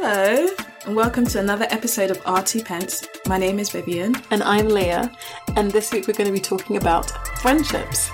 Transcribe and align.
Hello, 0.00 0.46
and 0.86 0.94
welcome 0.94 1.26
to 1.26 1.40
another 1.40 1.66
episode 1.70 2.12
of 2.12 2.18
R2 2.18 2.64
Pence. 2.64 3.04
My 3.26 3.36
name 3.36 3.58
is 3.58 3.70
Vivian. 3.70 4.14
And 4.30 4.44
I'm 4.44 4.68
Leah, 4.68 5.10
and 5.56 5.72
this 5.72 5.90
week 5.90 6.06
we're 6.06 6.14
going 6.14 6.28
to 6.28 6.32
be 6.32 6.38
talking 6.38 6.76
about 6.76 7.10
friendships. 7.40 8.06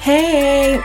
Hey! 0.00 0.80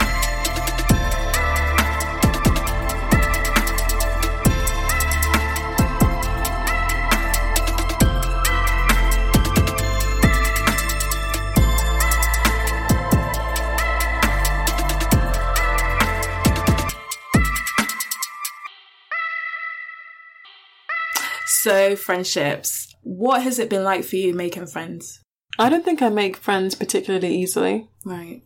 So, 21.62 21.95
friendships. 21.95 22.95
What 23.03 23.43
has 23.43 23.59
it 23.59 23.69
been 23.69 23.83
like 23.83 24.03
for 24.03 24.15
you 24.15 24.33
making 24.33 24.65
friends? 24.65 25.23
I 25.59 25.69
don't 25.69 25.85
think 25.85 26.02
I 26.02 26.09
make 26.09 26.35
friends 26.38 26.73
particularly 26.73 27.35
easily. 27.35 27.88
Right. 28.03 28.41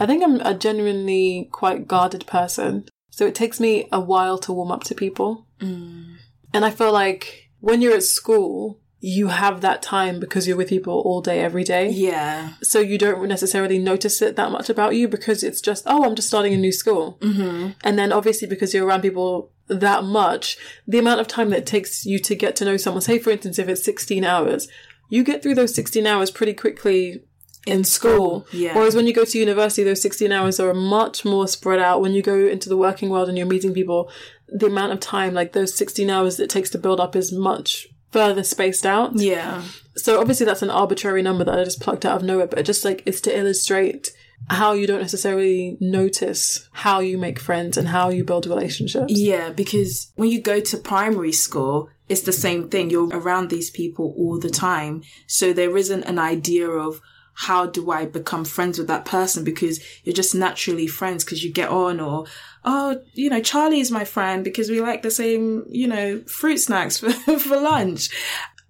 I 0.00 0.06
think 0.06 0.24
I'm 0.24 0.40
a 0.40 0.52
genuinely 0.52 1.48
quite 1.52 1.86
guarded 1.86 2.26
person. 2.26 2.88
So 3.10 3.24
it 3.24 3.36
takes 3.36 3.60
me 3.60 3.86
a 3.92 4.00
while 4.00 4.36
to 4.38 4.52
warm 4.52 4.72
up 4.72 4.82
to 4.84 4.96
people. 4.96 5.46
Mm. 5.60 6.16
And 6.52 6.64
I 6.64 6.70
feel 6.70 6.92
like 6.92 7.50
when 7.60 7.82
you're 7.82 7.94
at 7.94 8.02
school, 8.02 8.80
you 9.00 9.28
have 9.28 9.60
that 9.60 9.82
time 9.82 10.18
because 10.18 10.48
you're 10.48 10.56
with 10.56 10.70
people 10.70 11.00
all 11.04 11.20
day, 11.20 11.40
every 11.40 11.64
day. 11.64 11.90
Yeah. 11.90 12.54
So 12.62 12.80
you 12.80 12.96
don't 12.96 13.28
necessarily 13.28 13.78
notice 13.78 14.22
it 14.22 14.36
that 14.36 14.50
much 14.50 14.70
about 14.70 14.94
you 14.94 15.06
because 15.06 15.42
it's 15.42 15.60
just, 15.60 15.84
oh, 15.86 16.04
I'm 16.04 16.14
just 16.14 16.28
starting 16.28 16.54
a 16.54 16.56
new 16.56 16.72
school. 16.72 17.18
Mm-hmm. 17.20 17.72
And 17.84 17.98
then 17.98 18.10
obviously 18.10 18.48
because 18.48 18.72
you're 18.72 18.86
around 18.86 19.02
people 19.02 19.52
that 19.68 20.04
much, 20.04 20.56
the 20.86 20.98
amount 20.98 21.20
of 21.20 21.28
time 21.28 21.50
that 21.50 21.58
it 21.58 21.66
takes 21.66 22.06
you 22.06 22.18
to 22.20 22.34
get 22.34 22.56
to 22.56 22.64
know 22.64 22.76
someone, 22.76 23.02
say 23.02 23.18
for 23.18 23.30
instance, 23.30 23.58
if 23.58 23.68
it's 23.68 23.84
16 23.84 24.24
hours, 24.24 24.66
you 25.10 25.22
get 25.22 25.42
through 25.42 25.56
those 25.56 25.74
16 25.74 26.06
hours 26.06 26.30
pretty 26.30 26.54
quickly 26.54 27.22
in 27.66 27.84
school. 27.84 28.46
Yeah. 28.50 28.74
Whereas 28.74 28.94
when 28.94 29.06
you 29.06 29.12
go 29.12 29.24
to 29.24 29.38
university, 29.38 29.84
those 29.84 30.00
16 30.00 30.32
hours 30.32 30.58
are 30.58 30.72
much 30.72 31.24
more 31.24 31.46
spread 31.46 31.80
out. 31.80 32.00
When 32.00 32.12
you 32.12 32.22
go 32.22 32.38
into 32.38 32.68
the 32.68 32.76
working 32.76 33.10
world 33.10 33.28
and 33.28 33.36
you're 33.36 33.46
meeting 33.46 33.74
people, 33.74 34.10
the 34.48 34.66
amount 34.66 34.92
of 34.92 35.00
time, 35.00 35.34
like 35.34 35.52
those 35.52 35.74
16 35.74 36.08
hours 36.08 36.36
that 36.36 36.44
it 36.44 36.50
takes 36.50 36.70
to 36.70 36.78
build 36.78 36.98
up 36.98 37.14
is 37.14 37.32
much 37.32 37.88
further 38.16 38.42
spaced 38.42 38.86
out. 38.86 39.14
Yeah. 39.14 39.62
So 39.96 40.18
obviously 40.18 40.46
that's 40.46 40.62
an 40.62 40.70
arbitrary 40.70 41.20
number 41.20 41.44
that 41.44 41.58
I 41.58 41.64
just 41.64 41.82
plucked 41.82 42.06
out 42.06 42.16
of 42.16 42.22
nowhere, 42.22 42.46
but 42.46 42.64
just 42.64 42.82
like 42.82 43.02
it's 43.04 43.20
to 43.22 43.38
illustrate 43.38 44.10
how 44.48 44.72
you 44.72 44.86
don't 44.86 45.02
necessarily 45.02 45.76
notice 45.80 46.66
how 46.72 47.00
you 47.00 47.18
make 47.18 47.38
friends 47.38 47.76
and 47.76 47.88
how 47.88 48.08
you 48.08 48.24
build 48.24 48.46
relationships. 48.46 49.12
Yeah, 49.12 49.50
because 49.50 50.12
when 50.14 50.30
you 50.30 50.40
go 50.40 50.60
to 50.60 50.78
primary 50.78 51.32
school, 51.32 51.90
it's 52.08 52.22
the 52.22 52.32
same 52.32 52.70
thing. 52.70 52.88
You're 52.88 53.08
around 53.08 53.50
these 53.50 53.68
people 53.68 54.14
all 54.16 54.38
the 54.38 54.48
time. 54.48 55.02
So 55.26 55.52
there 55.52 55.76
isn't 55.76 56.04
an 56.04 56.18
idea 56.18 56.70
of 56.70 57.02
how 57.34 57.66
do 57.66 57.90
I 57.90 58.06
become 58.06 58.46
friends 58.46 58.78
with 58.78 58.88
that 58.88 59.04
person 59.04 59.44
because 59.44 59.78
you're 60.04 60.14
just 60.14 60.34
naturally 60.34 60.86
friends 60.86 61.22
because 61.22 61.44
you 61.44 61.52
get 61.52 61.68
on 61.68 62.00
or, 62.00 62.24
oh, 62.66 63.00
you 63.14 63.30
know, 63.30 63.40
Charlie 63.40 63.80
is 63.80 63.92
my 63.92 64.04
friend 64.04 64.42
because 64.42 64.68
we 64.68 64.80
like 64.80 65.02
the 65.02 65.10
same, 65.10 65.64
you 65.70 65.86
know, 65.86 66.20
fruit 66.26 66.58
snacks 66.58 66.98
for, 66.98 67.10
for 67.10 67.56
lunch. 67.56 68.10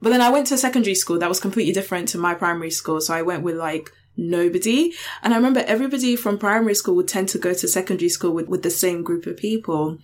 But 0.02 0.10
then 0.10 0.20
I 0.20 0.28
went 0.28 0.46
to 0.48 0.58
secondary 0.58 0.94
school 0.94 1.18
that 1.18 1.28
was 1.28 1.40
completely 1.40 1.72
different 1.72 2.08
to 2.08 2.18
my 2.18 2.34
primary 2.34 2.70
school. 2.70 3.00
So 3.00 3.14
I 3.14 3.22
went 3.22 3.42
with 3.42 3.56
like 3.56 3.90
nobody. 4.16 4.92
And 5.22 5.32
I 5.32 5.36
remember 5.38 5.64
everybody 5.66 6.14
from 6.14 6.38
primary 6.38 6.74
school 6.74 6.94
would 6.96 7.08
tend 7.08 7.30
to 7.30 7.38
go 7.38 7.54
to 7.54 7.66
secondary 7.66 8.10
school 8.10 8.32
with, 8.32 8.48
with 8.48 8.62
the 8.62 8.70
same 8.70 9.02
group 9.02 9.26
of 9.26 9.38
people. 9.38 9.98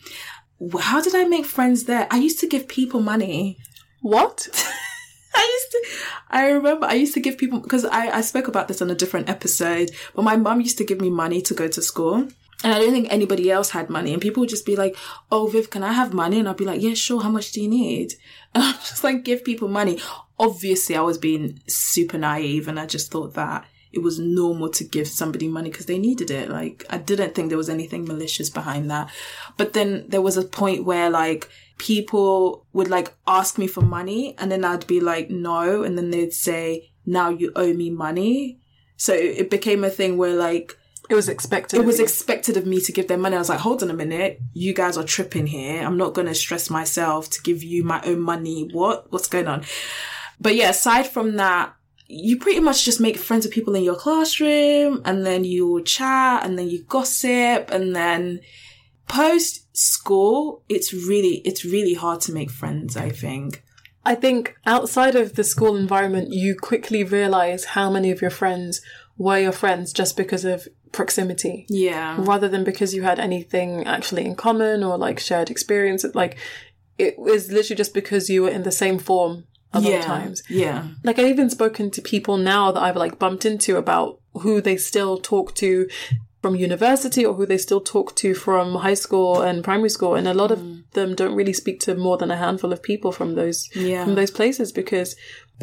How 0.81 1.03
did 1.03 1.15
I 1.15 1.25
make 1.25 1.45
friends 1.45 1.85
there? 1.85 2.07
I 2.11 2.17
used 2.17 2.41
to 2.41 2.49
give 2.49 2.69
people 2.69 3.01
money. 3.01 3.59
What? 4.01 4.49
I 5.35 5.61
used 5.61 5.73
to, 5.73 6.05
I 6.31 6.51
remember 6.51 6.87
I 6.87 6.95
used 6.95 7.15
to 7.15 7.21
give 7.21 7.39
people, 7.39 7.61
because 7.61 7.85
I, 7.85 8.19
I 8.19 8.21
spoke 8.21 8.49
about 8.49 8.69
this 8.69 8.83
on 8.83 8.91
a 8.91 8.95
different 8.95 9.31
episode, 9.31 9.91
but 10.15 10.25
my 10.25 10.37
mum 10.37 10.61
used 10.61 10.79
to 10.79 10.85
give 10.85 11.01
me 11.01 11.11
money 11.11 11.41
to 11.43 11.55
go 11.55 11.69
to 11.69 11.83
school. 11.83 12.29
And 12.65 12.73
I 12.73 12.79
don't 12.79 12.93
think 12.93 13.09
anybody 13.11 13.51
else 13.51 13.71
had 13.71 13.91
money. 13.91 14.13
And 14.13 14.23
people 14.23 14.41
would 14.41 14.51
just 14.51 14.67
be 14.67 14.77
like, 14.77 14.97
Oh, 15.31 15.47
Viv, 15.49 15.71
can 15.71 15.83
I 15.83 15.93
have 15.93 16.13
money? 16.13 16.39
And 16.39 16.49
I'd 16.49 16.57
be 16.57 16.65
like, 16.65 16.81
Yeah, 16.81 16.95
sure. 16.95 17.23
How 17.23 17.31
much 17.31 17.53
do 17.53 17.61
you 17.61 17.69
need? 17.69 18.15
And 18.55 18.65
I'm 18.65 18.75
just 18.75 19.03
like, 19.03 19.25
give 19.25 19.45
people 19.45 19.69
money. 19.69 19.99
Obviously, 20.39 20.95
I 20.95 21.01
was 21.01 21.17
being 21.17 21.61
super 21.67 22.19
naive 22.19 22.69
and 22.69 22.79
I 22.79 22.85
just 22.85 23.11
thought 23.11 23.33
that 23.33 23.65
it 23.93 24.01
was 24.01 24.19
normal 24.19 24.71
to 24.71 24.85
give 24.85 25.07
somebody 25.07 25.49
money 25.49 25.71
because 25.71 25.87
they 25.87 25.99
needed 25.99 26.31
it. 26.31 26.49
Like, 26.49 26.85
I 26.91 26.99
didn't 26.99 27.35
think 27.35 27.49
there 27.49 27.59
was 27.59 27.69
anything 27.69 28.05
malicious 28.05 28.51
behind 28.51 28.91
that. 28.91 29.11
But 29.57 29.75
then 29.75 30.07
there 30.09 30.23
was 30.23 30.37
a 30.37 30.43
point 30.43 30.85
where 30.85 31.11
like 31.11 31.49
people 31.79 32.67
would 32.73 32.89
like 32.89 33.15
ask 33.27 33.59
me 33.59 33.67
for 33.67 33.83
money 33.83 34.35
and 34.39 34.51
then 34.51 34.65
I'd 34.65 34.87
be 34.87 35.01
like, 35.01 35.31
no. 35.31 35.83
And 35.83 35.97
then 35.97 36.11
they'd 36.11 36.33
say, 36.33 36.91
now 37.05 37.29
you 37.29 37.53
owe 37.55 37.75
me 37.75 37.91
money. 37.91 38.61
So 38.97 39.13
it 39.13 39.51
became 39.51 39.85
a 39.85 39.91
thing 39.91 40.17
where 40.17 40.35
like, 40.35 40.77
It 41.11 41.15
was 41.15 41.29
expected. 41.29 41.81
it 41.81 41.85
was 41.85 42.01
expected 42.01 42.57
of 42.57 42.67
me 42.67 42.81
to 42.81 42.93
give 42.93 43.09
them 43.09 43.21
money. 43.21 43.37
I 43.37 43.39
was 43.39 43.49
like, 43.49 43.59
hold 43.59 43.83
on 43.83 43.91
a 43.91 43.95
minute. 43.95 44.41
You 44.55 44.73
guys 44.73 44.97
are 44.97 45.05
tripping 45.05 45.47
here. 45.47 45.83
I'm 45.83 45.97
not 45.97 46.15
going 46.15 46.29
to 46.29 46.35
stress 46.35 46.71
myself 46.71 47.29
to 47.31 47.43
give 47.43 47.63
you 47.63 47.85
my 47.85 48.01
own 48.03 48.21
money. 48.21 48.69
What? 48.73 49.11
What's 49.11 49.29
going 49.29 49.49
on? 49.49 49.65
But 50.41 50.55
yeah, 50.55 50.71
aside 50.71 51.07
from 51.09 51.37
that, 51.37 51.75
you 52.09 52.39
pretty 52.39 52.61
much 52.61 52.85
just 52.85 53.01
make 53.01 53.17
friends 53.17 53.45
with 53.45 53.55
people 53.55 53.75
in 53.75 53.85
your 53.85 53.97
classroom 53.97 55.03
and 55.05 55.25
then 55.25 55.45
you 55.45 55.83
chat 55.85 56.45
and 56.45 56.59
then 56.59 56.69
you 56.69 56.83
gossip 56.85 57.71
and 57.71 57.97
then 57.97 58.41
post 59.09 59.75
school, 59.77 60.63
it's 60.69 60.93
really, 60.93 61.37
it's 61.45 61.65
really 61.65 61.95
hard 61.95 62.21
to 62.23 62.33
make 62.33 62.51
friends, 62.51 62.97
I 62.97 63.11
think. 63.11 63.63
I 64.05 64.15
think 64.15 64.57
outside 64.67 65.15
of 65.15 65.37
the 65.37 65.45
school 65.45 65.77
environment, 65.77 66.33
you 66.33 66.57
quickly 66.57 67.05
realize 67.05 67.67
how 67.67 67.91
many 67.91 68.11
of 68.11 68.21
your 68.21 68.31
friends 68.31 68.81
were 69.17 69.39
your 69.39 69.53
friends 69.53 69.93
just 69.93 70.17
because 70.17 70.45
of 70.45 70.67
proximity. 70.93 71.67
Yeah. 71.69 72.17
rather 72.19 72.49
than 72.49 72.65
because 72.65 72.95
you 72.95 73.03
had 73.03 73.19
anything 73.19 73.85
actually 73.87 74.25
in 74.25 74.37
common 74.37 74.85
or 74.85 74.97
like 74.99 75.19
shared 75.19 75.51
experience. 75.51 76.05
Like 76.15 76.37
it 76.99 77.19
was 77.19 77.51
literally 77.51 77.77
just 77.77 77.95
because 77.95 78.29
you 78.31 78.43
were 78.43 78.51
in 78.51 78.63
the 78.63 78.73
same 78.73 78.99
form 78.99 79.45
a 79.73 79.81
lot 79.81 79.91
yeah. 79.91 79.99
of 79.99 80.05
times. 80.05 80.43
Yeah. 80.49 80.89
Like 81.03 81.19
I've 81.19 81.27
even 81.27 81.51
spoken 81.51 81.91
to 81.93 82.03
people 82.03 82.37
now 82.37 82.73
that 82.73 82.83
I've 82.83 82.97
like 82.97 83.19
bumped 83.19 83.45
into 83.45 83.77
about 83.77 84.21
who 84.35 84.61
they 84.61 84.77
still 84.77 85.19
talk 85.19 85.55
to 85.57 85.89
from 86.43 86.57
university 86.57 87.25
or 87.25 87.35
who 87.35 87.47
they 87.47 87.57
still 87.57 87.81
talk 87.81 88.17
to 88.17 88.35
from 88.35 88.75
high 88.75 88.95
school 88.95 89.41
and 89.41 89.63
primary 89.63 89.89
school 89.89 90.17
and 90.17 90.27
a 90.27 90.35
lot 90.35 90.51
of 90.51 90.59
mm. 90.59 90.83
them 90.91 91.15
don't 91.15 91.37
really 91.37 91.53
speak 91.53 91.79
to 91.79 91.95
more 91.95 92.19
than 92.19 92.33
a 92.33 92.37
handful 92.37 92.73
of 92.73 92.83
people 92.83 93.13
from 93.13 93.37
those 93.37 93.69
Yeah. 93.77 94.05
from 94.05 94.17
those 94.17 94.33
places 94.33 94.73
because 94.73 95.15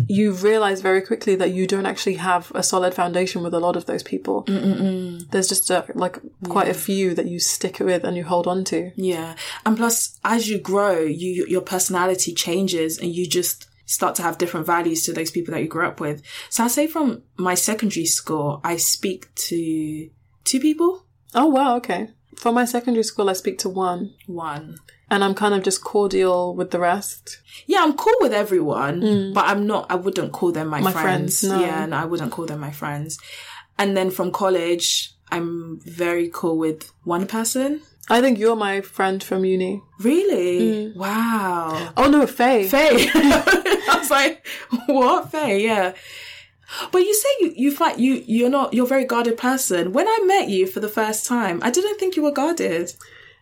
you 0.07 0.31
realize 0.31 0.81
very 0.81 1.01
quickly 1.01 1.35
that 1.35 1.51
you 1.51 1.67
don't 1.67 1.85
actually 1.85 2.15
have 2.15 2.51
a 2.55 2.63
solid 2.63 2.93
foundation 2.93 3.43
with 3.43 3.53
a 3.53 3.59
lot 3.59 3.75
of 3.75 3.85
those 3.85 4.03
people. 4.03 4.43
There's 4.47 5.47
just 5.47 5.69
a, 5.69 5.85
like 5.93 6.19
quite 6.47 6.67
a 6.67 6.73
few 6.73 7.13
that 7.15 7.27
you 7.27 7.39
stick 7.39 7.79
with 7.79 8.03
and 8.03 8.15
you 8.15 8.23
hold 8.23 8.47
on 8.47 8.63
to. 8.65 8.91
Yeah. 8.95 9.35
And 9.65 9.77
plus, 9.77 10.19
as 10.23 10.47
you 10.49 10.59
grow, 10.59 10.99
you, 10.99 11.45
your 11.47 11.61
personality 11.61 12.33
changes 12.33 12.97
and 12.97 13.13
you 13.13 13.27
just 13.27 13.67
start 13.85 14.13
to 14.15 14.21
have 14.21 14.37
different 14.37 14.67
values 14.67 15.03
to 15.03 15.13
those 15.13 15.31
people 15.31 15.53
that 15.53 15.61
you 15.61 15.67
grew 15.67 15.87
up 15.87 15.99
with. 15.99 16.21
So 16.49 16.63
I 16.63 16.67
say 16.67 16.85
from 16.85 17.23
my 17.37 17.55
secondary 17.55 18.05
school, 18.05 18.61
I 18.63 18.77
speak 18.77 19.33
to 19.35 20.09
two 20.43 20.59
people. 20.59 21.05
Oh 21.33 21.47
wow, 21.47 21.75
okay. 21.77 22.09
For 22.39 22.53
my 22.53 22.63
secondary 22.63 23.03
school, 23.03 23.29
I 23.29 23.33
speak 23.33 23.59
to 23.59 23.69
one, 23.69 24.13
One. 24.25 24.77
and 25.11 25.25
I'm 25.25 25.35
kind 25.35 25.53
of 25.53 25.61
just 25.61 25.83
cordial 25.83 26.55
with 26.55 26.71
the 26.71 26.79
rest. 26.79 27.41
Yeah, 27.67 27.79
I'm 27.83 27.97
cool 27.97 28.15
with 28.21 28.31
everyone, 28.33 29.01
mm. 29.01 29.33
but 29.33 29.45
I'm 29.45 29.67
not, 29.67 29.87
I 29.91 29.95
wouldn't 29.95 30.31
call 30.31 30.53
them 30.53 30.69
my, 30.69 30.79
My 30.79 30.93
friends. 30.93 31.41
friends, 31.41 31.43
no. 31.43 31.59
Yeah, 31.59 31.85
no, 31.85 31.97
I 31.97 32.05
wouldn't 32.05 32.31
call 32.31 32.45
them 32.45 32.61
my 32.61 32.71
friends. 32.71 33.19
And 33.77 33.97
then 33.97 34.09
from 34.09 34.31
college, 34.31 35.13
I'm 35.31 35.81
very 35.83 36.29
cool 36.33 36.57
with 36.57 36.89
one 37.03 37.27
person. 37.27 37.81
I 38.09 38.21
think 38.21 38.39
you're 38.39 38.55
my 38.55 38.79
friend 38.81 39.21
from 39.21 39.43
uni. 39.43 39.83
Really? 39.99 40.59
Mm. 40.61 40.95
Wow. 40.95 41.91
Oh 41.97 42.09
no, 42.09 42.25
Faye. 42.25 42.69
Faye. 42.69 43.09
I 43.13 43.95
was 43.99 44.09
like, 44.09 44.47
what 44.87 45.29
Faye? 45.29 45.61
Yeah. 45.63 45.93
But 46.91 46.99
you 46.99 47.13
say 47.13 47.29
you 47.39 47.53
you 47.55 47.75
find 47.75 47.99
you 47.99 48.23
you're 48.25 48.49
not 48.49 48.73
you're 48.73 48.85
a 48.85 48.89
very 48.89 49.05
guarded 49.05 49.37
person. 49.37 49.93
When 49.93 50.07
I 50.07 50.19
met 50.25 50.49
you 50.49 50.67
for 50.67 50.79
the 50.79 50.89
first 50.89 51.25
time, 51.25 51.59
I 51.63 51.71
didn't 51.71 51.97
think 51.97 52.15
you 52.15 52.23
were 52.23 52.31
guarded. 52.31 52.93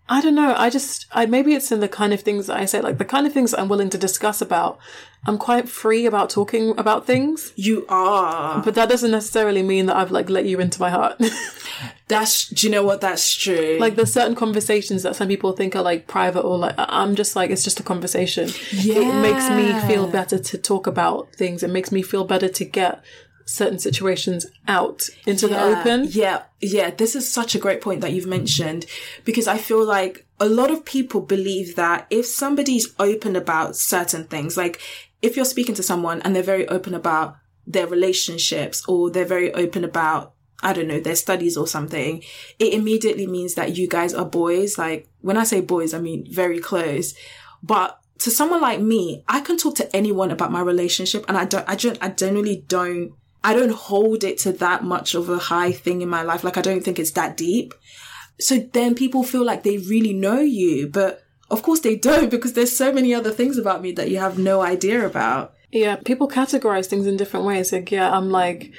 I 0.09 0.21
don't 0.21 0.35
know. 0.35 0.55
I 0.57 0.69
just, 0.69 1.05
I 1.11 1.25
maybe 1.25 1.53
it's 1.53 1.71
in 1.71 1.81
the 1.81 1.89
kind 1.89 2.13
of 2.13 2.21
things 2.21 2.47
that 2.47 2.57
I 2.57 2.65
say, 2.65 2.79
like 2.81 2.97
the 2.97 3.05
kind 3.05 3.27
of 3.27 3.33
things 3.33 3.53
I'm 3.53 3.67
willing 3.67 3.89
to 3.89 3.97
discuss 3.97 4.41
about. 4.41 4.79
I'm 5.25 5.37
quite 5.37 5.67
free 5.67 6.05
about 6.05 6.29
talking 6.29 6.77
about 6.77 7.05
things, 7.05 7.51
You 7.57 7.85
are. 7.89 8.61
but 8.63 8.75
that 8.75 8.87
doesn't 8.87 9.11
necessarily 9.11 9.61
mean 9.63 9.87
that 9.87 9.97
I've 9.97 10.11
like 10.11 10.29
let 10.29 10.45
you 10.45 10.59
into 10.61 10.79
my 10.79 10.89
heart. 10.89 11.19
That's 12.07 12.47
do 12.49 12.67
you 12.67 12.71
know 12.71 12.83
what? 12.83 13.01
That's 13.01 13.35
true. 13.35 13.77
like 13.79 13.95
there's 13.95 14.13
certain 14.13 14.35
conversations 14.35 15.03
that 15.03 15.15
some 15.17 15.27
people 15.27 15.51
think 15.51 15.75
are 15.75 15.81
like 15.83 16.07
private 16.07 16.41
or 16.41 16.57
like 16.57 16.75
I'm 16.77 17.15
just 17.15 17.35
like 17.35 17.49
it's 17.49 17.63
just 17.63 17.79
a 17.79 17.83
conversation. 17.83 18.49
Yeah. 18.71 18.99
It 19.01 19.21
makes 19.21 19.49
me 19.49 19.77
feel 19.93 20.07
better 20.07 20.37
to 20.39 20.57
talk 20.57 20.87
about 20.87 21.33
things. 21.33 21.63
It 21.63 21.69
makes 21.71 21.91
me 21.91 22.01
feel 22.01 22.23
better 22.23 22.47
to 22.47 22.63
get 22.63 23.03
certain 23.47 23.79
situations 23.79 24.45
out 24.67 25.09
into 25.25 25.47
the 25.47 25.59
open. 25.59 26.05
Yeah, 26.09 26.43
yeah. 26.59 26.91
This 26.91 27.15
is 27.15 27.27
such 27.27 27.55
a 27.55 27.59
great 27.59 27.81
point 27.81 28.01
that 28.01 28.11
you've 28.11 28.27
mentioned 28.27 28.85
because 29.23 29.47
I 29.47 29.57
feel 29.57 29.83
like 29.83 30.27
a 30.39 30.47
lot 30.47 30.69
of 30.69 30.85
people 30.85 31.21
believe 31.21 31.75
that 31.75 32.05
if 32.09 32.25
somebody's 32.25 32.93
open 32.99 33.35
about 33.35 33.75
certain 33.75 34.25
things, 34.25 34.57
like 34.57 34.81
if 35.21 35.35
you're 35.35 35.45
speaking 35.45 35.75
to 35.75 35.83
someone 35.83 36.21
and 36.21 36.35
they're 36.35 36.43
very 36.43 36.67
open 36.67 36.93
about 36.93 37.37
their 37.65 37.87
relationships 37.87 38.83
or 38.87 39.09
they're 39.09 39.25
very 39.25 39.53
open 39.53 39.83
about 39.83 40.33
I 40.63 40.73
don't 40.73 40.87
know, 40.87 40.99
their 40.99 41.15
studies 41.15 41.55
or 41.55 41.67
something, 41.67 42.23
it 42.57 42.73
immediately 42.73 43.27
means 43.27 43.53
that 43.53 43.77
you 43.77 43.87
guys 43.87 44.15
are 44.15 44.25
boys. 44.25 44.75
Like, 44.75 45.07
when 45.21 45.37
I 45.37 45.43
say 45.43 45.61
boys, 45.61 45.93
I 45.93 45.99
mean 45.99 46.25
very 46.31 46.57
close. 46.57 47.13
But 47.61 47.99
to 48.19 48.31
someone 48.31 48.61
like 48.61 48.81
me, 48.81 49.23
I 49.27 49.41
can 49.41 49.57
talk 49.57 49.75
to 49.75 49.95
anyone 49.95 50.31
about 50.31 50.51
my 50.51 50.61
relationship 50.61 51.25
and 51.27 51.37
I 51.37 51.45
don't, 51.45 51.69
I 51.69 51.75
don't, 51.75 51.99
I 52.01 52.09
generally 52.09 52.63
don't, 52.67 53.13
I 53.43 53.53
don't 53.53 53.71
hold 53.71 54.23
it 54.23 54.37
to 54.39 54.51
that 54.53 54.83
much 54.83 55.15
of 55.15 55.29
a 55.29 55.37
high 55.37 55.71
thing 55.71 56.01
in 56.01 56.09
my 56.09 56.23
life. 56.23 56.43
Like, 56.43 56.57
I 56.57 56.61
don't 56.61 56.83
think 56.83 56.99
it's 56.99 57.11
that 57.11 57.37
deep. 57.37 57.73
So 58.39 58.57
then 58.57 58.95
people 58.95 59.23
feel 59.23 59.43
like 59.43 59.63
they 59.63 59.77
really 59.77 60.13
know 60.13 60.39
you, 60.39 60.87
but 60.87 61.23
of 61.49 61.63
course 61.63 61.79
they 61.79 61.95
don't 61.95 62.29
because 62.31 62.53
there's 62.53 62.75
so 62.75 62.91
many 62.91 63.13
other 63.13 63.31
things 63.31 63.57
about 63.57 63.81
me 63.81 63.91
that 63.93 64.09
you 64.09 64.17
have 64.17 64.37
no 64.37 64.61
idea 64.61 65.05
about. 65.05 65.53
Yeah, 65.71 65.97
people 65.97 66.29
categorize 66.29 66.87
things 66.87 67.07
in 67.07 67.17
different 67.17 67.45
ways. 67.45 67.73
Like, 67.73 67.91
yeah, 67.91 68.11
I'm 68.11 68.29
like, 68.29 68.71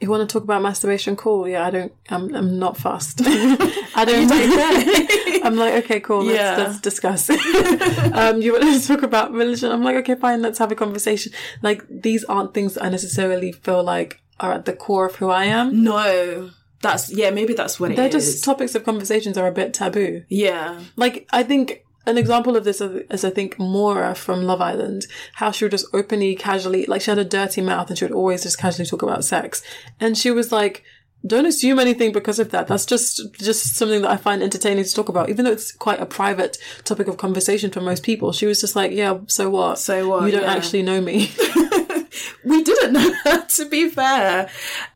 you 0.00 0.08
want 0.10 0.26
to 0.28 0.32
talk 0.32 0.42
about 0.44 0.62
masturbation? 0.62 1.14
Cool. 1.16 1.46
Yeah, 1.48 1.66
I 1.66 1.70
don't. 1.70 1.92
I'm. 2.08 2.34
I'm 2.34 2.58
not 2.58 2.76
fast. 2.76 3.20
I 3.24 4.04
don't. 4.06 4.30
I'm 5.44 5.56
like, 5.56 5.84
okay, 5.84 6.00
cool. 6.00 6.24
Let's, 6.24 6.38
Yeah. 6.38 6.56
let's 6.56 6.80
discuss. 6.80 7.28
um, 8.12 8.40
you 8.42 8.52
want 8.52 8.64
to 8.82 8.86
talk 8.86 9.02
about 9.02 9.32
religion? 9.32 9.70
I'm 9.70 9.82
like, 9.84 9.96
okay, 9.96 10.14
fine. 10.14 10.42
Let's 10.42 10.58
have 10.58 10.72
a 10.72 10.74
conversation. 10.74 11.32
Like, 11.62 11.84
these 11.88 12.24
aren't 12.24 12.54
things 12.54 12.74
that 12.74 12.84
I 12.84 12.88
necessarily 12.88 13.52
feel 13.52 13.82
like 13.82 14.20
are 14.38 14.52
at 14.52 14.64
the 14.64 14.72
core 14.72 15.06
of 15.06 15.16
who 15.16 15.28
I 15.28 15.44
am. 15.44 15.82
No, 15.84 16.50
that's, 16.82 17.10
yeah, 17.12 17.30
maybe 17.30 17.52
that's 17.52 17.78
what 17.78 17.94
They're 17.94 18.06
is. 18.08 18.12
just 18.14 18.44
topics 18.44 18.74
of 18.74 18.84
conversations 18.84 19.36
are 19.36 19.46
a 19.46 19.52
bit 19.52 19.74
taboo. 19.74 20.24
yeah. 20.28 20.80
Like, 20.96 21.26
I 21.30 21.42
think 21.42 21.84
an 22.06 22.16
example 22.18 22.56
of 22.56 22.64
this 22.64 22.80
is, 22.80 23.02
is 23.10 23.24
I 23.24 23.30
think 23.30 23.58
Maura 23.58 24.14
from 24.14 24.44
Love 24.44 24.60
Island, 24.60 25.06
how 25.34 25.50
she 25.50 25.64
would 25.64 25.72
just 25.72 25.86
openly, 25.92 26.34
casually, 26.34 26.86
like 26.86 27.02
she 27.02 27.10
had 27.10 27.18
a 27.18 27.24
dirty 27.24 27.60
mouth 27.60 27.88
and 27.88 27.98
she 27.98 28.04
would 28.04 28.12
always 28.12 28.42
just 28.42 28.58
casually 28.58 28.86
talk 28.86 29.02
about 29.02 29.24
sex. 29.24 29.62
And 30.00 30.16
she 30.16 30.30
was 30.30 30.50
like, 30.50 30.82
don't 31.26 31.44
assume 31.44 31.78
anything 31.78 32.12
because 32.12 32.38
of 32.38 32.50
that. 32.50 32.66
That's 32.66 32.86
just, 32.86 33.20
just 33.34 33.74
something 33.76 34.00
that 34.00 34.10
I 34.10 34.16
find 34.16 34.42
entertaining 34.42 34.84
to 34.84 34.94
talk 34.94 35.10
about, 35.10 35.28
even 35.28 35.44
though 35.44 35.52
it's 35.52 35.70
quite 35.72 36.00
a 36.00 36.06
private 36.06 36.56
topic 36.84 37.08
of 37.08 37.18
conversation 37.18 37.70
for 37.70 37.82
most 37.82 38.02
people. 38.02 38.32
She 38.32 38.46
was 38.46 38.60
just 38.62 38.74
like, 38.74 38.92
yeah, 38.92 39.18
so 39.26 39.50
what? 39.50 39.78
So 39.78 40.08
what? 40.08 40.24
You 40.24 40.30
don't 40.32 40.42
Yeah. 40.42 40.54
actually 40.54 40.82
know 40.82 41.02
me. 41.02 41.30
we 42.44 42.62
didn't 42.64 42.94
know 42.94 43.12
her, 43.24 43.44
to 43.46 43.68
be 43.68 43.90
fair. 43.90 44.48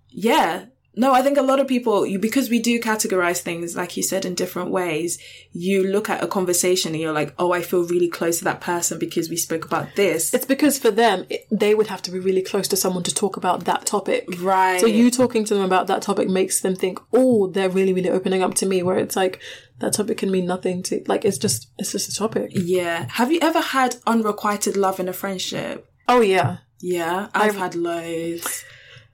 Yeah. 0.09 0.65
No, 0.97 1.13
I 1.13 1.23
think 1.23 1.37
a 1.37 1.43
lot 1.43 1.59
of 1.59 1.67
people, 1.67 2.07
you, 2.07 2.19
because 2.19 2.49
we 2.49 2.61
do 2.61 2.79
categorize 2.81 3.41
things, 3.41 3.75
like 3.77 3.97
you 3.97 4.03
said, 4.03 4.25
in 4.25 4.35
different 4.35 4.71
ways, 4.71 5.19
you 5.53 5.83
look 5.85 6.09
at 6.09 6.23
a 6.23 6.27
conversation 6.29 6.93
and 6.93 7.01
you're 7.01 7.13
like, 7.13 7.35
oh, 7.39 7.53
I 7.53 7.63
feel 7.63 7.85
really 7.85 8.09
close 8.09 8.39
to 8.39 8.45
that 8.45 8.61
person 8.61 8.99
because 8.99 9.29
we 9.29 9.37
spoke 9.37 9.65
about 9.65 9.89
this. 9.97 10.33
It's 10.33 10.47
because 10.47 10.79
for 10.79 10.91
them, 10.93 11.27
it, 11.29 11.47
they 11.51 11.75
would 11.75 11.89
have 11.89 12.03
to 12.03 12.11
be 12.11 12.21
really 12.21 12.43
close 12.43 12.69
to 12.69 12.77
someone 12.77 13.03
to 13.05 13.15
talk 13.15 13.37
about 13.37 13.65
that 13.65 13.87
topic. 13.87 14.27
Right. 14.41 14.81
So 14.81 14.87
you 14.87 15.11
talking 15.11 15.45
to 15.47 15.55
them 15.55 15.65
about 15.65 15.89
that 15.89 16.03
topic 16.03 16.29
makes 16.29 16.61
them 16.61 16.77
think, 16.77 17.01
oh, 17.13 17.49
they're 17.49 17.71
really, 17.71 17.93
really 17.93 18.11
opening 18.11 18.43
up 18.43 18.55
to 18.55 18.67
me. 18.67 18.83
Where 18.83 18.99
it's 18.99 19.17
like 19.17 19.41
that 19.81 19.95
topic 19.95 20.19
can 20.19 20.31
mean 20.31 20.47
nothing 20.47 20.83
to 20.85 21.03
like. 21.07 21.25
It's 21.25 21.39
just, 21.39 21.69
it's 21.79 21.93
just 21.93 22.09
a 22.09 22.15
topic. 22.15 22.53
yeah. 22.55 23.07
Have 23.11 23.33
you 23.33 23.41
ever 23.43 23.61
had 23.61 23.97
unrequited 24.07 24.77
love 24.77 25.01
in 25.01 25.09
a 25.09 25.13
friendship? 25.13 25.91
Oh 26.09 26.21
yeah. 26.21 26.59
Yeah. 26.81 27.29
I've 27.35 27.57
had 27.57 27.75
loads. 27.75 28.65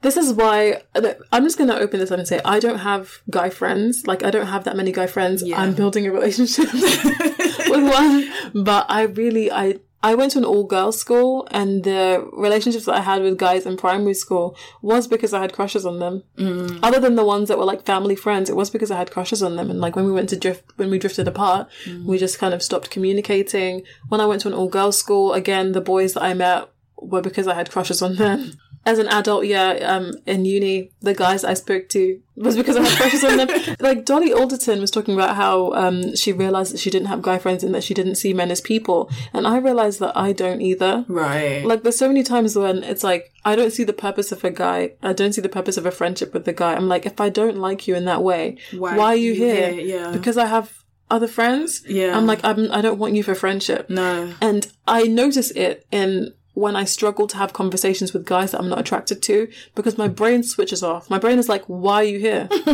This 0.02 0.16
is 0.16 0.32
why 0.32 0.82
I'm 1.30 1.44
just 1.44 1.58
gonna 1.58 1.74
open 1.76 2.00
this 2.00 2.10
up 2.10 2.18
and 2.18 2.26
say 2.26 2.40
I 2.44 2.58
don't 2.58 2.78
have 2.78 3.18
guy 3.28 3.50
friends. 3.50 4.06
Like 4.06 4.22
I 4.22 4.30
don't 4.30 4.46
have 4.46 4.64
that 4.64 4.76
many 4.76 4.92
guy 4.92 5.06
friends. 5.06 5.42
Yeah. 5.42 5.60
I'm 5.60 5.74
building 5.74 6.06
a 6.06 6.12
relationship 6.12 6.72
with 6.72 7.84
one, 7.84 8.64
but 8.64 8.86
I 8.88 9.02
really 9.02 9.50
I. 9.50 9.80
I 10.02 10.14
went 10.14 10.32
to 10.32 10.38
an 10.38 10.46
all 10.46 10.64
girls 10.64 10.98
school 10.98 11.46
and 11.50 11.84
the 11.84 12.26
relationships 12.32 12.86
that 12.86 12.94
I 12.94 13.00
had 13.02 13.20
with 13.20 13.36
guys 13.36 13.66
in 13.66 13.76
primary 13.76 14.14
school 14.14 14.56
was 14.80 15.06
because 15.06 15.34
I 15.34 15.42
had 15.42 15.52
crushes 15.52 15.84
on 15.84 15.98
them. 15.98 16.22
Mm. 16.38 16.78
Other 16.82 16.98
than 16.98 17.16
the 17.16 17.22
ones 17.24 17.48
that 17.48 17.58
were 17.58 17.66
like 17.66 17.84
family 17.84 18.16
friends, 18.16 18.48
it 18.48 18.56
was 18.56 18.70
because 18.70 18.90
I 18.90 18.96
had 18.96 19.10
crushes 19.10 19.42
on 19.42 19.56
them. 19.56 19.68
And 19.68 19.78
like 19.78 19.96
when 19.96 20.06
we 20.06 20.12
went 20.12 20.30
to 20.30 20.38
drift, 20.38 20.64
when 20.76 20.88
we 20.88 20.98
drifted 20.98 21.28
apart, 21.28 21.68
we 22.06 22.16
just 22.16 22.38
kind 22.38 22.54
of 22.54 22.62
stopped 22.62 22.88
communicating. 22.88 23.82
When 24.08 24.22
I 24.22 24.24
went 24.24 24.40
to 24.40 24.48
an 24.48 24.54
all 24.54 24.68
girls 24.70 24.98
school, 24.98 25.34
again, 25.34 25.72
the 25.72 25.82
boys 25.82 26.14
that 26.14 26.22
I 26.22 26.32
met 26.32 26.70
were 26.96 27.20
because 27.20 27.46
I 27.46 27.52
had 27.52 27.70
crushes 27.70 28.00
on 28.00 28.16
them. 28.16 28.52
As 28.86 28.98
an 28.98 29.08
adult, 29.08 29.44
yeah, 29.44 29.72
um, 29.72 30.12
in 30.26 30.46
uni, 30.46 30.90
the 31.00 31.12
guys 31.14 31.44
I 31.44 31.52
spoke 31.52 31.90
to 31.90 32.20
was 32.34 32.56
because 32.56 32.76
I 32.76 32.82
had 32.82 32.96
crushes 32.96 33.24
on 33.24 33.36
them. 33.36 33.48
Like 33.78 34.06
Dolly 34.06 34.32
Alderton 34.32 34.80
was 34.80 34.90
talking 34.90 35.14
about 35.14 35.36
how 35.36 35.72
um, 35.74 36.16
she 36.16 36.32
realized 36.32 36.72
that 36.72 36.80
she 36.80 36.90
didn't 36.90 37.08
have 37.08 37.20
guy 37.20 37.38
friends 37.38 37.62
and 37.62 37.74
that 37.74 37.84
she 37.84 37.92
didn't 37.92 38.14
see 38.14 38.32
men 38.32 38.50
as 38.50 38.60
people, 38.62 39.10
and 39.34 39.46
I 39.46 39.58
realized 39.58 40.00
that 40.00 40.16
I 40.16 40.32
don't 40.32 40.62
either. 40.62 41.04
Right. 41.08 41.62
Like 41.64 41.82
there's 41.82 41.98
so 41.98 42.08
many 42.08 42.22
times 42.22 42.56
when 42.56 42.82
it's 42.82 43.04
like 43.04 43.32
I 43.44 43.54
don't 43.54 43.70
see 43.70 43.84
the 43.84 43.92
purpose 43.92 44.32
of 44.32 44.42
a 44.44 44.50
guy. 44.50 44.92
I 45.02 45.12
don't 45.12 45.34
see 45.34 45.42
the 45.42 45.48
purpose 45.50 45.76
of 45.76 45.84
a 45.84 45.90
friendship 45.90 46.32
with 46.32 46.46
the 46.46 46.52
guy. 46.54 46.74
I'm 46.74 46.88
like, 46.88 47.04
if 47.04 47.20
I 47.20 47.28
don't 47.28 47.58
like 47.58 47.86
you 47.86 47.94
in 47.94 48.06
that 48.06 48.22
way, 48.22 48.56
why, 48.72 48.96
are 48.98 49.16
you 49.16 49.34
here? 49.34 49.72
Yeah. 49.72 50.10
Because 50.10 50.36
I 50.38 50.46
have 50.46 50.84
other 51.10 51.28
friends. 51.28 51.82
Yeah. 51.86 52.16
I'm 52.16 52.26
like, 52.26 52.40
I'm, 52.44 52.70
I 52.72 52.80
don't 52.80 52.98
want 52.98 53.14
you 53.14 53.22
for 53.22 53.34
friendship. 53.34 53.90
no. 53.90 54.32
And 54.40 54.66
I 54.86 55.04
notice 55.04 55.50
it 55.50 55.86
in 55.90 56.32
when 56.54 56.76
I 56.76 56.84
struggle 56.84 57.26
to 57.28 57.36
have 57.36 57.52
conversations 57.52 58.12
with 58.12 58.26
guys 58.26 58.50
that 58.50 58.60
I'm 58.60 58.68
not 58.68 58.80
attracted 58.80 59.22
to 59.22 59.48
because 59.74 59.96
my 59.96 60.08
brain 60.08 60.42
switches 60.42 60.82
off. 60.82 61.08
My 61.08 61.18
brain 61.18 61.38
is 61.38 61.48
like, 61.48 61.64
why 61.66 61.96
are 61.96 62.04
you 62.04 62.18
here? 62.18 62.48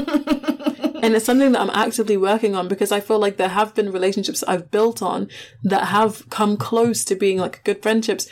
and 1.02 1.14
it's 1.14 1.26
something 1.26 1.52
that 1.52 1.60
I'm 1.60 1.70
actively 1.70 2.16
working 2.16 2.54
on 2.54 2.68
because 2.68 2.90
I 2.92 3.00
feel 3.00 3.18
like 3.18 3.36
there 3.36 3.48
have 3.48 3.74
been 3.74 3.92
relationships 3.92 4.42
I've 4.44 4.70
built 4.70 5.02
on 5.02 5.28
that 5.62 5.86
have 5.88 6.28
come 6.30 6.56
close 6.56 7.04
to 7.04 7.14
being 7.14 7.38
like 7.38 7.62
good 7.64 7.82
friendships 7.82 8.28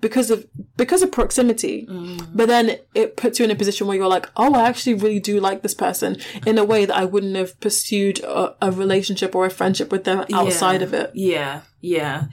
because 0.00 0.30
of 0.30 0.46
because 0.76 1.02
of 1.02 1.12
proximity 1.12 1.86
mm. 1.88 2.26
but 2.34 2.48
then 2.48 2.76
it 2.92 3.16
puts 3.16 3.38
you 3.38 3.44
in 3.44 3.50
a 3.52 3.54
position 3.54 3.86
where 3.86 3.96
you're 3.96 4.08
like 4.08 4.28
oh 4.36 4.52
i 4.54 4.66
actually 4.66 4.94
really 4.94 5.20
do 5.20 5.38
like 5.38 5.62
this 5.62 5.74
person 5.74 6.16
in 6.44 6.58
a 6.58 6.64
way 6.64 6.84
that 6.84 6.96
i 6.96 7.04
wouldn't 7.04 7.36
have 7.36 7.58
pursued 7.60 8.18
a, 8.20 8.56
a 8.60 8.72
relationship 8.72 9.34
or 9.36 9.46
a 9.46 9.50
friendship 9.50 9.92
with 9.92 10.02
them 10.02 10.24
outside 10.32 10.80
Yeah. 10.80 10.86
of 10.86 10.94
it 10.94 11.10
Yeah, 11.14 11.60
yeah. 11.80 12.24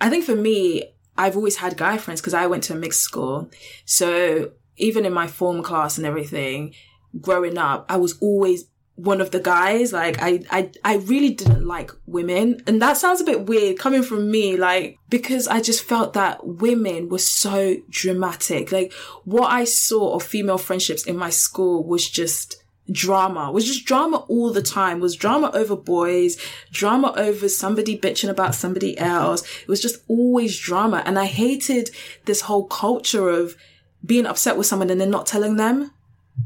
I 0.00 0.08
think 0.08 0.24
for 0.24 0.36
me, 0.36 0.84
I've 1.18 1.36
always 1.36 1.56
had 1.56 1.76
guy 1.76 1.98
friends 1.98 2.20
because 2.20 2.34
I 2.34 2.46
went 2.46 2.62
to 2.64 2.72
a 2.72 2.76
mixed 2.76 3.00
school. 3.00 3.50
So 3.84 4.52
even 4.76 5.04
in 5.04 5.12
my 5.12 5.26
form 5.26 5.62
class 5.62 5.98
and 5.98 6.06
everything, 6.06 6.74
growing 7.20 7.58
up, 7.58 7.84
I 7.88 7.96
was 7.96 8.16
always 8.20 8.64
one 8.94 9.20
of 9.20 9.30
the 9.30 9.40
guys. 9.40 9.92
Like 9.92 10.22
I, 10.22 10.40
I, 10.50 10.70
I 10.84 10.96
really 10.96 11.30
didn't 11.30 11.66
like 11.66 11.90
women. 12.06 12.62
And 12.66 12.80
that 12.82 12.96
sounds 12.96 13.20
a 13.20 13.24
bit 13.24 13.46
weird 13.46 13.78
coming 13.78 14.02
from 14.02 14.30
me, 14.30 14.56
like, 14.56 14.96
because 15.08 15.48
I 15.48 15.60
just 15.60 15.84
felt 15.84 16.14
that 16.14 16.46
women 16.46 17.08
were 17.08 17.18
so 17.18 17.76
dramatic. 17.90 18.72
Like 18.72 18.92
what 19.24 19.52
I 19.52 19.64
saw 19.64 20.14
of 20.14 20.22
female 20.22 20.58
friendships 20.58 21.04
in 21.04 21.16
my 21.16 21.30
school 21.30 21.84
was 21.84 22.08
just 22.08 22.62
drama. 22.90 23.50
Was 23.50 23.66
just 23.66 23.84
drama 23.84 24.18
all 24.28 24.52
the 24.52 24.62
time. 24.62 25.00
Was 25.00 25.16
drama 25.16 25.50
over 25.54 25.76
boys 25.76 26.36
drama 26.70 27.12
over 27.16 27.48
somebody 27.48 27.98
bitching 27.98 28.28
about 28.28 28.54
somebody 28.54 28.98
else. 28.98 29.42
It 29.62 29.68
was 29.68 29.80
just 29.80 30.02
always 30.08 30.58
drama. 30.58 31.02
And 31.04 31.18
i 31.18 31.26
hated 31.26 31.90
this 32.24 32.42
whole 32.42 32.66
culture 32.66 33.28
of 33.28 33.56
being 34.04 34.26
upset 34.26 34.56
with 34.56 34.66
someone 34.66 34.90
and 34.90 35.00
then 35.00 35.10
not 35.10 35.26
telling 35.26 35.56
them. 35.56 35.92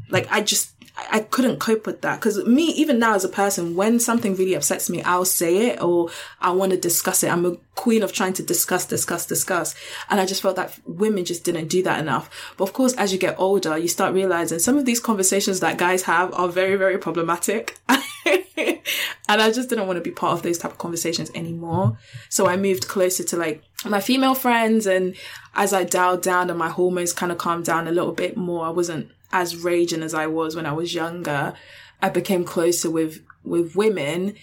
Like 0.09 0.27
i 0.31 0.41
just 0.41 0.72
I 0.95 1.21
couldn't 1.21 1.59
cope 1.59 1.87
with 1.87 2.01
that 2.01 2.19
because 2.19 2.43
me, 2.45 2.65
even 2.73 2.99
now 2.99 3.15
as 3.15 3.23
a 3.23 3.29
person, 3.29 3.75
when 3.75 3.99
something 3.99 4.35
really 4.35 4.53
upsets 4.53 4.91
me, 4.91 5.01
I'll 5.01 5.25
say 5.25 5.69
it 5.69 5.81
or 5.81 6.09
I 6.39 6.51
want 6.51 6.71
to 6.71 6.77
discuss 6.77 7.23
it. 7.23 7.31
I'm 7.31 7.45
a 7.45 7.55
queen 7.73 8.03
of 8.03 8.13
trying 8.13 8.33
to 8.33 8.43
discuss, 8.43 8.85
discuss, 8.85 9.25
discuss. 9.25 9.73
And 10.11 10.19
I 10.19 10.27
just 10.27 10.43
felt 10.43 10.55
that 10.55 10.77
women 10.85 11.25
just 11.25 11.43
didn't 11.43 11.69
do 11.69 11.81
that 11.83 11.99
enough. 11.99 12.29
But 12.57 12.65
of 12.65 12.73
course, 12.73 12.93
as 12.93 13.11
you 13.11 13.17
get 13.17 13.39
older, 13.39 13.75
you 13.75 13.87
start 13.87 14.13
realizing 14.13 14.59
some 14.59 14.77
of 14.77 14.85
these 14.85 14.99
conversations 14.99 15.61
that 15.61 15.79
guys 15.79 16.03
have 16.03 16.31
are 16.35 16.47
very, 16.47 16.75
very 16.75 16.99
problematic. 16.99 17.79
and 17.87 18.79
I 19.27 19.51
just 19.51 19.69
didn't 19.69 19.87
want 19.87 19.97
to 19.97 20.03
be 20.03 20.11
part 20.11 20.33
of 20.33 20.43
those 20.43 20.59
type 20.59 20.71
of 20.71 20.77
conversations 20.77 21.31
anymore. 21.33 21.97
So 22.29 22.47
I 22.47 22.55
moved 22.55 22.87
closer 22.87 23.23
to 23.23 23.37
like 23.37 23.63
my 23.83 23.99
female 23.99 24.35
friends. 24.35 24.85
And 24.85 25.15
as 25.55 25.73
I 25.73 25.85
dialed 25.85 26.21
down 26.21 26.51
and 26.51 26.59
my 26.59 26.69
hormones 26.69 27.13
kind 27.13 27.31
of 27.31 27.39
calmed 27.39 27.65
down 27.65 27.87
a 27.87 27.91
little 27.91 28.13
bit 28.13 28.37
more, 28.37 28.65
I 28.67 28.69
wasn't 28.69 29.11
as 29.33 29.57
raging 29.57 30.03
as 30.03 30.13
I 30.13 30.27
was 30.27 30.55
when 30.55 30.65
I 30.65 30.71
was 30.71 30.93
younger. 30.93 31.53
I 32.01 32.09
became 32.09 32.45
closer 32.45 32.89
with, 32.89 33.21
with 33.43 33.75
women. 33.75 34.35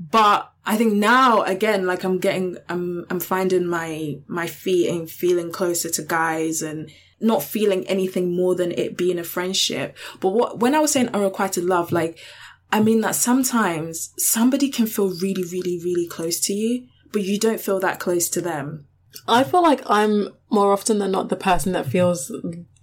But 0.00 0.50
I 0.64 0.76
think 0.76 0.94
now 0.94 1.42
again, 1.42 1.86
like 1.86 2.04
I'm 2.04 2.18
getting, 2.18 2.56
I'm, 2.68 3.04
I'm 3.10 3.20
finding 3.20 3.66
my, 3.66 4.20
my 4.28 4.46
feet 4.46 4.88
and 4.88 5.10
feeling 5.10 5.50
closer 5.50 5.90
to 5.90 6.02
guys 6.02 6.62
and 6.62 6.90
not 7.20 7.42
feeling 7.42 7.84
anything 7.88 8.34
more 8.34 8.54
than 8.54 8.70
it 8.72 8.96
being 8.96 9.18
a 9.18 9.24
friendship. 9.24 9.96
But 10.20 10.30
what, 10.30 10.60
when 10.60 10.74
I 10.74 10.78
was 10.78 10.92
saying 10.92 11.08
unrequited 11.08 11.64
love, 11.64 11.90
like, 11.90 12.18
I 12.70 12.80
mean 12.80 13.00
that 13.00 13.16
sometimes 13.16 14.14
somebody 14.18 14.68
can 14.68 14.86
feel 14.86 15.08
really, 15.08 15.42
really, 15.42 15.80
really 15.82 16.06
close 16.06 16.38
to 16.40 16.52
you, 16.52 16.86
but 17.10 17.22
you 17.22 17.38
don't 17.38 17.60
feel 17.60 17.80
that 17.80 17.98
close 17.98 18.28
to 18.30 18.40
them. 18.40 18.86
I 19.26 19.42
feel 19.42 19.62
like 19.62 19.82
I'm 19.86 20.28
more 20.50 20.72
often 20.72 20.98
than 20.98 21.10
not 21.10 21.28
the 21.28 21.36
person 21.36 21.72
that 21.72 21.86
feels 21.86 22.30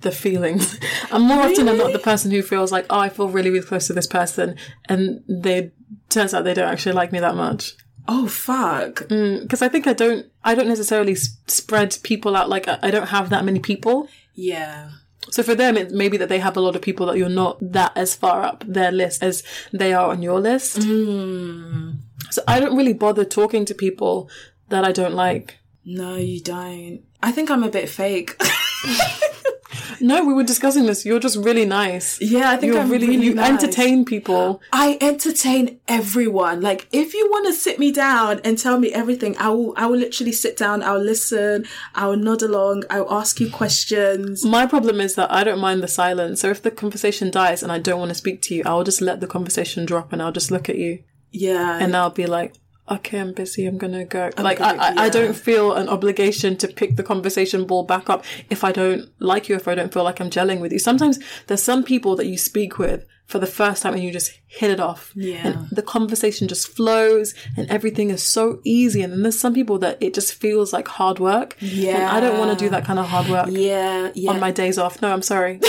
the 0.02 0.12
feelings. 0.12 0.80
I'm 1.12 1.24
more 1.24 1.42
often 1.44 1.66
than 1.66 1.78
not 1.78 1.94
the 1.94 2.00
person 2.00 2.32
who 2.32 2.42
feels 2.42 2.72
like, 2.72 2.86
oh, 2.90 3.00
I 3.00 3.10
feel 3.10 3.30
really, 3.30 3.50
really 3.50 3.66
close 3.66 3.88
to 3.88 3.94
this 3.94 4.08
person, 4.08 4.56
and 4.90 5.24
they 5.28 5.72
turns 6.10 6.34
out 6.34 6.44
they 6.44 6.54
don't 6.54 6.70
actually 6.70 6.94
like 6.94 7.12
me 7.12 7.20
that 7.20 7.36
much. 7.36 7.76
Oh 8.08 8.28
fuck. 8.28 8.96
Mm, 9.08 9.42
because 9.42 9.62
I 9.62 9.68
think 9.68 9.88
I 9.88 9.94
don't, 9.94 10.28
I 10.44 10.54
don't 10.54 10.68
necessarily 10.68 11.14
s- 11.14 11.38
spread 11.48 11.98
people 12.04 12.36
out. 12.36 12.50
Like 12.50 12.68
I 12.68 12.78
I 12.84 12.92
don't 12.92 13.08
have 13.08 13.30
that 13.32 13.46
many 13.46 13.60
people. 13.60 14.08
Yeah. 14.34 14.92
So 15.32 15.42
for 15.42 15.56
them, 15.56 15.76
it 15.76 15.90
may 15.92 16.08
be 16.08 16.18
that 16.18 16.30
they 16.30 16.38
have 16.38 16.56
a 16.56 16.62
lot 16.62 16.76
of 16.76 16.84
people 16.84 17.08
that 17.08 17.18
you're 17.18 17.30
not 17.30 17.58
that 17.74 17.94
as 17.96 18.14
far 18.14 18.44
up 18.44 18.64
their 18.68 18.92
list 18.92 19.24
as 19.24 19.42
they 19.74 19.92
are 19.92 20.12
on 20.12 20.22
your 20.22 20.40
list. 20.40 20.78
Mm. 20.80 21.98
So 22.30 22.44
I 22.48 22.60
don't 22.60 22.78
really 22.78 22.94
bother 22.94 23.26
talking 23.26 23.66
to 23.66 23.74
people 23.74 24.30
that 24.70 24.84
I 24.86 24.92
don't 24.92 25.16
like. 25.16 25.58
No, 25.84 26.16
you 26.16 26.42
don't. 26.42 27.02
I 27.24 27.32
think 27.32 27.50
I'm 27.50 27.64
a 27.64 27.70
bit 27.70 27.90
fake. 27.90 28.36
No, 30.02 30.24
we 30.26 30.34
were 30.34 30.44
discussing 30.44 30.86
this. 30.86 31.06
You're 31.06 31.20
just 31.20 31.38
really 31.38 31.66
nice. 31.66 32.20
yeah, 32.22 32.52
I 32.52 32.58
think 32.58 32.74
You're 32.74 32.82
I'm 32.82 32.90
really, 32.90 33.08
really, 33.08 33.26
you 33.28 33.34
nice. 33.34 33.50
entertain 33.50 34.04
people. 34.06 34.62
I 34.72 34.98
entertain 35.02 35.80
everyone. 35.88 36.62
Like, 36.62 36.88
if 36.92 37.14
you 37.14 37.28
want 37.32 37.48
to 37.48 37.54
sit 37.54 37.80
me 37.80 37.92
down 37.92 38.40
and 38.44 38.58
tell 38.58 38.78
me 38.80 38.92
everything, 38.94 39.38
I 39.38 39.50
will. 39.50 39.74
I 39.78 39.86
will 39.88 39.98
literally 39.98 40.32
sit 40.34 40.58
down. 40.58 40.84
I'll 40.84 41.00
listen. 41.02 41.66
I 41.94 42.08
will 42.08 42.18
nod 42.18 42.42
along. 42.42 42.84
I'll 42.90 43.12
ask 43.12 43.40
you 43.40 43.50
questions. 43.50 44.46
My 44.46 44.66
problem 44.66 45.00
is 45.00 45.16
that 45.16 45.32
I 45.32 45.44
don't 45.44 45.60
mind 45.60 45.82
the 45.82 45.88
silence. 45.88 46.42
So 46.42 46.50
if 46.50 46.62
the 46.62 46.72
conversation 46.72 47.32
dies 47.32 47.64
and 47.64 47.72
I 47.72 47.80
don't 47.80 48.00
want 48.00 48.10
to 48.10 48.16
speak 48.16 48.42
to 48.44 48.56
you, 48.56 48.64
I'll 48.66 48.84
just 48.84 49.02
let 49.02 49.22
the 49.22 49.28
conversation 49.28 49.86
drop 49.86 50.12
and 50.14 50.22
I'll 50.22 50.32
just 50.34 50.52
look 50.52 50.70
at 50.70 50.78
you 50.78 51.04
Yeah, 51.32 51.80
and 51.80 51.96
I'll 51.96 52.10
be 52.10 52.26
like, 52.26 52.54
okay, 52.90 53.20
I'm 53.20 53.34
busy. 53.34 53.66
I'm 53.66 53.78
gonna 53.78 54.06
go. 54.06 54.30
like 54.38 54.60
gonna- 54.60 54.82
I, 54.82 54.90
I, 54.90 55.06
I 55.06 55.10
don't 55.10 55.36
feel 55.36 55.74
an 55.74 55.90
obligation 55.90 56.58
to 56.58 56.68
pick 56.68 56.96
the 56.96 57.04
conversation 57.04 57.66
ball 57.66 57.84
back 57.84 58.10
up 58.10 58.24
if 58.50 58.64
I 58.64 58.72
don't 58.72 59.10
like 59.20 59.50
you. 59.50 59.56
If 59.56 59.68
I 59.68 59.76
don't 59.76 59.94
feel 59.94 60.04
like 60.04 60.20
I'm 60.20 60.30
gelling 60.30 60.60
with 60.60 60.72
you. 60.72 60.80
Sometimes 60.80 61.20
there's 61.48 61.64
some 61.64 61.84
people 61.84 62.16
that 62.16 62.28
you 62.28 62.38
speak 62.38 62.78
with 62.78 63.06
for 63.26 63.40
the 63.40 63.48
first 63.48 63.82
time 63.82 63.94
and 63.94 64.04
you 64.04 64.12
just 64.12 64.32
hit 64.46 64.70
it 64.70 64.80
off. 64.80 65.12
Yeah. 65.16 65.48
And 65.48 65.70
the 65.72 65.82
conversation 65.82 66.48
just 66.48 66.68
flows 66.68 67.34
and 67.58 67.68
everything 67.72 68.12
is 68.12 68.22
so 68.22 68.60
easy. 68.64 69.02
And 69.02 69.12
then 69.12 69.24
there's 69.24 69.40
some 69.40 69.54
people 69.54 69.80
that 69.80 69.98
it 70.02 70.14
just 70.14 70.34
feels 70.34 70.72
like 70.72 70.88
hard 70.88 71.20
work. 71.20 71.58
Yeah. 71.60 71.96
And 71.96 72.04
I 72.06 72.20
don't 72.20 72.38
want 72.38 72.58
to 72.58 72.64
do 72.66 72.70
that 72.70 72.86
kind 72.86 73.00
of 73.00 73.08
hard 73.08 73.28
work 73.28 73.48
yeah, 73.50 74.12
yeah. 74.14 74.30
on 74.30 74.40
my 74.40 74.52
days 74.52 74.78
off. 74.78 75.02
No, 75.02 75.12
I'm 75.12 75.24
sorry. 75.24 75.60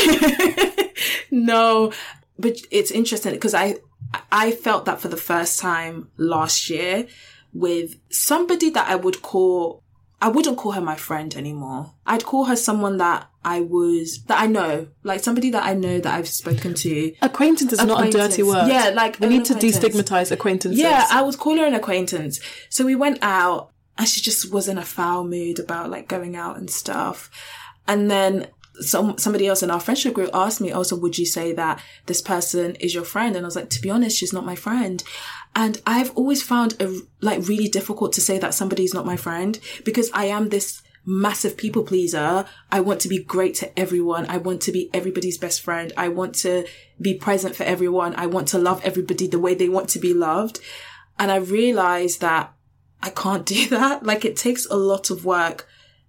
no, 1.31 1.93
but 2.39 2.59
it's 2.71 2.91
interesting 2.91 3.33
because 3.33 3.55
I 3.55 3.77
I 4.31 4.53
felt 4.53 4.85
that 4.85 5.01
for 5.01 5.09
the 5.09 5.17
first 5.17 5.59
time 5.59 6.11
last 6.17 6.71
year 6.71 7.07
with 7.53 7.97
somebody 8.11 8.71
that 8.71 8.89
I 8.89 8.97
would 8.97 9.23
call 9.23 9.83
I 10.21 10.29
wouldn't 10.29 10.57
call 10.57 10.73
her 10.73 10.81
my 10.81 10.97
friend 10.97 11.35
anymore. 11.37 11.93
I'd 12.07 12.25
call 12.25 12.47
her 12.47 12.57
someone 12.57 12.97
that 12.99 13.29
I 13.45 13.61
was 13.61 14.23
that 14.25 14.41
I 14.41 14.47
know, 14.47 14.89
like 15.03 15.21
somebody 15.21 15.51
that 15.51 15.65
I 15.65 15.75
know 15.75 16.01
that 16.01 16.15
I've 16.15 16.29
spoken 16.29 16.73
to. 16.75 17.15
Acquaintance 17.21 17.75
is 17.75 17.85
not 17.85 18.07
a 18.07 18.11
dirty 18.11 18.43
word. 18.43 18.69
Yeah, 18.69 18.91
like 18.95 19.21
we 19.21 19.29
need 19.29 19.45
to 19.47 19.55
destigmatize 19.55 20.33
acquaintances. 20.33 20.81
Yeah, 20.81 21.07
I 21.11 21.23
would 21.23 21.39
call 21.39 21.59
her 21.59 21.67
an 21.67 21.75
acquaintance. 21.75 22.41
So 22.71 22.85
we 22.87 22.95
went 22.95 23.19
out 23.21 23.73
and 23.99 24.09
she 24.09 24.21
just 24.21 24.51
was 24.51 24.69
in 24.69 24.79
a 24.79 24.85
foul 24.85 25.25
mood 25.25 25.59
about 25.59 25.91
like 25.91 26.09
going 26.09 26.35
out 26.35 26.57
and 26.57 26.71
stuff. 26.71 27.31
And 27.87 28.11
then 28.11 28.49
some 28.81 29.19
somebody 29.19 29.47
else 29.47 29.63
in 29.63 29.71
our 29.71 29.81
friendship 29.81 30.15
group 30.15 30.31
asked 30.35 30.61
me, 30.61 30.73
oh, 30.73 30.79
also, 30.79 30.97
would 30.97 31.19
you 31.19 31.27
say 31.27 31.53
that 31.53 31.81
this 32.07 32.23
person 32.23 32.75
is 32.77 32.95
your 32.95 33.05
friend? 33.05 33.37
And 33.37 33.45
I 33.45 33.49
was 33.49 33.57
like, 33.57 33.71
to 33.71 33.81
be 33.81 33.91
honest, 33.91 34.17
she's 34.17 34.33
not 34.33 34.45
my 34.45 34.55
friend. 34.55 35.03
And 35.55 35.81
I've 35.87 36.15
always 36.17 36.43
found 36.43 36.77
it 36.79 37.03
like 37.21 37.49
really 37.49 37.69
difficult 37.69 38.13
to 38.15 38.21
say 38.21 38.39
that 38.39 38.55
somebody's 38.55 38.95
not 38.95 39.07
my 39.07 39.17
friend 39.17 39.59
because 39.85 40.11
I 40.13 40.27
am 40.27 40.49
this 40.51 40.83
massive 41.07 41.57
people 41.57 41.85
pleaser. 41.85 42.45
I 42.71 42.81
want 42.81 43.01
to 43.01 43.09
be 43.09 43.23
great 43.23 43.55
to 43.57 43.79
everyone. 43.79 44.27
I 44.27 44.37
want 44.37 44.61
to 44.63 44.73
be 44.73 44.91
everybody's 44.93 45.39
best 45.39 45.63
friend. 45.63 45.93
I 45.97 46.09
want 46.09 46.35
to 46.37 46.67
be 47.01 47.15
present 47.15 47.55
for 47.55 47.63
everyone. 47.63 48.15
I 48.17 48.27
want 48.27 48.49
to 48.49 48.59
love 48.59 48.83
everybody 48.85 49.27
the 49.27 49.39
way 49.39 49.55
they 49.55 49.69
want 49.69 49.89
to 49.91 49.99
be 49.99 50.13
loved. 50.13 50.61
And 51.19 51.31
I 51.31 51.37
realized 51.37 52.21
that 52.21 52.53
I 53.03 53.11
can't 53.11 53.47
do 53.57 53.69
that. 53.69 54.03
Like 54.03 54.25
it 54.25 54.37
takes 54.37 54.67
a 54.67 54.77
lot 54.77 55.11
of 55.11 55.25
work 55.25 55.67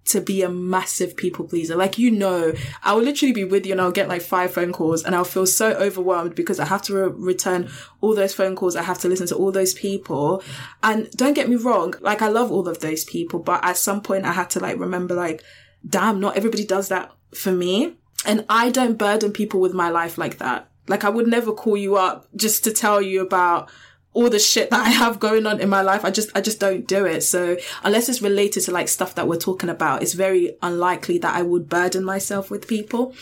to 0.08 0.22
be 0.22 0.42
a 0.42 0.50
massive 0.50 1.16
people 1.16 1.46
pleaser. 1.46 1.76
Like, 1.76 1.98
you 1.98 2.12
know, 2.12 2.54
I 2.84 2.94
will 2.94 3.04
literally 3.04 3.34
be 3.34 3.44
with 3.44 3.66
you 3.66 3.74
and 3.74 3.82
I'll 3.82 3.92
get 3.92 4.08
like 4.08 4.22
five 4.22 4.54
phone 4.54 4.74
calls 4.74 5.04
and 5.04 5.14
I'll 5.14 5.24
feel 5.24 5.46
so 5.46 5.72
overwhelmed 5.74 6.36
because 6.36 6.60
I 6.60 6.66
have 6.66 6.82
to 6.84 6.94
re- 6.94 7.14
return 7.16 7.70
all 8.02 8.16
those 8.16 8.34
phone 8.34 8.56
calls. 8.56 8.76
I 8.76 8.84
have 8.84 9.00
to 9.00 9.08
listen 9.08 9.28
to 9.28 9.36
all 9.36 9.52
those 9.52 9.74
people. 9.74 10.44
And 10.82 11.10
don't 11.12 11.34
get 11.34 11.50
me 11.50 11.56
wrong. 11.56 11.94
Like, 12.00 12.22
I 12.22 12.30
love 12.30 12.52
all 12.52 12.68
of 12.68 12.80
those 12.80 13.04
people, 13.04 13.40
but 13.40 13.64
at 13.64 13.78
some 13.78 14.02
point 14.02 14.26
I 14.26 14.32
had 14.32 14.50
to 14.52 14.60
like 14.60 14.78
remember 14.80 15.14
like, 15.14 15.44
damn, 15.88 16.20
not 16.20 16.38
everybody 16.38 16.66
does 16.66 16.90
that 16.90 17.12
for 17.34 17.52
me. 17.52 17.96
And 18.26 18.46
I 18.50 18.70
don't 18.70 18.98
burden 18.98 19.32
people 19.32 19.60
with 19.60 19.74
my 19.74 19.90
life 19.90 20.18
like 20.18 20.38
that. 20.40 20.70
Like, 20.88 21.04
I 21.04 21.10
would 21.10 21.28
never 21.28 21.52
call 21.52 21.76
you 21.76 21.98
up 21.98 22.28
just 22.36 22.64
to 22.64 22.72
tell 22.72 23.02
you 23.02 23.22
about 23.22 23.70
all 24.18 24.32
the 24.32 24.40
shit 24.40 24.72
that 24.72 24.84
I 24.84 24.90
have 24.90 25.20
going 25.20 25.46
on 25.46 25.62
in 25.62 25.70
my 25.70 25.84
life. 25.84 26.04
I 26.04 26.10
just, 26.10 26.36
I 26.36 26.42
just 26.42 26.60
don't 26.60 26.88
do 26.88 27.06
it. 27.06 27.22
So 27.22 27.56
unless 27.84 28.10
it's 28.10 28.20
related 28.20 28.62
to 28.62 28.72
like 28.72 28.88
stuff 28.88 29.14
that 29.14 29.28
we're 29.28 29.38
talking 29.38 29.70
about, 29.70 30.02
it's 30.02 30.14
very 30.14 30.58
unlikely 30.64 31.20
that 31.20 31.36
I 31.36 31.44
would 31.44 31.70
burden 31.70 32.04
myself 32.04 32.50
with 32.50 32.68
people, 32.68 33.14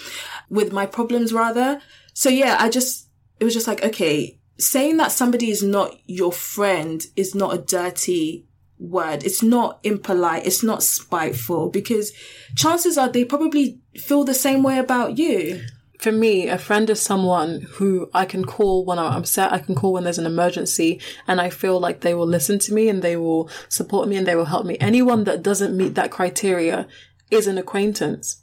with 0.49 0.71
my 0.71 0.85
problems 0.85 1.33
rather. 1.33 1.81
So 2.13 2.29
yeah, 2.29 2.55
I 2.61 2.69
just, 2.69 3.09
it 3.41 3.43
was 3.43 3.53
just 3.53 3.67
like, 3.67 3.83
okay, 3.83 4.39
saying 4.57 4.95
that 4.95 5.11
somebody 5.11 5.49
is 5.49 5.61
not 5.61 5.99
your 6.05 6.31
friend 6.31 7.05
is 7.17 7.35
not 7.35 7.53
a 7.53 7.61
dirty 7.61 8.47
word. 8.79 9.25
It's 9.25 9.43
not 9.43 9.79
impolite. 9.83 10.45
It's 10.45 10.63
not 10.63 10.81
spiteful 10.81 11.67
because 11.71 12.13
chances 12.55 12.97
are 12.97 13.09
they 13.09 13.25
probably 13.25 13.81
feel 13.97 14.23
the 14.23 14.33
same 14.33 14.63
way 14.63 14.79
about 14.79 15.17
you. 15.17 15.61
For 15.99 16.11
me, 16.11 16.47
a 16.47 16.57
friend 16.57 16.89
is 16.89 17.01
someone 17.01 17.61
who 17.73 18.09
I 18.13 18.25
can 18.25 18.45
call 18.45 18.85
when 18.85 18.99
I'm 18.99 19.13
upset. 19.13 19.51
I 19.51 19.59
can 19.59 19.75
call 19.75 19.93
when 19.93 20.03
there's 20.03 20.17
an 20.17 20.25
emergency 20.25 20.99
and 21.27 21.39
I 21.39 21.49
feel 21.49 21.79
like 21.79 22.01
they 22.01 22.13
will 22.13 22.27
listen 22.27 22.59
to 22.59 22.73
me 22.73 22.89
and 22.89 23.01
they 23.01 23.15
will 23.15 23.49
support 23.69 24.07
me 24.07 24.17
and 24.17 24.27
they 24.27 24.35
will 24.35 24.45
help 24.45 24.65
me. 24.65 24.77
Anyone 24.79 25.23
that 25.23 25.43
doesn't 25.43 25.75
meet 25.75 25.95
that 25.95 26.11
criteria 26.11 26.87
is 27.31 27.47
an 27.47 27.57
acquaintance. 27.57 28.41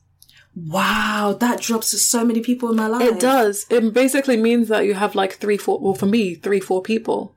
Wow, 0.55 1.37
that 1.41 1.61
drops 1.61 1.91
to 1.93 1.99
so 1.99 2.25
many 2.25 2.41
people 2.41 2.71
in 2.71 2.77
my 2.77 2.87
life. 2.87 3.03
It 3.03 3.21
does. 3.21 3.67
It 3.71 3.95
basically 3.95 4.37
means 4.37 4.69
that 4.69 4.85
you 4.85 4.95
have 4.95 5.15
like 5.15 5.35
three, 5.35 5.57
four, 5.57 5.81
well, 5.81 5.95
for 5.95 6.07
me, 6.07 6.35
three, 6.35 6.61
four 6.61 6.83
people. 6.83 7.35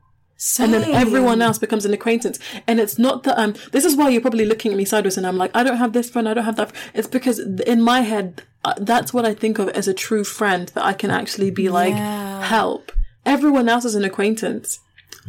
And 0.58 0.74
then 0.74 0.84
everyone 0.94 1.40
else 1.40 1.58
becomes 1.58 1.84
an 1.86 1.94
acquaintance. 1.94 2.38
And 2.66 2.78
it's 2.78 2.98
not 2.98 3.22
that 3.22 3.38
I'm, 3.38 3.54
this 3.72 3.84
is 3.86 3.96
why 3.96 4.10
you're 4.10 4.20
probably 4.20 4.44
looking 4.44 4.70
at 4.70 4.76
me 4.76 4.84
sideways 4.84 5.16
and 5.16 5.26
I'm 5.26 5.36
like, 5.38 5.50
I 5.54 5.62
don't 5.64 5.78
have 5.78 5.92
this 5.94 6.10
friend, 6.10 6.28
I 6.28 6.34
don't 6.34 6.44
have 6.44 6.56
that. 6.56 6.70
friend. 6.70 6.90
It's 6.94 7.08
because 7.08 7.38
in 7.38 7.80
my 7.80 8.00
head, 8.02 8.42
uh, 8.64 8.74
that's 8.78 9.14
what 9.14 9.24
I 9.24 9.32
think 9.32 9.58
of 9.58 9.68
as 9.70 9.88
a 9.88 9.94
true 9.94 10.24
friend 10.24 10.68
that 10.74 10.84
I 10.84 10.92
can 10.92 11.10
actually 11.10 11.50
be 11.50 11.68
like, 11.68 11.94
Yeah. 11.94 12.42
help. 12.44 12.92
Everyone 13.24 13.68
else 13.68 13.84
is 13.84 13.94
an 13.94 14.04
acquaintance. 14.04 14.80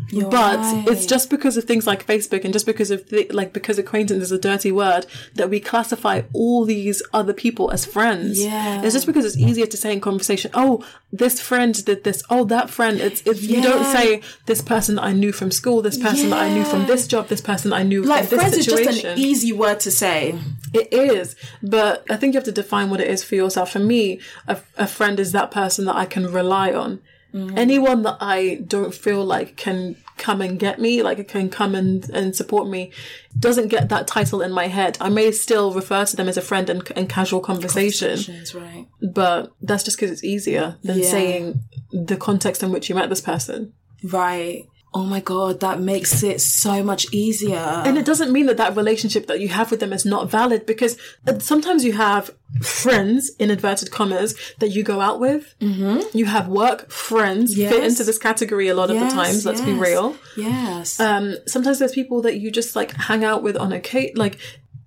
You're 0.10 0.30
but 0.30 0.58
right. 0.58 0.86
it's 0.88 1.06
just 1.06 1.30
because 1.30 1.58
of 1.58 1.66
things 1.66 1.86
like 1.86 2.06
Facebook 2.08 2.46
and 2.46 2.54
just 2.54 2.66
because 2.66 2.92
of 2.92 3.10
the, 3.10 3.28
like 3.32 3.52
because 3.52 3.78
acquaintance 3.78 4.24
is 4.24 4.32
a 4.32 4.40
dirty 4.40 4.72
word 4.72 5.06
that 5.36 5.50
we 5.50 5.60
classify 5.60 6.22
all 6.34 6.64
these 6.64 7.04
other 7.14 7.34
people 7.34 7.72
as 7.72 7.86
friends. 7.86 8.42
Yeah. 8.42 8.84
It's 8.84 8.94
just 8.94 9.06
because 9.06 9.26
it's 9.26 9.38
easier 9.38 9.66
to 9.66 9.78
say 9.78 9.92
in 9.92 10.00
conversation, 10.00 10.52
oh, 10.54 10.86
this 11.12 11.42
friend 11.42 11.84
did 11.86 12.04
this, 12.06 12.24
oh, 12.30 12.46
that 12.46 12.70
friend. 12.70 13.00
It's 13.02 13.22
it's 13.26 13.42
you 13.42 13.62
don't 13.62 13.84
say 13.86 14.22
this 14.46 14.62
person 14.62 14.96
that 14.96 15.04
I 15.04 15.12
knew 15.12 15.34
from 15.34 15.52
school, 15.52 15.82
this 15.82 15.98
person 15.98 16.30
that 16.30 16.40
I 16.40 16.54
knew 16.54 16.64
from 16.64 16.86
this 16.86 17.06
job, 17.06 17.28
this 17.28 17.42
person 17.42 17.72
that 17.72 17.78
I 17.78 17.84
knew 17.84 18.04
like 18.04 18.28
from 18.28 18.38
this 18.38 18.40
friends 18.40 18.58
is 18.58 18.66
just 18.66 19.04
an 19.04 19.18
easy 19.18 19.52
word 19.52 19.80
to 19.82 19.92
say. 19.92 20.40
It 20.74 20.94
is, 20.94 21.36
but 21.62 22.06
I 22.10 22.16
think 22.16 22.34
you 22.34 22.38
have 22.38 22.46
to 22.46 22.52
define 22.52 22.90
what 22.90 23.02
it 23.02 23.08
is 23.08 23.24
for 23.24 23.36
yourself. 23.36 23.72
For 23.72 23.80
me, 23.80 24.22
a, 24.48 24.60
a 24.78 24.88
friend 24.88 25.20
is 25.20 25.32
that 25.34 25.52
person 25.52 25.86
that 25.86 25.96
I 25.96 26.06
can 26.06 26.32
rely 26.32 26.74
on. 26.74 27.02
Mm. 27.34 27.58
Anyone 27.58 28.04
that 28.04 28.18
I 28.22 28.64
don't 28.68 28.94
feel 28.94 29.24
like 29.24 29.58
can 29.58 29.96
come 30.18 30.42
and 30.42 30.58
get 30.58 30.80
me, 30.80 31.04
like 31.04 31.20
it 31.20 31.28
can 31.28 31.50
come 31.50 31.76
and, 31.76 32.10
and 32.10 32.36
support 32.36 32.68
me, 32.68 32.92
doesn't 33.38 33.68
get 33.68 33.90
that 33.90 34.08
title 34.08 34.42
in 34.42 34.52
my 34.52 34.68
head. 34.68 34.98
I 35.00 35.10
may 35.10 35.32
still 35.32 35.74
refer 35.74 36.06
to 36.06 36.16
them 36.16 36.28
as 36.28 36.38
a 36.38 36.42
friend 36.42 36.70
in, 36.70 36.82
in 36.96 37.08
casual 37.08 37.40
conversation, 37.42 38.20
right. 38.56 38.88
but 39.02 39.52
that's 39.62 39.84
just 39.84 39.98
because 39.98 40.12
it's 40.12 40.24
easier 40.24 40.78
than 40.84 41.00
Yeah. 41.00 41.10
saying 41.10 41.60
the 41.92 42.18
context 42.18 42.64
in 42.64 42.72
which 42.72 42.90
you 42.90 42.96
met 42.96 43.10
this 43.10 43.22
person. 43.22 43.74
Right. 44.04 44.68
Oh 44.94 45.04
my 45.04 45.20
god, 45.20 45.60
that 45.60 45.80
makes 45.80 46.24
it 46.24 46.42
so 46.42 46.82
much 46.82 47.06
easier. 47.12 47.58
And 47.58 47.98
it 47.98 48.06
doesn't 48.06 48.32
mean 48.32 48.46
that 48.48 48.58
that 48.58 48.76
relationship 48.76 49.28
that 49.28 49.40
you 49.40 49.50
have 49.50 49.70
with 49.70 49.80
them 49.80 49.94
is 49.94 50.06
not 50.06 50.32
valid 50.32 50.66
because 50.66 50.98
uh, 51.28 51.40
sometimes 51.40 51.84
you 51.84 51.94
have 51.94 52.32
friends, 52.62 53.30
in 53.38 53.52
inverted 53.52 53.92
commas, 53.92 54.34
that 54.60 54.70
you 54.70 54.84
go 54.84 55.02
out 55.02 55.20
with. 55.20 55.54
Mm-hmm. 55.60 56.18
You 56.18 56.26
have 56.26 56.48
work 56.48 56.90
friends 56.90 57.54
fit 57.56 57.84
into 57.84 58.04
this 58.06 58.18
category 58.18 58.70
a 58.70 58.76
lot 58.76 58.90
of 58.90 59.00
the 59.00 59.10
times, 59.10 59.46
let's 59.46 59.62
be 59.62 59.74
real. 59.74 60.16
Yes. 60.36 61.00
Um, 61.00 61.36
sometimes 61.46 61.80
there's 61.80 61.92
people 61.92 62.22
that 62.22 62.40
you 62.40 62.50
just 62.50 62.76
like 62.76 62.94
hang 62.94 63.24
out 63.24 63.44
with 63.44 63.58
on 63.58 63.74
a 63.74 63.80
case, 63.80 64.16
like, 64.16 64.40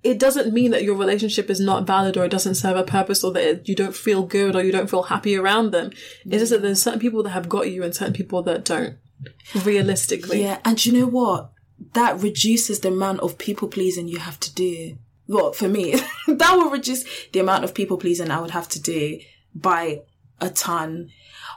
it 0.02 0.18
doesn't 0.18 0.54
mean 0.54 0.70
that 0.70 0.82
your 0.82 0.96
relationship 0.96 1.50
is 1.50 1.60
not 1.60 1.86
valid 1.86 2.16
or 2.16 2.24
it 2.24 2.30
doesn't 2.30 2.54
serve 2.54 2.76
a 2.76 2.82
purpose 2.82 3.22
or 3.22 3.32
that 3.32 3.42
it, 3.42 3.68
you 3.68 3.74
don't 3.74 3.94
feel 3.94 4.22
good 4.22 4.56
or 4.56 4.64
you 4.64 4.72
don't 4.72 4.88
feel 4.88 5.02
happy 5.04 5.36
around 5.36 5.72
them. 5.72 5.90
It's 6.24 6.38
just 6.38 6.52
that 6.52 6.62
there's 6.62 6.82
certain 6.82 7.00
people 7.00 7.22
that 7.24 7.30
have 7.30 7.50
got 7.50 7.70
you 7.70 7.82
and 7.82 7.94
certain 7.94 8.14
people 8.14 8.42
that 8.44 8.64
don't. 8.64 8.96
Realistically. 9.64 10.42
yeah, 10.42 10.58
and 10.64 10.84
you 10.84 10.92
know 10.92 11.06
what? 11.06 11.52
That 11.94 12.20
reduces 12.20 12.80
the 12.80 12.88
amount 12.88 13.20
of 13.20 13.38
people 13.38 13.68
pleasing 13.68 14.06
you 14.08 14.18
have 14.18 14.38
to 14.40 14.54
do. 14.54 14.98
well, 15.26 15.52
for 15.52 15.68
me, 15.68 15.94
that 16.26 16.56
would 16.56 16.72
reduce 16.72 17.04
the 17.32 17.40
amount 17.40 17.64
of 17.64 17.74
people 17.74 17.96
pleasing 17.96 18.30
I 18.30 18.40
would 18.40 18.50
have 18.50 18.68
to 18.70 18.80
do 18.80 19.18
by 19.54 20.02
a 20.40 20.50
ton. 20.50 21.10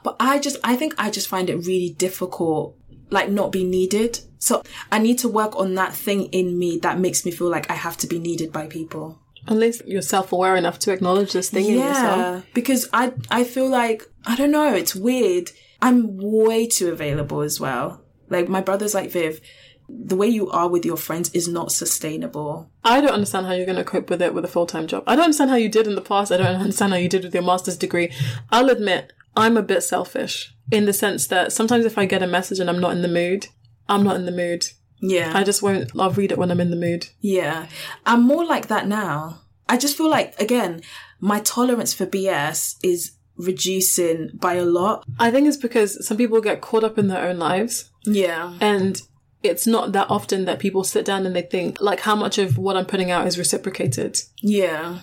But 0.03 0.15
I 0.19 0.39
just, 0.39 0.57
I 0.63 0.75
think 0.75 0.93
I 0.97 1.09
just 1.09 1.27
find 1.27 1.49
it 1.49 1.65
really 1.65 1.89
difficult, 1.89 2.77
like 3.09 3.29
not 3.29 3.51
be 3.51 3.63
needed. 3.63 4.19
So 4.39 4.61
I 4.91 4.99
need 4.99 5.19
to 5.19 5.29
work 5.29 5.55
on 5.55 5.75
that 5.75 5.93
thing 5.93 6.25
in 6.25 6.57
me 6.59 6.77
that 6.79 6.99
makes 6.99 7.25
me 7.25 7.31
feel 7.31 7.49
like 7.49 7.69
I 7.71 7.75
have 7.75 7.95
to 7.97 8.07
be 8.07 8.19
needed 8.19 8.51
by 8.51 8.67
people. 8.67 9.19
Unless 9.47 9.81
you're 9.85 10.01
self-aware 10.01 10.55
enough 10.55 10.79
to 10.79 10.91
acknowledge 10.91 11.33
this 11.33 11.49
thing 11.49 11.65
in 11.65 11.79
yourself. 11.79 12.45
because 12.53 12.87
I, 12.93 13.13
I 13.29 13.43
feel 13.43 13.67
like, 13.69 14.03
I 14.25 14.35
don't 14.35 14.51
know, 14.51 14.73
it's 14.73 14.95
weird. 14.95 15.51
I'm 15.83 16.17
way 16.17 16.65
too 16.65 16.91
available 16.91 17.41
as 17.41 17.59
well. 17.59 18.05
Like 18.29 18.47
my 18.47 18.61
brother's 18.61 18.93
like, 18.93 19.11
Viv, 19.11 19.41
the 19.89 20.15
way 20.15 20.27
you 20.27 20.49
are 20.49 20.69
with 20.69 20.85
your 20.85 20.95
friends 20.95 21.29
is 21.33 21.49
not 21.49 21.73
sustainable. 21.73 22.71
I 22.85 23.01
don't 23.01 23.11
understand 23.11 23.47
how 23.47 23.51
you're 23.51 23.65
going 23.65 23.77
to 23.77 23.83
cope 23.83 24.09
with 24.09 24.21
it 24.21 24.33
with 24.33 24.45
a 24.45 24.47
full-time 24.47 24.87
job. 24.87 25.03
I 25.05 25.17
don't 25.17 25.25
understand 25.25 25.49
how 25.49 25.57
you 25.57 25.67
did 25.67 25.85
in 25.85 25.95
the 25.95 26.01
past. 26.01 26.31
I 26.31 26.37
don't 26.37 26.55
understand 26.61 26.93
how 26.93 26.99
you 26.99 27.09
did 27.09 27.25
with 27.25 27.33
your 27.33 27.43
master's 27.43 27.75
degree. 27.75 28.13
I'll 28.49 28.69
admit, 28.69 29.11
I'm 29.35 29.57
a 29.57 29.61
bit 29.61 29.83
selfish 29.83 30.55
in 30.71 30.85
the 30.85 30.93
sense 30.93 31.27
that 31.27 31.51
sometimes 31.51 31.83
if 31.83 31.97
I 31.97 32.05
get 32.05 32.23
a 32.23 32.27
message 32.27 32.61
and 32.61 32.69
I'm 32.69 32.79
not 32.79 32.93
in 32.93 33.01
the 33.01 33.09
mood, 33.09 33.47
I'm 33.89 34.03
not 34.03 34.15
in 34.15 34.25
the 34.25 34.31
mood. 34.31 34.67
Yeah. 35.01 35.33
I 35.35 35.43
just 35.43 35.61
won't, 35.61 35.91
I'll 35.99 36.11
read 36.11 36.31
it 36.31 36.37
when 36.37 36.49
I'm 36.49 36.61
in 36.61 36.69
the 36.69 36.77
mood. 36.77 37.07
Yeah. 37.19 37.67
I'm 38.05 38.23
more 38.23 38.45
like 38.45 38.67
that 38.67 38.87
now. 38.87 39.41
I 39.67 39.75
just 39.75 39.97
feel 39.97 40.09
like, 40.09 40.39
again, 40.39 40.81
my 41.19 41.41
tolerance 41.41 41.93
for 41.93 42.05
BS 42.05 42.77
is 42.81 43.11
reducing 43.37 44.29
by 44.33 44.55
a 44.55 44.65
lot. 44.65 45.05
I 45.19 45.31
think 45.31 45.47
it's 45.47 45.57
because 45.57 46.05
some 46.05 46.17
people 46.17 46.41
get 46.41 46.61
caught 46.61 46.83
up 46.83 46.97
in 46.97 47.07
their 47.07 47.27
own 47.27 47.37
lives 47.39 47.89
Yeah. 48.05 48.53
and 48.61 49.01
it's 49.41 49.67
not 49.67 49.91
that 49.91 50.09
often 50.09 50.45
that 50.45 50.59
people 50.59 50.83
sit 50.83 51.03
down 51.05 51.25
and 51.25 51.35
they 51.35 51.41
think 51.41 51.81
like 51.81 52.01
how 52.01 52.15
much 52.15 52.37
of 52.37 52.57
what 52.57 52.77
I'm 52.77 52.85
putting 52.85 53.11
out 53.11 53.27
is 53.27 53.37
reciprocated 53.37 54.17
Yeah. 54.41 54.99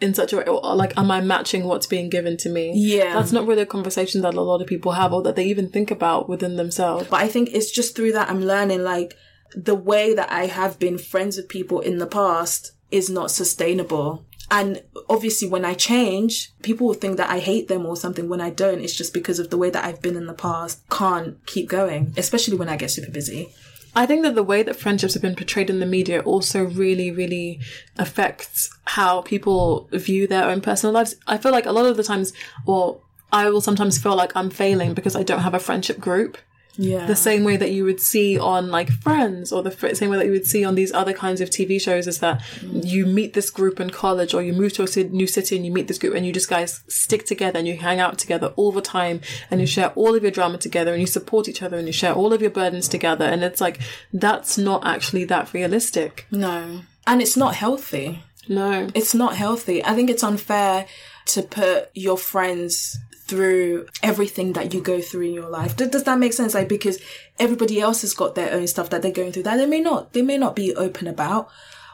in 0.00 0.14
such 0.14 0.32
a 0.32 0.36
way 0.38 0.44
or 0.44 0.74
like 0.74 0.96
am 0.98 1.10
I 1.10 1.20
matching 1.20 1.64
what's 1.64 1.86
being 1.86 2.10
given 2.10 2.36
to 2.38 2.48
me? 2.48 2.72
Yeah. 2.74 3.14
That's 3.14 3.32
not 3.32 3.46
really 3.46 3.62
a 3.62 3.66
conversation 3.66 4.22
that 4.22 4.34
a 4.34 4.40
lot 4.40 4.60
of 4.60 4.66
people 4.66 4.92
have 4.92 5.12
or 5.12 5.22
that 5.22 5.36
they 5.36 5.44
even 5.44 5.68
think 5.68 5.90
about 5.90 6.28
within 6.28 6.56
themselves. 6.56 7.06
But 7.08 7.20
I 7.20 7.28
think 7.28 7.50
it's 7.52 7.70
just 7.70 7.94
through 7.94 8.12
that 8.12 8.28
I'm 8.30 8.44
learning 8.44 8.82
like 8.82 9.14
the 9.54 9.76
way 9.76 10.14
that 10.14 10.32
I 10.32 10.46
have 10.46 10.80
been 10.80 10.98
friends 10.98 11.36
with 11.36 11.48
people 11.48 11.78
in 11.80 11.98
the 11.98 12.08
past 12.08 12.72
is 12.90 13.08
not 13.08 13.30
sustainable. 13.30 14.26
And 14.54 14.84
obviously 15.08 15.48
when 15.48 15.64
I 15.64 15.74
change, 15.74 16.52
people 16.62 16.86
will 16.86 16.94
think 16.94 17.16
that 17.16 17.28
I 17.28 17.40
hate 17.40 17.66
them 17.66 17.84
or 17.84 17.96
something 17.96 18.28
when 18.28 18.40
I 18.40 18.50
don't. 18.50 18.82
It's 18.82 18.96
just 18.96 19.12
because 19.12 19.40
of 19.40 19.50
the 19.50 19.58
way 19.58 19.68
that 19.68 19.84
I've 19.84 20.00
been 20.00 20.16
in 20.16 20.26
the 20.26 20.32
past. 20.32 20.80
Can't 20.90 21.44
keep 21.44 21.68
going, 21.68 22.14
especially 22.16 22.56
when 22.56 22.68
I 22.68 22.76
get 22.76 22.92
super 22.92 23.10
busy. 23.10 23.52
I 23.96 24.06
think 24.06 24.22
that 24.22 24.36
the 24.36 24.44
way 24.44 24.62
that 24.62 24.76
friendships 24.76 25.14
have 25.14 25.22
been 25.22 25.34
portrayed 25.34 25.70
in 25.70 25.80
the 25.80 25.86
media 25.86 26.20
also 26.20 26.62
really, 26.62 27.10
really 27.10 27.58
affects 27.98 28.70
how 28.84 29.22
people 29.22 29.88
view 29.90 30.28
their 30.28 30.44
own 30.44 30.60
personal 30.60 30.94
lives. 30.94 31.16
I 31.26 31.36
feel 31.36 31.50
like 31.50 31.66
a 31.66 31.72
lot 31.72 31.86
of 31.86 31.96
the 31.96 32.04
times, 32.04 32.32
or 32.64 33.00
I 33.32 33.50
will 33.50 33.60
sometimes 33.60 33.98
feel 33.98 34.14
like 34.14 34.36
I'm 34.36 34.50
failing 34.50 34.94
because 34.94 35.16
I 35.16 35.24
don't 35.24 35.40
have 35.40 35.54
a 35.54 35.58
friendship 35.58 35.98
group. 35.98 36.38
Yeah. 36.76 37.06
the 37.06 37.14
same 37.16 37.44
way 37.44 37.56
that 37.56 37.70
you 37.70 37.84
would 37.84 38.00
see 38.00 38.38
on 38.38 38.70
like 38.70 38.90
Friends 38.90 39.52
or 39.52 39.62
the 39.62 39.70
fr- 39.70 39.94
same 39.94 40.10
way 40.10 40.16
that 40.18 40.26
you 40.26 40.32
would 40.32 40.46
see 40.46 40.64
on 40.64 40.74
these 40.74 40.92
other 40.92 41.12
kinds 41.12 41.40
of 41.40 41.50
TV 41.50 41.80
shows 41.80 42.06
is 42.06 42.18
that 42.18 42.42
you 42.62 43.06
meet 43.06 43.34
this 43.34 43.50
group 43.50 43.78
in 43.80 43.90
college 43.90 44.34
or 44.34 44.42
you 44.42 44.52
move 44.52 44.72
to 44.74 44.82
a 44.82 45.04
new 45.04 45.26
city 45.26 45.56
and 45.56 45.64
you 45.64 45.72
meet 45.72 45.88
this 45.88 45.98
group 45.98 46.14
and 46.14 46.26
you 46.26 46.32
just 46.32 46.48
guys 46.48 46.82
stick 46.88 47.26
together 47.26 47.58
and 47.58 47.68
you 47.68 47.76
hang 47.76 48.00
out 48.00 48.18
together 48.18 48.48
all 48.56 48.72
the 48.72 48.80
time 48.82 49.20
and 49.50 49.60
you 49.60 49.66
share 49.66 49.90
all 49.90 50.14
of 50.14 50.22
your 50.22 50.32
drama 50.32 50.58
together 50.58 50.92
and 50.92 51.00
you 51.00 51.06
support 51.06 51.48
each 51.48 51.62
other 51.62 51.76
and 51.76 51.86
you 51.86 51.92
share 51.92 52.12
all 52.12 52.32
of 52.32 52.40
your 52.40 52.50
burdens 52.50 52.88
together 52.88 53.24
and 53.24 53.44
it's 53.44 53.60
like 53.60 53.78
that's 54.12 54.58
not 54.58 54.84
actually 54.86 55.24
that 55.24 55.52
realistic. 55.52 56.26
no. 56.30 56.80
And 57.06 57.20
it's 57.20 57.36
not 57.36 57.54
healthy. 57.54 58.24
No. 58.48 58.88
It's 58.94 59.14
not 59.14 59.36
healthy. 59.36 59.84
I 59.84 59.94
think 59.94 60.08
it's 60.08 60.22
unfair 60.24 60.86
to 61.26 61.42
put 61.42 61.90
your 61.94 62.16
friends 62.16 62.98
through 63.26 63.86
everything 64.02 64.52
that 64.52 64.74
you 64.74 64.80
go 64.80 65.00
through 65.00 65.22
in 65.22 65.32
your 65.32 65.48
life. 65.48 65.76
Does, 65.76 66.02
that 66.04 66.18
make 66.18 66.34
sense? 66.34 66.54
Like, 66.54 66.68
because 66.68 67.00
everybody 67.38 67.80
else 67.80 68.02
has 68.02 68.12
got 68.12 68.34
their 68.34 68.52
own 68.52 68.66
stuff 68.66 68.90
that 68.90 69.00
they're 69.02 69.12
going 69.12 69.32
through 69.32 69.44
that 69.44 69.56
they 69.56 69.66
may 69.66 69.80
not, 69.80 70.12
they 70.12 70.22
may 70.22 70.36
not 70.36 70.54
be 70.54 70.74
open 70.74 71.08
about, 71.08 71.48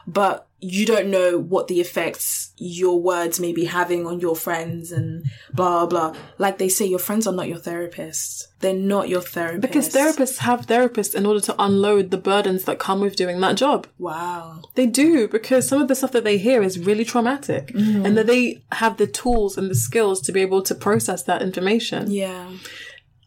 but 0.07 0.47
you 0.63 0.85
don't 0.85 1.09
know 1.09 1.39
what 1.39 1.67
the 1.67 1.81
effects 1.81 2.53
your 2.57 3.01
words 3.01 3.39
may 3.39 3.51
be 3.51 3.65
having 3.65 4.05
on 4.05 4.19
your 4.19 4.35
friends 4.35 4.91
and 4.91 5.25
blah, 5.51 5.87
blah. 5.87 6.15
Like 6.37 6.59
they 6.59 6.69
say, 6.69 6.85
your 6.85 6.99
friends 6.99 7.25
are 7.25 7.33
not 7.33 7.47
your 7.47 7.57
therapists. 7.57 8.43
They're 8.59 8.75
not 8.75 9.09
your 9.09 9.21
therapists. 9.21 9.61
Because 9.61 9.89
therapists 9.89 10.37
have 10.37 10.67
therapists 10.67 11.15
in 11.15 11.25
order 11.25 11.39
to 11.41 11.55
unload 11.57 12.11
the 12.11 12.17
burdens 12.17 12.65
that 12.65 12.77
come 12.77 13.01
with 13.01 13.15
doing 13.15 13.39
that 13.39 13.57
job. 13.57 13.87
Wow. 13.97 14.61
They 14.75 14.85
do 14.85 15.27
because 15.27 15.67
some 15.67 15.81
of 15.81 15.87
the 15.87 15.95
stuff 15.95 16.11
that 16.11 16.23
they 16.23 16.37
hear 16.37 16.61
is 16.61 16.77
really 16.77 17.05
traumatic 17.05 17.69
mm-hmm. 17.69 18.05
and 18.05 18.15
that 18.15 18.27
they 18.27 18.61
have 18.71 18.97
the 18.97 19.07
tools 19.07 19.57
and 19.57 19.67
the 19.67 19.75
skills 19.75 20.21
to 20.21 20.31
be 20.31 20.41
able 20.41 20.61
to 20.61 20.75
process 20.75 21.23
that 21.23 21.41
information. 21.41 22.11
Yeah. 22.11 22.51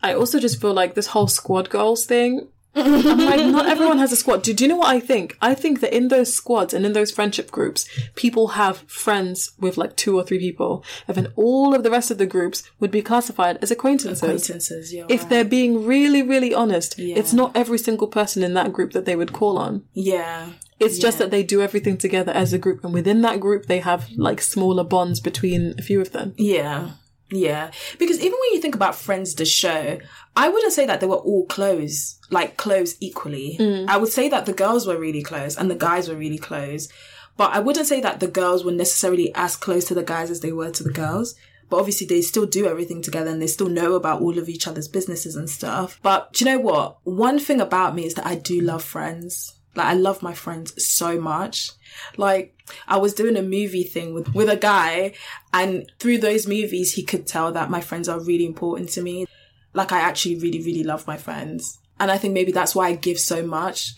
I 0.05 0.15
also 0.15 0.39
just 0.39 0.61
feel 0.61 0.75
like 0.75 0.95
this 0.95 1.09
whole 1.09 1.29
squad 1.29 1.69
goals 1.69 2.07
thing. 2.07 2.47
I'm 2.77 3.19
like, 3.19 3.47
not 3.47 3.67
everyone 3.67 3.99
has 3.99 4.13
a 4.13 4.17
squad. 4.17 4.43
Do, 4.43 4.53
do 4.53 4.65
you 4.65 4.69
know 4.69 4.77
what 4.77 4.89
I 4.95 5.01
think? 5.01 5.37
I 5.41 5.55
think 5.55 5.81
that 5.81 5.95
in 5.97 6.09
those 6.09 6.35
squads 6.35 6.75
and 6.75 6.85
in 6.85 6.93
those 6.93 7.11
friendship 7.11 7.51
groups, 7.51 7.89
people 8.15 8.49
have 8.49 8.79
friends 8.91 9.53
with 9.61 9.77
like 9.79 9.97
two 9.97 10.17
or 10.19 10.25
three 10.25 10.39
people. 10.39 10.85
And 11.07 11.17
then 11.17 11.29
all 11.37 11.75
of 11.75 11.83
the 11.83 11.91
rest 11.91 12.11
of 12.11 12.19
the 12.19 12.27
groups 12.27 12.63
would 12.81 12.91
be 12.91 13.03
classified 13.03 13.59
as 13.63 13.71
acquaintances. 13.71 14.23
Acquaintances. 14.23 14.93
Yeah. 14.93 15.07
If 15.09 15.29
they're 15.29 15.45
being 15.45 15.85
really, 15.87 16.23
really 16.23 16.53
honest, 16.55 16.99
Yeah. 16.99 17.17
it's 17.17 17.33
not 17.33 17.53
every 17.57 17.79
single 17.79 18.09
person 18.09 18.43
in 18.43 18.55
that 18.55 18.73
group 18.73 18.93
that 18.93 19.05
they 19.05 19.17
would 19.17 19.33
call 19.33 19.59
on. 19.59 19.85
yeah. 19.95 20.51
It's 20.81 20.99
just 20.99 21.19
that 21.19 21.31
they 21.31 21.43
do 21.45 21.63
everything 21.63 21.97
together 21.97 22.33
as 22.33 22.53
a 22.53 22.59
group, 22.59 22.85
and 22.85 22.93
within 22.93 23.23
that 23.23 23.41
group, 23.41 23.67
they 23.67 23.79
have 23.79 24.11
like 24.17 24.43
smaller 24.43 24.85
bonds 24.85 25.19
between 25.21 25.75
a 25.79 25.83
few 25.83 25.99
of 26.01 26.11
them. 26.13 26.35
Yeah. 26.37 26.91
Yeah. 27.35 27.71
Because 27.99 28.19
even 28.19 28.33
when 28.33 28.53
you 28.53 28.61
think 28.61 28.75
about 28.75 28.95
Friends, 28.95 29.35
the 29.35 29.45
show, 29.45 29.99
I 30.37 30.49
wouldn't 30.49 30.73
say 30.73 30.87
that 30.87 31.01
they 31.01 31.07
were 31.07 31.17
all 31.17 31.47
close, 31.47 32.19
like 32.31 32.57
close 32.57 32.97
equally. 33.01 33.57
Mm. 33.59 33.89
I 33.89 33.97
would 33.97 34.13
say 34.13 34.29
that 34.29 34.47
the 34.47 34.53
girls 34.53 34.87
were 34.87 34.99
really 34.99 35.23
close 35.23 35.57
and 35.57 35.71
the 35.71 35.75
guys 35.75 36.09
were 36.09 36.17
really 36.17 36.39
close. 36.39 36.89
But 37.37 37.53
I 37.53 37.61
wouldn't 37.61 37.87
say 37.87 38.01
that 38.01 38.21
the 38.21 38.29
girls 38.29 38.65
were 38.65 38.73
necessarily 38.73 39.35
as 39.35 39.57
close 39.57 39.85
to 39.87 39.95
the 39.95 40.05
guys 40.05 40.31
as 40.31 40.41
they 40.41 40.53
were 40.53 40.71
to 40.71 40.83
the 40.85 40.93
girls. 40.93 41.35
But 41.69 41.79
obviously 41.79 42.07
they 42.07 42.23
still 42.23 42.47
do 42.47 42.67
everything 42.67 43.03
together 43.03 43.31
and 43.31 43.41
they 43.41 43.47
still 43.47 43.69
know 43.69 43.95
about 43.95 44.21
all 44.21 44.39
of 44.39 44.49
each 44.49 44.69
other's 44.69 44.89
businesses 44.89 45.35
and 45.35 45.49
stuff. 45.49 45.99
But 46.03 46.33
do 46.33 46.45
you 46.45 46.51
know 46.51 46.61
what? 46.61 46.99
One 47.05 47.39
thing 47.39 47.61
about 47.61 47.95
me 47.95 48.05
is 48.07 48.15
that 48.15 48.27
I 48.27 48.37
do 48.37 48.61
love 48.61 48.85
friends. 48.85 49.55
Like 49.77 49.87
I 49.87 49.95
love 49.95 50.23
my 50.23 50.35
friends 50.35 50.73
so 50.85 51.21
much. 51.21 51.71
Like 52.17 52.57
I 52.89 52.97
was 52.99 53.15
doing 53.15 53.37
a 53.37 53.43
movie 53.43 53.85
thing 53.85 54.15
with, 54.15 54.35
with 54.35 54.49
a 54.49 54.57
guy 54.57 55.15
and 55.53 55.91
through 55.99 56.19
those 56.19 56.47
movies 56.47 56.93
he 56.95 57.03
could 57.03 57.27
tell 57.27 57.53
that 57.53 57.71
my 57.71 57.81
friends 57.81 58.09
are 58.09 58.21
really 58.21 58.47
important 58.47 58.89
to 58.91 59.03
me. 59.03 59.27
Like 59.73 59.93
I 59.93 59.99
actually 60.01 60.37
really, 60.39 60.63
really 60.63 60.85
love 60.85 61.07
my 61.07 61.17
friends. 61.17 61.79
And 61.99 62.11
I 62.11 62.19
think 62.19 62.35
maybe 62.35 62.53
that's 62.53 62.75
why 62.75 62.89
I 62.89 62.95
give 62.95 63.19
so 63.19 63.45
much. 63.47 63.95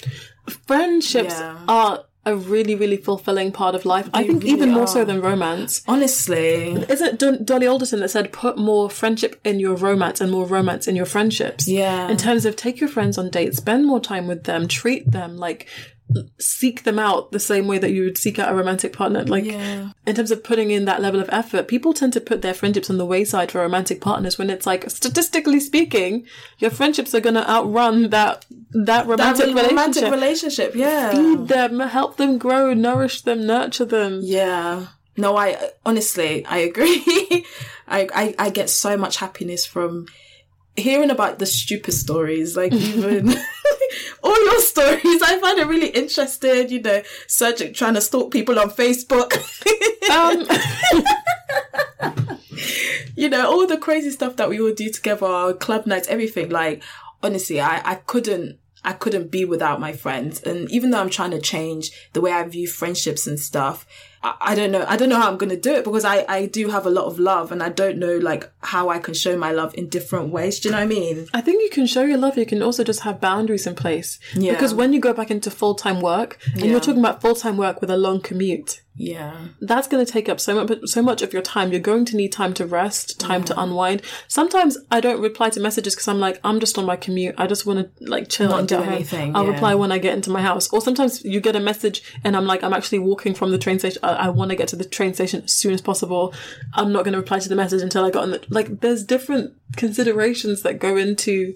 Friendships 0.67 1.35
Yeah. 1.35 1.59
are 1.69 2.05
a 2.27 2.37
really, 2.37 2.75
really 2.75 2.97
fulfilling 2.97 3.53
part 3.53 3.75
of 3.77 3.87
life. 3.87 4.11
I 4.12 4.25
think 4.25 4.43
really 4.43 4.55
even 4.55 4.71
more 4.73 4.89
so 4.89 5.05
than 5.05 5.21
romance. 5.21 5.83
Honestly. 5.87 6.73
Isn't 6.73 7.21
Don- 7.21 7.45
Dolly 7.45 7.69
Alderton 7.69 8.01
that 8.01 8.11
said 8.11 8.33
put 8.33 8.59
more 8.59 8.91
friendship 8.91 9.41
in 9.45 9.61
your 9.61 9.77
romance 9.77 10.21
and 10.21 10.31
more 10.31 10.45
romance 10.45 10.89
in 10.89 10.97
your 10.97 11.07
friendships? 11.07 11.69
Yeah. 11.69 12.09
In 12.09 12.17
terms 12.17 12.45
of 12.45 12.57
take 12.57 12.81
your 12.81 12.89
friends 12.89 13.17
on 13.17 13.31
dates, 13.31 13.59
spend 13.59 13.87
more 13.87 14.01
time 14.01 14.27
with 14.27 14.45
them, 14.45 14.67
treat 14.67 15.11
them 15.11 15.39
like 15.39 15.69
seek 16.38 16.85
them 16.85 16.99
out 16.99 17.33
the 17.33 17.40
same 17.40 17.66
way 17.66 17.79
that 17.79 17.90
you 17.90 18.05
would 18.05 18.16
seek 18.16 18.38
out 18.38 18.51
a 18.51 18.55
romantic 18.55 18.92
partner. 18.92 19.25
Like 19.25 19.45
Yeah. 19.45 19.90
in 20.07 20.14
terms 20.14 20.31
of 20.31 20.45
putting 20.45 20.71
in 20.71 20.85
that 20.85 21.03
level 21.03 21.21
of 21.21 21.29
effort, 21.33 21.66
people 21.69 21.92
tend 21.92 22.12
to 22.12 22.21
put 22.21 22.42
their 22.42 22.55
friendships 22.55 22.88
on 22.88 22.97
the 22.99 23.05
wayside 23.05 23.51
for 23.51 23.61
romantic 23.61 24.01
partners 24.01 24.38
when 24.38 24.49
it's 24.49 24.66
like 24.66 24.88
statistically 24.88 25.59
speaking, 25.61 26.25
your 26.59 26.71
friendships 26.71 27.14
are 27.14 27.21
gonna 27.21 27.45
outrun 27.49 28.11
that 28.11 28.47
that 28.73 28.87
That 28.87 29.07
romantic 29.07 29.47
romantic 29.47 30.05
relationship. 30.05 30.12
relationship, 30.12 30.75
yeah. 30.77 31.11
Feed 31.11 31.49
them, 31.49 31.81
help 31.81 32.16
them 32.16 32.38
grow, 32.38 32.73
nourish 32.73 33.23
them, 33.23 33.47
nurture 33.47 33.85
them. 33.85 34.21
Yeah. 34.23 34.87
No, 35.16 35.37
I 35.37 35.57
honestly 35.85 36.45
I 36.47 36.59
agree. 36.59 37.03
I, 37.88 38.09
I 38.14 38.35
I 38.38 38.51
get 38.51 38.69
so 38.71 38.97
much 38.97 39.16
happiness 39.16 39.64
from 39.66 40.07
hearing 40.77 41.11
about 41.11 41.39
the 41.39 41.47
stupid 41.47 41.93
stories, 41.93 42.57
like 42.57 42.73
even 42.73 43.29
all 44.23 44.45
your 44.45 44.61
stories. 44.61 45.23
I 45.23 45.39
find 45.41 45.59
it 45.59 45.67
really 45.67 45.89
interesting, 45.89 46.69
you 46.69 46.83
know, 46.83 47.03
searching 47.27 47.73
trying 47.73 47.95
to 47.95 48.01
stalk 48.01 48.31
people 48.33 48.59
on 48.59 48.71
Facebook. 48.71 49.33
Um, 50.11 50.47
you 53.17 53.29
know, 53.29 53.51
all 53.51 53.67
the 53.67 53.79
crazy 53.79 54.11
stuff 54.11 54.37
that 54.37 54.49
we 54.49 54.61
would 54.61 54.77
do 54.77 54.91
together, 54.91 55.27
our 55.27 55.53
club 55.53 55.87
nights, 55.87 56.09
everything. 56.09 56.51
Like, 56.51 56.83
honestly, 57.23 57.61
I, 57.61 57.81
I 57.85 57.95
couldn't, 57.97 58.59
I 58.85 58.93
couldn't 58.93 59.31
be 59.31 59.45
without 59.45 59.81
my 59.81 59.93
friends. 59.93 60.43
And 60.43 60.71
even 60.71 60.91
though 60.91 61.01
I'm 61.01 61.11
trying 61.11 61.33
to 61.33 61.41
change 61.41 61.91
the 62.12 62.21
way 62.21 62.33
I 62.33 62.43
view 62.45 62.69
friendships 62.69 63.27
and 63.27 63.41
stuff, 63.41 63.87
I, 64.41 64.55
don't 64.55 64.71
know. 64.73 64.85
I 64.89 64.97
don't 64.97 65.09
know 65.09 65.17
how 65.21 65.29
I'm 65.31 65.37
going 65.39 65.51
to 65.51 65.57
do 65.61 65.75
it 65.75 65.85
because 65.85 66.05
I, 66.05 66.25
I 66.29 66.47
do 66.47 66.69
have 66.71 66.87
a 66.87 66.91
lot 66.91 67.05
of 67.07 67.19
love 67.19 67.53
and 67.53 67.62
I 67.62 67.69
don't 67.69 67.99
know 67.99 68.17
like 68.19 68.51
how 68.61 68.89
I 68.89 68.99
can 68.99 69.15
show 69.15 69.37
my 69.37 69.53
love 69.53 69.75
in 69.75 69.89
different 69.89 70.31
ways. 70.31 70.61
Do 70.61 70.69
you 70.69 70.73
know 70.73 70.79
what 70.79 70.85
I 70.85 70.87
mean? 70.87 71.27
I 71.35 71.41
think 71.41 71.62
you 71.62 71.71
can 71.71 71.87
show 71.87 72.03
your 72.03 72.19
love. 72.19 72.37
You 72.39 72.47
can 72.47 72.62
also 72.62 72.85
just 72.85 73.01
have 73.01 73.21
boundaries 73.21 73.67
in 73.67 73.75
place. 73.75 74.19
Yeah. 74.35 74.53
Because 74.53 74.75
when 74.75 74.93
you 74.93 75.01
go 75.01 75.12
back 75.12 75.31
into 75.31 75.51
full 75.51 75.75
time 75.75 76.01
work, 76.01 76.39
and 76.53 76.62
Yeah. 76.62 76.71
you're 76.73 76.81
talking 76.81 77.01
about 77.01 77.21
full 77.21 77.35
time 77.35 77.57
work 77.57 77.81
with 77.81 77.91
a 77.91 77.97
long 77.97 78.21
commute, 78.21 78.83
Yeah. 78.97 79.49
that's 79.61 79.89
going 79.89 80.05
to 80.05 80.11
take 80.11 80.29
up 80.29 80.41
so 80.41 80.55
much 80.65 80.79
so 80.87 81.03
much 81.03 81.23
of 81.23 81.33
your 81.33 81.43
time. 81.43 81.71
You're 81.71 81.81
going 81.81 82.05
to 82.07 82.17
need 82.17 82.33
time 82.33 82.55
to 82.55 82.67
rest, 82.67 83.21
time 83.21 83.45
to 83.45 83.61
unwind. 83.61 84.03
Sometimes 84.29 84.79
I 84.91 85.01
don't 85.01 85.21
reply 85.21 85.51
to 85.51 85.61
messages 85.61 85.95
because 85.95 86.09
I'm 86.09 86.21
like, 86.21 86.41
I'm 86.45 86.61
just 86.61 86.79
on 86.79 86.85
my 86.87 86.97
commute. 86.97 87.35
I 87.39 87.47
just 87.47 87.67
want 87.67 87.79
to 87.99 88.05
like 88.11 88.29
chill 88.29 88.49
Not 88.51 88.61
and 88.61 88.69
do 88.69 88.77
home. 88.79 88.89
anything, 88.89 89.37
I'll 89.37 89.45
yeah. 89.47 89.53
reply 89.53 89.75
when 89.75 89.93
I 89.93 89.99
get 89.99 90.15
into 90.15 90.31
my 90.31 90.43
house. 90.43 90.69
Or 90.73 90.81
sometimes 90.81 91.25
you 91.25 91.41
get 91.41 91.55
a 91.57 91.61
message 91.61 92.03
and 92.25 92.37
I'm 92.37 92.47
like, 92.47 92.62
I'm 92.65 92.73
actually 92.73 92.99
walking 93.01 93.35
from 93.35 93.51
the 93.51 93.59
train 93.59 93.79
station. 93.79 94.01
I, 94.03 94.16
I 94.19 94.29
want 94.31 94.51
to 94.51 94.57
get 94.57 94.69
to 94.69 94.77
the 94.77 94.85
train 94.85 95.15
station 95.15 95.43
as 95.45 95.53
soon 95.53 95.73
as 95.73 95.81
possible. 95.81 96.35
I'm 96.75 96.93
not 96.93 97.05
going 97.05 97.13
to 97.13 97.21
reply 97.21 97.39
to 97.39 97.49
the 97.49 97.57
message 97.57 97.83
until 97.83 98.05
I 98.05 98.11
got 98.11 98.25
on 98.25 98.31
the 98.33 98.45
like. 98.49 98.81
There's 98.81 99.05
different 99.05 99.55
considerations 99.77 100.63
that 100.63 100.79
go 100.79 100.97
into 100.97 101.55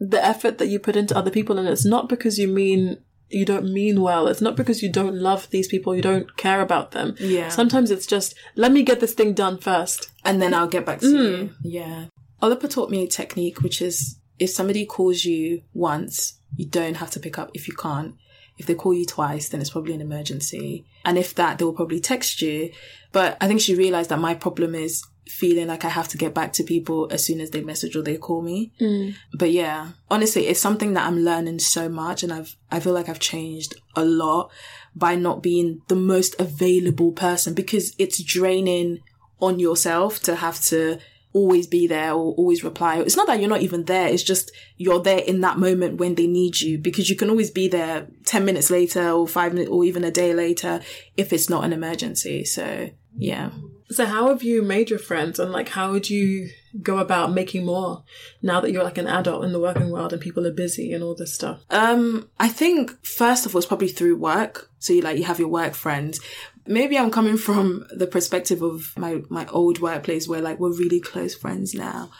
the 0.00 0.24
effort 0.24 0.58
that 0.58 0.66
you 0.68 0.78
put 0.78 0.96
into 0.96 1.16
other 1.16 1.30
people, 1.30 1.58
and 1.58 1.68
it's 1.68 1.84
not 1.84 2.08
because 2.08 2.38
you 2.38 2.48
mean 2.48 2.98
you 3.28 3.44
don't 3.44 3.72
mean 3.72 4.00
well. 4.00 4.28
It's 4.28 4.40
not 4.40 4.56
because 4.56 4.82
you 4.82 4.90
don't 4.90 5.16
love 5.16 5.50
these 5.50 5.66
people, 5.66 5.96
you 5.96 6.02
don't 6.02 6.36
care 6.36 6.60
about 6.60 6.92
them. 6.92 7.16
Yeah. 7.18 7.48
Sometimes 7.48 7.90
it's 7.90 8.06
just, 8.06 8.36
let 8.54 8.70
me 8.70 8.84
get 8.84 9.00
this 9.00 9.14
thing 9.14 9.32
done 9.34 9.58
first. 9.58 10.10
and 10.24 10.40
then 10.40 10.54
I'll 10.54 10.68
get 10.68 10.86
back 10.86 11.00
to 11.00 11.08
you. 11.08 11.18
Mm. 11.18 11.54
Yeah. 11.62 12.04
Oliver 12.40 12.68
taught 12.68 12.90
me 12.90 13.02
a 13.02 13.08
technique, 13.08 13.62
which 13.62 13.82
is 13.82 14.20
if 14.38 14.50
somebody 14.50 14.86
calls 14.86 15.24
you 15.24 15.62
once, 15.74 16.38
you 16.54 16.66
don't 16.66 16.94
have 16.98 17.10
to 17.12 17.20
pick 17.20 17.36
up 17.38 17.50
if 17.54 17.66
you 17.66 17.74
can't. 17.74 18.14
If 18.58 18.66
they 18.66 18.74
call 18.74 18.94
you 18.94 19.04
twice, 19.04 19.48
then 19.48 19.60
it's 19.60 19.70
probably 19.70 19.94
an 19.94 20.00
emergency. 20.00 20.84
And 21.04 21.18
if 21.18 21.34
that, 21.34 21.58
they 21.58 21.64
will 21.64 21.72
probably 21.72 22.00
text 22.00 22.40
you. 22.40 22.72
But 23.12 23.36
I 23.40 23.46
think 23.46 23.60
she 23.60 23.74
realized 23.74 24.10
that 24.10 24.18
my 24.18 24.34
problem 24.34 24.74
is 24.74 25.04
feeling 25.28 25.66
like 25.66 25.84
I 25.84 25.88
have 25.88 26.08
to 26.08 26.16
get 26.16 26.34
back 26.34 26.52
to 26.54 26.62
people 26.62 27.08
as 27.10 27.24
soon 27.24 27.40
as 27.40 27.50
they 27.50 27.60
message 27.60 27.96
or 27.96 28.02
they 28.02 28.16
call 28.16 28.42
me. 28.42 28.72
Mm. 28.80 29.16
But 29.34 29.50
yeah, 29.50 29.92
honestly, 30.10 30.46
it's 30.46 30.60
something 30.60 30.94
that 30.94 31.06
I'm 31.06 31.20
learning 31.20 31.58
so 31.58 31.88
much 31.88 32.22
and 32.22 32.32
I've, 32.32 32.56
I 32.70 32.80
feel 32.80 32.92
like 32.92 33.08
I've 33.08 33.18
changed 33.18 33.74
a 33.96 34.04
lot 34.04 34.50
by 34.94 35.16
not 35.16 35.42
being 35.42 35.82
the 35.88 35.96
most 35.96 36.38
available 36.40 37.12
person 37.12 37.54
because 37.54 37.94
it's 37.98 38.22
draining 38.22 39.00
on 39.40 39.58
yourself 39.58 40.20
to 40.22 40.36
have 40.36 40.60
to 40.60 40.98
always 41.36 41.66
be 41.66 41.86
there 41.86 42.12
or 42.12 42.32
always 42.34 42.64
reply. 42.64 42.98
It's 42.98 43.16
not 43.16 43.26
that 43.26 43.40
you're 43.40 43.50
not 43.50 43.60
even 43.60 43.84
there. 43.84 44.08
It's 44.08 44.22
just 44.22 44.50
you're 44.78 45.02
there 45.02 45.18
in 45.18 45.42
that 45.42 45.58
moment 45.58 45.98
when 45.98 46.14
they 46.14 46.26
need 46.26 46.60
you 46.62 46.78
because 46.78 47.10
you 47.10 47.16
can 47.16 47.28
always 47.28 47.50
be 47.50 47.68
there 47.68 48.08
10 48.24 48.46
minutes 48.46 48.70
later 48.70 49.10
or 49.10 49.28
five 49.28 49.52
minutes 49.52 49.70
or 49.70 49.84
even 49.84 50.02
a 50.02 50.10
day 50.10 50.32
later 50.32 50.80
if 51.14 51.34
it's 51.34 51.50
not 51.50 51.64
an 51.64 51.74
emergency. 51.74 52.42
So 52.46 52.88
yeah. 53.18 53.50
So 53.90 54.06
how 54.06 54.28
have 54.28 54.42
you 54.42 54.62
made 54.62 54.88
your 54.88 54.98
friends 54.98 55.38
and 55.38 55.52
like 55.52 55.68
how 55.68 55.92
would 55.92 56.08
you 56.08 56.48
go 56.82 56.98
about 56.98 57.32
making 57.32 57.66
more 57.66 58.02
now 58.42 58.60
that 58.60 58.72
you're 58.72 58.82
like 58.82 58.98
an 58.98 59.06
adult 59.06 59.44
in 59.44 59.52
the 59.52 59.60
working 59.60 59.90
world 59.90 60.12
and 60.12 60.20
people 60.20 60.46
are 60.46 60.52
busy 60.52 60.92
and 60.94 61.04
all 61.04 61.14
this 61.14 61.34
stuff? 61.34 61.60
Um, 61.68 62.30
I 62.40 62.48
think 62.48 63.04
first 63.04 63.44
of 63.44 63.54
all, 63.54 63.58
it's 63.58 63.66
probably 63.66 63.88
through 63.88 64.16
work. 64.16 64.70
So 64.78 64.94
you 64.94 65.02
like, 65.02 65.18
you 65.18 65.24
have 65.24 65.38
your 65.38 65.48
work 65.48 65.74
friends. 65.74 66.18
Maybe 66.66 66.98
I'm 66.98 67.10
coming 67.10 67.36
from 67.36 67.86
the 67.90 68.06
perspective 68.06 68.62
of 68.62 68.92
my, 68.96 69.22
my 69.28 69.46
old 69.46 69.80
workplace 69.80 70.28
where 70.28 70.40
like 70.40 70.58
we're 70.58 70.76
really 70.76 71.00
close 71.00 71.34
friends 71.34 71.74
now. 71.74 72.10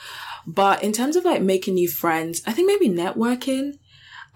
But 0.46 0.82
in 0.82 0.92
terms 0.92 1.16
of 1.16 1.24
like 1.24 1.42
making 1.42 1.74
new 1.74 1.88
friends, 1.88 2.42
I 2.46 2.52
think 2.52 2.68
maybe 2.68 2.88
networking 2.88 3.78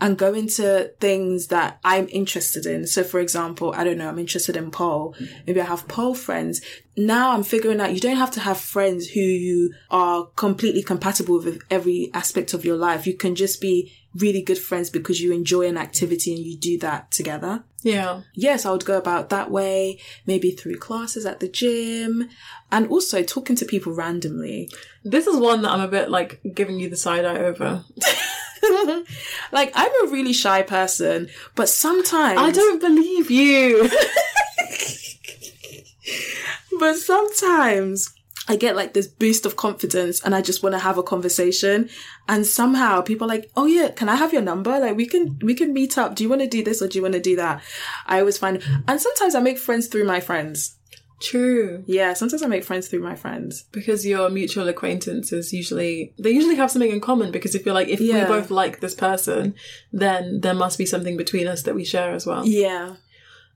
and 0.01 0.17
go 0.17 0.33
into 0.33 0.93
things 0.99 1.49
that 1.49 1.79
I'm 1.85 2.09
interested 2.09 2.65
in. 2.65 2.87
So 2.87 3.05
for 3.05 3.21
example, 3.21 3.75
I 3.77 3.85
don't 3.85 3.99
know, 3.99 4.09
I'm 4.09 4.19
interested 4.19 4.57
in 4.57 4.71
pole. 4.71 5.15
Maybe 5.47 5.61
I 5.61 5.67
have 5.67 5.87
pole 5.89 6.15
friends. 6.15 6.63
Now 6.97 7.33
I'm 7.33 7.43
figuring 7.43 7.81
out 7.81 7.93
you 7.93 8.01
don't 8.01 8.17
have 8.17 8.31
to 8.33 8.41
have 8.41 8.59
friends 8.59 9.09
who 9.09 9.21
you 9.21 9.75
are 9.91 10.27
completely 10.37 10.83
compatible 10.83 11.43
with 11.43 11.63
every 11.71 12.11
aspect 12.15 12.55
of 12.55 12.65
your 12.65 12.77
life. 12.77 13.07
You 13.07 13.15
can 13.15 13.35
just 13.35 13.61
be 13.61 13.93
really 14.15 14.43
good 14.43 14.59
friends 14.59 14.91
because 14.91 15.21
you 15.21 15.33
enjoy 15.33 15.69
an 15.69 15.77
activity 15.77 16.35
and 16.35 16.45
you 16.45 16.57
do 16.57 16.79
that 16.79 17.11
together. 17.11 17.65
Yeah. 17.83 18.23
Yes, 18.35 18.67
I 18.67 18.73
would 18.73 18.85
go 18.85 18.99
about 18.99 19.31
that 19.31 19.51
way, 19.51 19.99
maybe 20.27 20.51
through 20.51 20.79
classes 20.79 21.25
at 21.25 21.41
the 21.41 21.49
gym 21.49 22.29
and 22.71 22.89
also 22.89 23.23
talking 23.23 23.57
to 23.57 23.65
people 23.65 23.93
randomly. 23.93 24.71
This 25.05 25.27
is 25.27 25.39
one 25.39 25.63
that 25.63 25.71
I'm 25.71 25.81
a 25.81 25.89
bit 25.89 26.11
like 26.11 26.41
giving 26.55 26.79
you 26.79 26.91
the 26.91 26.97
side 26.97 27.25
eye 27.25 27.39
over. 27.39 27.85
like 29.53 29.73
I'm 29.75 29.93
a 30.07 30.11
really 30.11 30.33
shy 30.33 30.63
person, 30.63 31.29
but 31.55 31.69
sometimes 31.69 32.39
I 32.39 32.51
don't 32.51 32.81
believe 32.81 33.31
you. 33.31 33.89
but 36.79 36.97
sometimes 36.97 38.15
I 38.49 38.57
get 38.57 38.75
like 38.75 38.95
this 38.95 39.07
boost 39.07 39.47
of 39.47 39.57
confidence 39.57 40.21
and 40.25 40.35
I 40.35 40.41
just 40.43 40.63
want 40.63 40.73
to 40.75 40.79
have 40.81 40.99
a 40.99 41.03
conversation 41.03 41.89
and 42.29 42.45
somehow 42.47 43.01
people 43.03 43.27
are 43.27 43.29
like, 43.37 43.51
"Oh 43.57 43.67
yeah, 43.67 43.91
can 43.91 44.09
I 44.09 44.17
have 44.17 44.33
your 44.33 44.43
number? 44.43 44.71
Like 44.81 44.97
we 44.97 45.07
can 45.07 45.39
we 45.43 45.55
can 45.55 45.73
meet 45.73 45.97
up. 45.99 46.15
Do 46.17 46.25
you 46.25 46.31
want 46.31 46.41
to 46.43 46.49
do 46.49 46.65
this 46.65 46.83
or 46.83 46.89
do 46.89 46.99
you 46.99 47.03
want 47.03 47.15
to 47.15 47.21
do 47.21 47.37
that?" 47.37 47.63
I 48.07 48.19
always 48.21 48.39
find 48.39 48.63
and 48.89 49.01
sometimes 49.01 49.35
I 49.35 49.41
make 49.41 49.59
friends 49.59 49.87
through 49.87 50.05
my 50.05 50.21
friends. 50.21 50.77
True. 51.21 51.85
Yeah, 51.87 52.15
sometimes 52.15 52.43
I 52.43 52.47
make 52.47 52.65
friends 52.65 52.89
through 52.89 53.03
my 53.03 53.15
friends. 53.15 53.65
Because 53.73 54.07
your 54.07 54.31
mutual 54.31 54.69
acquaintances 54.69 55.53
usually 55.53 56.15
they 56.19 56.31
usually 56.31 56.55
have 56.57 56.71
something 56.71 56.91
in 56.91 57.01
common 57.01 57.31
because 57.31 57.55
if 57.55 57.65
you're 57.67 57.75
like 57.75 57.89
if 57.89 58.01
Yeah. 58.01 58.23
we 58.23 58.27
both 58.37 58.51
like 58.51 58.81
this 58.81 58.95
person, 58.95 59.55
then 59.93 60.41
there 60.41 60.55
must 60.55 60.79
be 60.79 60.87
something 60.87 61.17
between 61.19 61.47
us 61.47 61.63
that 61.65 61.75
we 61.75 61.85
share 61.85 62.15
as 62.15 62.27
well. 62.27 62.47
Yeah. 62.47 62.97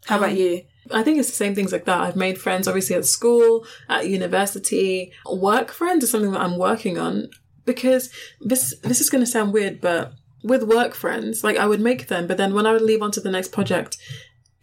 How 0.04 0.18
about 0.18 0.32
Um, 0.32 0.36
you? 0.36 0.62
I 0.90 1.02
think 1.02 1.18
it's 1.18 1.30
the 1.30 1.36
same 1.36 1.54
things 1.54 1.72
like 1.72 1.84
that. 1.86 2.00
I've 2.00 2.16
made 2.16 2.38
friends 2.38 2.68
obviously 2.68 2.96
at 2.96 3.04
school, 3.06 3.66
at 3.88 4.08
university. 4.08 5.12
Work 5.30 5.70
friends 5.70 6.04
is 6.04 6.10
something 6.10 6.32
that 6.32 6.40
I'm 6.40 6.58
working 6.58 6.98
on 6.98 7.28
because 7.64 8.10
this 8.40 8.74
this 8.82 9.00
is 9.00 9.10
going 9.10 9.24
to 9.24 9.30
sound 9.30 9.52
weird, 9.52 9.80
but 9.80 10.12
with 10.42 10.62
work 10.62 10.94
friends, 10.94 11.42
like 11.42 11.56
I 11.56 11.66
would 11.66 11.80
make 11.80 12.08
them, 12.08 12.26
but 12.26 12.36
then 12.36 12.52
when 12.52 12.66
I 12.66 12.72
would 12.72 12.82
leave 12.82 13.02
on 13.02 13.10
to 13.12 13.20
the 13.20 13.30
next 13.30 13.50
project, 13.50 13.96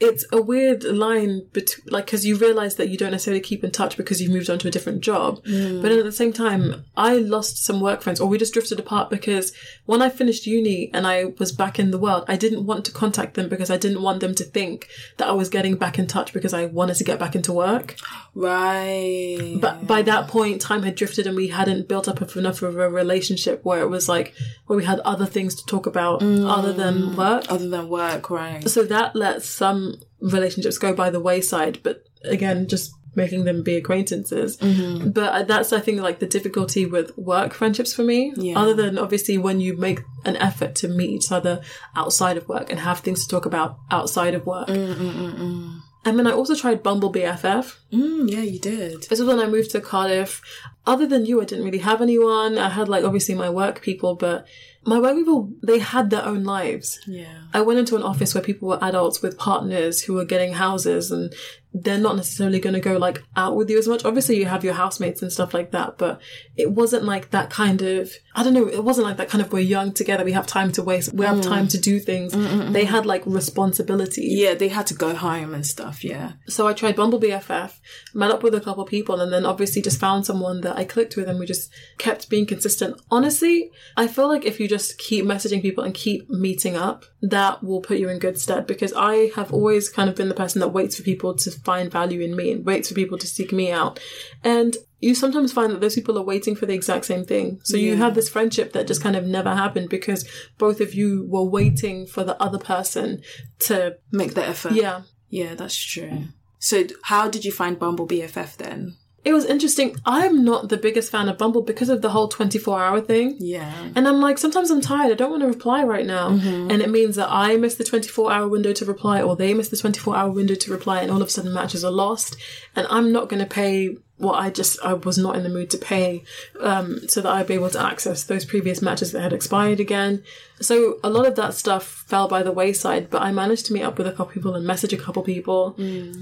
it's 0.02 0.26
a 0.32 0.42
weird 0.42 0.84
line 0.84 1.46
between 1.54 1.86
like 1.92 2.06
because 2.06 2.26
you 2.26 2.36
realize 2.36 2.76
that 2.76 2.90
you 2.90 2.98
don't 2.98 3.12
necessarily 3.12 3.42
keep 3.42 3.64
in 3.64 3.72
touch 3.72 3.96
because 3.96 4.22
you've 4.22 4.32
moved 4.32 4.50
on 4.50 4.60
to 4.60 4.68
a 4.68 4.72
different 4.72 5.02
job. 5.02 5.44
Mm. 5.46 5.82
But 5.82 5.92
at 5.92 6.04
the 6.04 6.12
same 6.12 6.34
time 6.34 6.86
i 6.98 7.16
lost 7.16 7.64
some 7.64 7.80
work 7.80 8.02
friends 8.02 8.20
or 8.20 8.28
we 8.28 8.38
just 8.38 8.54
drifted 8.54 8.80
apart 8.80 9.10
because 9.10 9.54
when 9.86 10.02
i 10.02 10.10
finished 10.10 10.46
uni 10.46 10.90
and 10.94 11.08
i 11.08 11.26
was 11.40 11.52
back 11.52 11.80
in 11.80 11.92
the 11.92 11.98
world 11.98 12.24
i 12.28 12.36
didn't 12.36 12.66
want 12.66 12.86
to 12.86 12.92
contact 12.92 13.36
them 13.36 13.48
because 13.50 13.70
i 13.70 13.78
didn't 13.78 14.02
want 14.02 14.20
them 14.20 14.36
to 14.36 14.44
think 14.44 14.88
that 15.18 15.28
i 15.28 15.32
was 15.32 15.50
getting 15.50 15.76
back 15.76 15.98
in 15.98 16.08
touch 16.08 16.34
because 16.34 16.54
i 16.54 16.66
wanted 16.66 16.96
to 16.96 17.04
get 17.04 17.20
back 17.20 17.36
into 17.36 17.54
work. 17.54 17.96
Right. 18.34 19.58
but 19.60 19.86
by 19.86 20.02
that 20.04 20.28
point 20.28 20.62
time 20.62 20.84
had 20.84 20.96
drifted 20.96 21.28
and 21.28 21.36
we 21.36 21.50
hadn't 21.50 21.88
built 21.88 22.08
up 22.08 22.22
enough 22.36 22.62
of 22.62 22.78
a 22.78 22.90
relationship 22.90 23.64
where 23.66 23.82
it 23.82 23.90
was 23.90 24.08
like 24.08 24.34
where 24.68 24.78
we 24.78 24.86
had 24.86 25.00
other 25.02 25.26
things 25.26 25.56
to 25.56 25.66
talk 25.66 25.86
about 25.86 26.22
mm. 26.22 26.50
other 26.50 26.72
than 26.72 27.16
work. 27.16 27.46
Other 27.50 27.68
than 27.68 27.90
work, 27.90 28.30
right? 28.30 28.68
so 28.70 28.84
that 28.84 29.16
lets 29.16 29.50
some 29.50 29.91
relationships 30.22 30.78
go 30.78 30.94
by 30.94 31.10
the 31.10 31.20
wayside, 31.20 31.80
but 31.84 32.06
again, 32.24 32.68
just 32.68 32.94
making 33.16 33.44
them 33.44 33.64
be 33.64 33.76
acquaintances. 33.76 34.58
Mm-hmm. 34.58 35.10
But 35.10 35.34
uh, 35.34 35.44
that's, 35.44 35.74
I 35.74 35.80
think, 35.80 36.02
like 36.02 36.20
the 36.20 36.28
difficulty 36.28 36.86
with 36.86 37.18
work 37.18 37.54
friendships 37.54 37.94
for 37.94 38.04
me. 38.04 38.34
Yeah. 38.38 38.58
Other 38.58 38.74
than 38.74 38.98
obviously 38.98 39.38
when 39.38 39.60
you 39.60 39.76
make 39.76 40.00
an 40.24 40.38
effort 40.38 40.76
to 40.76 40.88
meet 40.88 41.10
each 41.10 41.32
other 41.32 41.62
outside 41.96 42.38
of 42.38 42.48
work 42.48 42.70
and 42.70 42.80
have 42.80 43.00
things 43.00 43.24
to 43.24 43.30
talk 43.30 43.46
about 43.46 43.78
outside 43.90 44.34
of 44.34 44.46
work. 44.46 44.68
Mm, 44.68 44.96
mm, 44.96 45.34
mm, 45.34 45.81
And 46.04 46.18
then 46.18 46.26
I 46.26 46.32
also 46.32 46.56
tried 46.56 46.82
Bumble 46.82 47.14
BFF. 47.14 47.78
Mm, 47.94 48.32
yeah, 48.32 48.42
you 48.42 48.60
did. 48.60 49.04
This 49.04 49.20
was 49.20 49.24
when 49.24 49.40
I 49.40 49.48
moved 49.48 49.72
to 49.72 49.82
Cardiff. 49.82 50.42
Other 50.86 51.06
than 51.06 51.28
you, 51.28 51.42
I 51.42 51.46
didn't 51.46 51.64
really 51.64 51.78
have 51.78 52.02
anyone. 52.02 52.58
I 52.58 52.70
had 52.70 52.90
like 52.90 53.04
obviously 53.04 53.36
my 53.36 53.50
work 53.50 53.82
people, 53.82 54.16
but 54.16 54.48
my 54.84 55.00
work 55.00 55.16
people, 55.16 55.52
they 55.62 55.78
had 55.78 56.10
their 56.10 56.26
own 56.26 56.44
lives. 56.44 57.00
Yeah. 57.06 57.44
I 57.54 57.62
went 57.62 57.80
into 57.80 57.96
an 57.96 58.02
office 58.02 58.34
where 58.34 58.44
people 58.44 58.68
were 58.68 58.84
adults 58.84 59.22
with 59.22 59.38
partners 59.38 60.02
who 60.02 60.14
were 60.14 60.26
getting 60.26 60.54
houses 60.54 61.12
and 61.12 61.34
they're 61.74 61.98
not 61.98 62.18
necessarily 62.18 62.60
going 62.60 62.74
to 62.74 62.82
go 62.82 62.98
like 62.98 63.24
out 63.36 63.56
with 63.56 63.70
you 63.70 63.78
as 63.78 63.88
much. 63.88 64.04
Obviously 64.04 64.38
you 64.38 64.46
have 64.46 64.64
your 64.64 64.74
housemates 64.74 65.22
and 65.22 65.32
stuff 65.32 65.54
like 65.54 65.72
that, 65.72 65.98
but 65.98 66.22
it 66.58 66.72
wasn't 66.72 67.06
like 67.06 67.32
that 67.32 67.50
kind 67.50 67.82
of, 67.82 68.12
I 68.36 68.44
don't 68.44 68.54
know, 68.54 68.68
it 68.68 68.84
wasn't 68.84 69.08
like 69.08 69.18
that 69.18 69.30
kind 69.30 69.42
of 69.42 69.54
we're 69.54 69.60
young 69.60 69.94
together. 69.94 70.26
We 70.26 70.34
have 70.34 70.46
time 70.46 70.72
to 70.74 70.84
waste. 70.84 71.14
We 71.14 71.26
have 71.26 71.42
time 71.42 71.68
mm. 71.68 71.72
to 71.72 71.80
do 71.80 72.00
things. 72.00 72.34
Mm, 72.34 72.48
mm, 72.48 72.74
they 72.74 72.86
had 72.86 73.06
like 73.06 73.24
responsibility. 73.26 74.28
Yeah, 74.28 74.54
they 74.54 74.68
had 74.68 74.86
to 74.88 74.94
go 74.94 75.16
home 75.16 75.54
and 75.54 75.66
stuff, 75.66 76.04
yeah. 76.04 76.34
So 76.48 76.68
I 76.68 76.74
tried 76.74 76.98
Bumble 76.98 77.20
BFF, 77.20 77.80
met 78.14 78.32
up 78.32 78.44
with 78.44 78.54
a 78.54 78.62
couple 78.62 78.84
people, 78.86 79.22
and 79.22 79.32
then 79.32 79.46
obviously 79.46 79.82
just 79.82 80.00
found 80.00 80.26
someone 80.26 80.62
that 80.62 80.78
I 80.78 80.84
clicked 80.84 81.16
with, 81.16 81.30
and 81.30 81.40
we 81.40 81.46
just 81.46 81.72
kept 81.98 82.30
being 82.30 82.46
consistent. 82.46 83.02
Honestly, 83.10 83.72
I 83.96 84.08
feel 84.08 84.28
like 84.28 84.46
if 84.46 84.60
you 84.60 84.68
just 84.68 84.98
keep 84.98 85.24
messaging 85.24 85.62
people 85.62 85.84
and 85.86 85.94
keep 85.94 86.30
meeting 86.30 86.76
up, 86.76 87.06
that 87.22 87.64
will 87.64 87.82
put 87.82 87.98
you 87.98 88.10
in 88.10 88.20
good 88.20 88.40
stead 88.40 88.66
because 88.68 88.94
I 88.94 89.32
have 89.36 89.54
always 89.54 89.90
kind 89.90 90.10
of 90.10 90.16
been 90.16 90.30
the 90.30 90.36
person 90.36 90.60
that 90.60 90.70
waits 90.70 90.98
for 90.98 91.04
people 91.04 91.36
to 91.36 91.61
find 91.64 91.92
value 91.92 92.22
in 92.22 92.36
me 92.36 92.52
and 92.52 92.66
waits 92.66 92.90
for 92.90 92.96
people 92.96 93.18
to 93.18 93.28
seek 93.28 93.52
me 93.52 93.72
out. 93.72 94.00
And 94.44 94.78
you 95.00 95.16
sometimes 95.16 95.52
find 95.52 95.72
that 95.72 95.82
those 95.82 95.96
people 95.96 96.18
are 96.18 96.24
waiting 96.24 96.56
for 96.56 96.66
the 96.66 96.74
exact 96.74 97.06
same 97.06 97.26
thing. 97.26 97.60
So 97.64 97.76
you 97.78 97.98
have 97.98 98.14
this 98.16 98.30
friendship 98.30 98.74
that 98.74 98.88
just 98.88 99.02
kind 99.02 99.16
of 99.16 99.26
never 99.26 99.54
happened 99.56 99.90
because 99.90 100.28
both 100.58 100.80
of 100.80 100.94
you 100.94 101.26
were 101.28 101.44
waiting 101.44 102.06
for 102.06 102.24
the 102.24 102.40
other 102.42 102.60
person 102.60 103.22
to, 103.60 103.98
Make 104.12 104.34
the 104.36 104.46
effort. 104.46 104.74
yeah. 104.74 105.02
Yeah, 105.30 105.56
that's 105.56 105.76
true. 105.78 106.26
So 106.60 106.84
how 107.04 107.30
did 107.30 107.46
you 107.46 107.52
find 107.52 107.80
Bumble 107.80 108.06
BFF 108.08 108.58
then? 108.58 108.98
It 109.24 109.34
was 109.34 109.46
interesting. 109.46 109.96
I'm 110.06 110.44
not 110.44 110.70
the 110.70 110.78
biggest 110.78 111.12
fan 111.12 111.30
of 111.30 111.38
Bumble 111.38 111.62
because 111.62 111.90
of 111.90 112.02
the 112.02 112.10
whole 112.10 112.28
24 112.28 112.82
hour 112.82 113.02
thing. 113.02 113.36
Yeah. 113.40 113.72
And 113.96 114.08
I'm 114.08 114.20
like, 114.20 114.40
sometimes 114.40 114.72
I'm 114.72 114.82
tired. 114.82 115.12
I 115.12 115.16
don't 115.16 115.30
want 115.30 115.44
to 115.44 115.48
reply 115.48 115.84
right 115.84 116.06
now. 116.06 116.30
Mm-hmm. 116.30 116.72
And 116.72 116.82
it 116.82 116.90
means 116.90 117.18
that 117.18 117.30
I 117.30 117.56
miss 117.58 117.76
the 117.76 117.84
24 117.84 118.32
hour 118.32 118.48
window 118.48 118.74
to 118.74 118.86
reply 118.86 119.22
or 119.22 119.36
they 119.36 119.54
miss 119.54 119.70
the 119.70 119.78
24 119.78 120.16
hour 120.16 120.32
window 120.32 120.56
to 120.56 120.72
reply 120.72 121.02
and 121.02 121.12
all 121.12 121.22
of 121.22 121.28
a 121.28 121.32
sudden 121.32 121.54
matches 121.54 121.86
are 121.86 121.92
lost. 121.92 122.36
And 122.76 122.88
I'm 122.90 123.12
not 123.12 123.30
going 123.30 123.42
to 123.42 123.46
pay 123.46 123.98
what 124.18 124.40
I 124.40 124.50
just, 124.50 124.80
I 124.84 124.94
was 124.94 125.18
not 125.18 125.36
in 125.36 125.44
the 125.44 125.50
mood 125.50 125.72
to 125.72 125.80
pay, 125.80 126.24
um, 126.60 127.08
so 127.08 127.22
that 127.22 127.32
I'd 127.32 127.48
be 127.48 127.56
able 127.56 127.72
to 127.72 127.84
access 127.84 128.24
those 128.24 128.46
previous 128.46 128.80
matches 128.80 129.12
that 129.12 129.22
had 129.22 129.34
expired 129.34 129.80
again. 129.80 130.24
So 130.62 131.00
a 131.04 131.10
lot 131.10 131.26
of 131.26 131.36
that 131.38 131.56
stuff 131.56 132.06
fell 132.08 132.28
by 132.28 132.44
the 132.44 132.52
wayside, 132.52 133.10
but 133.10 133.24
I 133.24 133.32
managed 133.32 133.66
to 133.68 133.74
meet 133.74 133.82
up 133.82 133.98
with 133.98 134.06
a 134.06 134.12
couple 134.12 134.34
people 134.34 134.54
and 134.54 134.66
message 134.66 134.94
a 134.94 134.98
couple 134.98 135.24
people. 135.24 135.74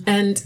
And 0.07 0.41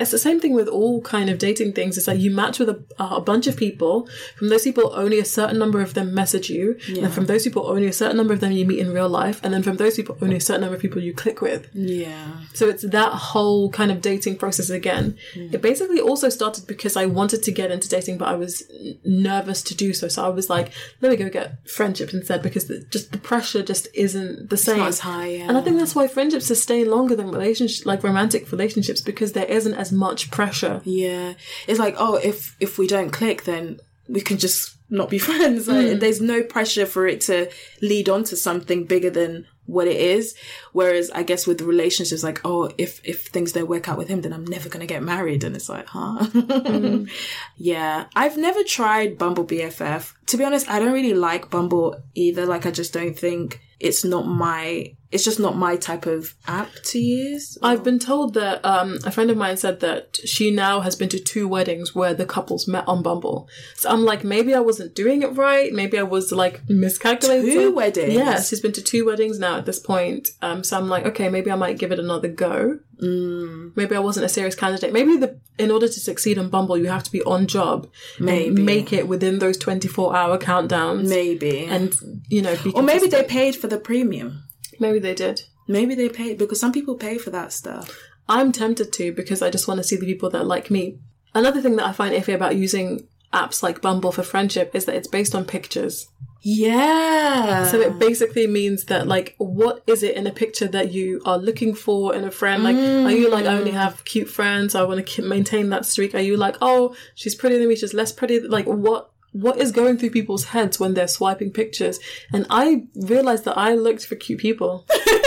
it's 0.00 0.10
the 0.10 0.18
same 0.18 0.40
thing 0.40 0.54
with 0.54 0.68
all 0.68 1.00
kind 1.02 1.28
of 1.30 1.38
dating 1.38 1.72
things. 1.72 1.98
It's 1.98 2.06
like 2.06 2.18
you 2.18 2.30
match 2.30 2.58
with 2.58 2.68
a, 2.68 2.84
a 2.98 3.20
bunch 3.20 3.46
of 3.46 3.56
people. 3.56 4.08
From 4.36 4.48
those 4.48 4.62
people, 4.62 4.92
only 4.94 5.18
a 5.18 5.24
certain 5.24 5.58
number 5.58 5.80
of 5.80 5.94
them 5.94 6.14
message 6.14 6.50
you. 6.50 6.78
And 6.88 7.12
from 7.12 7.26
those 7.26 7.44
people, 7.44 7.66
only 7.66 7.86
a 7.86 7.92
certain 7.92 8.16
number 8.16 8.34
of 8.34 8.40
them 8.40 8.52
you 8.52 8.64
meet 8.66 8.78
in 8.78 8.92
real 8.92 9.08
life. 9.08 9.40
And 9.42 9.52
then 9.52 9.62
from 9.62 9.76
those 9.76 9.96
people, 9.96 10.16
only 10.22 10.36
a 10.36 10.40
certain 10.40 10.62
number 10.62 10.76
of 10.76 10.82
people 10.82 11.02
you 11.02 11.12
click 11.12 11.40
with. 11.40 11.68
Yeah. 11.74 12.38
So 12.54 12.68
it's 12.68 12.82
that 12.82 13.12
whole 13.12 13.70
kind 13.70 13.90
of 13.90 14.00
dating 14.00 14.36
process 14.36 14.70
again. 14.70 15.16
Mm. 15.34 15.54
It 15.54 15.62
basically 15.62 16.00
also 16.00 16.28
started 16.28 16.66
because 16.66 16.96
I 16.96 17.06
wanted 17.06 17.42
to 17.44 17.52
get 17.52 17.70
into 17.70 17.88
dating, 17.88 18.18
but 18.18 18.28
I 18.28 18.34
was 18.34 18.62
nervous 19.04 19.62
to 19.62 19.74
do 19.74 19.92
so. 19.92 20.08
So 20.08 20.24
I 20.24 20.28
was 20.28 20.48
like, 20.48 20.72
let 21.00 21.10
me 21.10 21.16
go 21.16 21.28
get 21.28 21.68
friendships 21.68 22.14
instead 22.14 22.42
because 22.42 22.66
the, 22.68 22.80
just 22.90 23.12
the 23.12 23.18
pressure 23.18 23.62
just 23.62 23.88
isn't 23.94 24.50
the 24.50 24.56
same. 24.56 24.78
Not 24.78 24.88
as 24.88 25.00
high, 25.00 25.26
yeah. 25.26 25.48
And 25.48 25.56
I 25.56 25.60
think 25.60 25.78
that's 25.78 25.94
why 25.94 26.06
friendships 26.08 26.46
sustain 26.46 26.90
longer 26.90 27.16
than 27.16 27.30
relationships, 27.30 27.86
like 27.86 28.02
romantic 28.02 28.50
relationships, 28.52 29.00
because 29.00 29.32
there 29.32 29.46
isn't 29.46 29.74
as 29.74 29.87
much 29.92 30.30
pressure. 30.30 30.80
Yeah. 30.84 31.34
It's 31.66 31.78
like, 31.78 31.94
oh, 31.98 32.16
if 32.16 32.56
if 32.60 32.78
we 32.78 32.86
don't 32.86 33.10
click, 33.10 33.44
then 33.44 33.80
we 34.08 34.20
can 34.20 34.38
just 34.38 34.76
not 34.90 35.10
be 35.10 35.18
friends. 35.28 35.68
Like, 35.68 35.86
mm. 35.86 36.00
There's 36.00 36.20
no 36.20 36.42
pressure 36.42 36.86
for 36.86 37.06
it 37.06 37.20
to 37.22 37.50
lead 37.82 38.08
on 38.08 38.24
to 38.24 38.36
something 38.36 38.84
bigger 38.84 39.10
than 39.10 39.46
what 39.68 39.86
it 39.86 39.96
is. 39.96 40.34
Whereas 40.72 41.10
I 41.10 41.22
guess 41.22 41.46
with 41.46 41.60
relationships, 41.60 42.24
like, 42.24 42.40
oh, 42.44 42.72
if 42.78 43.00
if 43.04 43.26
things 43.26 43.52
don't 43.52 43.68
work 43.68 43.88
out 43.88 43.98
with 43.98 44.08
him, 44.08 44.22
then 44.22 44.32
I'm 44.32 44.46
never 44.46 44.68
gonna 44.68 44.86
get 44.86 45.02
married. 45.02 45.44
And 45.44 45.54
it's 45.54 45.68
like, 45.68 45.86
huh? 45.86 46.26
yeah. 47.56 48.06
I've 48.16 48.38
never 48.38 48.64
tried 48.64 49.18
Bumble 49.18 49.44
BFF. 49.44 50.14
To 50.26 50.36
be 50.36 50.44
honest, 50.44 50.68
I 50.68 50.78
don't 50.78 50.92
really 50.92 51.14
like 51.14 51.50
Bumble 51.50 52.02
either. 52.14 52.46
Like, 52.46 52.66
I 52.66 52.70
just 52.70 52.92
don't 52.92 53.16
think 53.16 53.60
it's 53.80 54.04
not 54.04 54.26
my. 54.26 54.94
It's 55.10 55.24
just 55.24 55.40
not 55.40 55.56
my 55.56 55.76
type 55.76 56.04
of 56.04 56.34
app 56.46 56.68
to 56.84 56.98
use. 56.98 57.56
I've 57.62 57.82
been 57.82 57.98
told 57.98 58.34
that 58.34 58.62
um, 58.62 58.98
a 59.06 59.10
friend 59.10 59.30
of 59.30 59.38
mine 59.38 59.56
said 59.56 59.80
that 59.80 60.18
she 60.22 60.50
now 60.50 60.80
has 60.80 60.96
been 60.96 61.08
to 61.08 61.18
two 61.18 61.48
weddings 61.48 61.94
where 61.94 62.12
the 62.12 62.26
couples 62.26 62.68
met 62.68 62.86
on 62.86 63.02
Bumble. 63.02 63.48
So 63.74 63.88
I'm 63.88 64.04
like, 64.04 64.22
maybe 64.22 64.52
I 64.52 64.60
wasn't 64.60 64.94
doing 64.94 65.22
it 65.22 65.28
right. 65.28 65.72
Maybe 65.72 65.98
I 65.98 66.02
was 66.02 66.30
like 66.30 66.60
miscalculating. 66.68 67.50
Two 67.50 67.74
weddings? 67.74 68.12
Yeah, 68.12 68.38
she's 68.38 68.60
been 68.60 68.72
to 68.72 68.82
two 68.82 69.06
weddings 69.06 69.38
now 69.38 69.57
at 69.58 69.66
this 69.66 69.78
point. 69.78 70.28
Um, 70.40 70.64
so 70.64 70.78
I'm 70.78 70.88
like, 70.88 71.04
okay, 71.06 71.28
maybe 71.28 71.50
I 71.50 71.56
might 71.56 71.78
give 71.78 71.92
it 71.92 71.98
another 71.98 72.28
go. 72.28 72.78
Mm. 73.02 73.76
Maybe 73.76 73.94
I 73.94 73.98
wasn't 73.98 74.26
a 74.26 74.28
serious 74.28 74.54
candidate. 74.54 74.92
Maybe 74.92 75.16
the 75.16 75.38
in 75.58 75.70
order 75.70 75.88
to 75.88 76.00
succeed 76.00 76.38
on 76.38 76.48
Bumble, 76.48 76.78
you 76.78 76.86
have 76.86 77.02
to 77.04 77.12
be 77.12 77.22
on 77.24 77.46
job. 77.46 77.90
Maybe. 78.18 78.48
and 78.48 78.64
make 78.64 78.92
it 78.92 79.08
within 79.08 79.40
those 79.40 79.58
24 79.58 80.16
hour 80.16 80.38
countdowns. 80.38 81.08
Maybe. 81.08 81.66
And 81.66 81.92
you 82.28 82.42
know, 82.42 82.56
or 82.74 82.82
maybe 82.82 83.08
they 83.08 83.24
paid 83.24 83.56
for 83.56 83.66
the 83.66 83.78
premium. 83.78 84.44
maybe 84.78 84.98
they 84.98 85.14
did. 85.14 85.42
Maybe 85.66 85.94
they 85.94 86.08
paid 86.08 86.38
because 86.38 86.60
some 86.60 86.72
people 86.72 86.94
pay 86.94 87.18
for 87.18 87.30
that 87.30 87.52
stuff. 87.52 87.94
I'm 88.28 88.52
tempted 88.52 88.92
to 88.94 89.12
because 89.12 89.42
I 89.42 89.50
just 89.50 89.68
want 89.68 89.78
to 89.78 89.84
see 89.84 89.96
the 89.96 90.06
people 90.06 90.30
that 90.30 90.46
like 90.46 90.70
me. 90.70 90.98
Another 91.34 91.60
thing 91.60 91.76
that 91.76 91.86
I 91.86 91.92
find 91.92 92.14
iffy 92.14 92.34
about 92.34 92.56
using 92.56 93.06
apps 93.32 93.62
like 93.62 93.82
Bumble 93.82 94.12
for 94.12 94.22
friendship 94.22 94.74
is 94.74 94.86
that 94.86 94.94
it's 94.94 95.08
based 95.08 95.34
on 95.34 95.44
pictures. 95.44 96.08
Yeah. 96.40 97.64
So 97.66 97.80
it 97.80 97.98
basically 97.98 98.46
means 98.46 98.84
that 98.84 99.06
like 99.06 99.34
what 99.38 99.82
is 99.86 100.02
it 100.02 100.16
in 100.16 100.26
a 100.26 100.30
picture 100.30 100.68
that 100.68 100.92
you 100.92 101.20
are 101.24 101.38
looking 101.38 101.74
for 101.74 102.14
in 102.14 102.24
a 102.24 102.30
friend? 102.30 102.62
Like 102.62 102.76
are 102.76 103.10
you 103.10 103.30
like 103.30 103.46
I 103.46 103.56
only 103.58 103.72
mm. 103.72 103.74
have 103.74 104.04
cute 104.04 104.28
friends, 104.28 104.74
I 104.74 104.84
want 104.84 105.06
to 105.06 105.22
maintain 105.22 105.70
that 105.70 105.84
streak? 105.84 106.14
Are 106.14 106.20
you 106.20 106.36
like, 106.36 106.56
"Oh, 106.60 106.94
she's 107.14 107.34
prettier 107.34 107.58
than 107.58 107.68
me, 107.68 107.76
she's 107.76 107.94
less 107.94 108.12
pretty?" 108.12 108.40
Like 108.40 108.66
what 108.66 109.10
what 109.32 109.58
is 109.58 109.72
going 109.72 109.98
through 109.98 110.10
people's 110.10 110.44
heads 110.44 110.80
when 110.80 110.94
they're 110.94 111.08
swiping 111.08 111.52
pictures? 111.52 111.98
And 112.32 112.46
I 112.50 112.86
realized 112.94 113.44
that 113.44 113.58
I 113.58 113.74
looked 113.74 114.06
for 114.06 114.16
cute 114.16 114.40
people. 114.40 114.86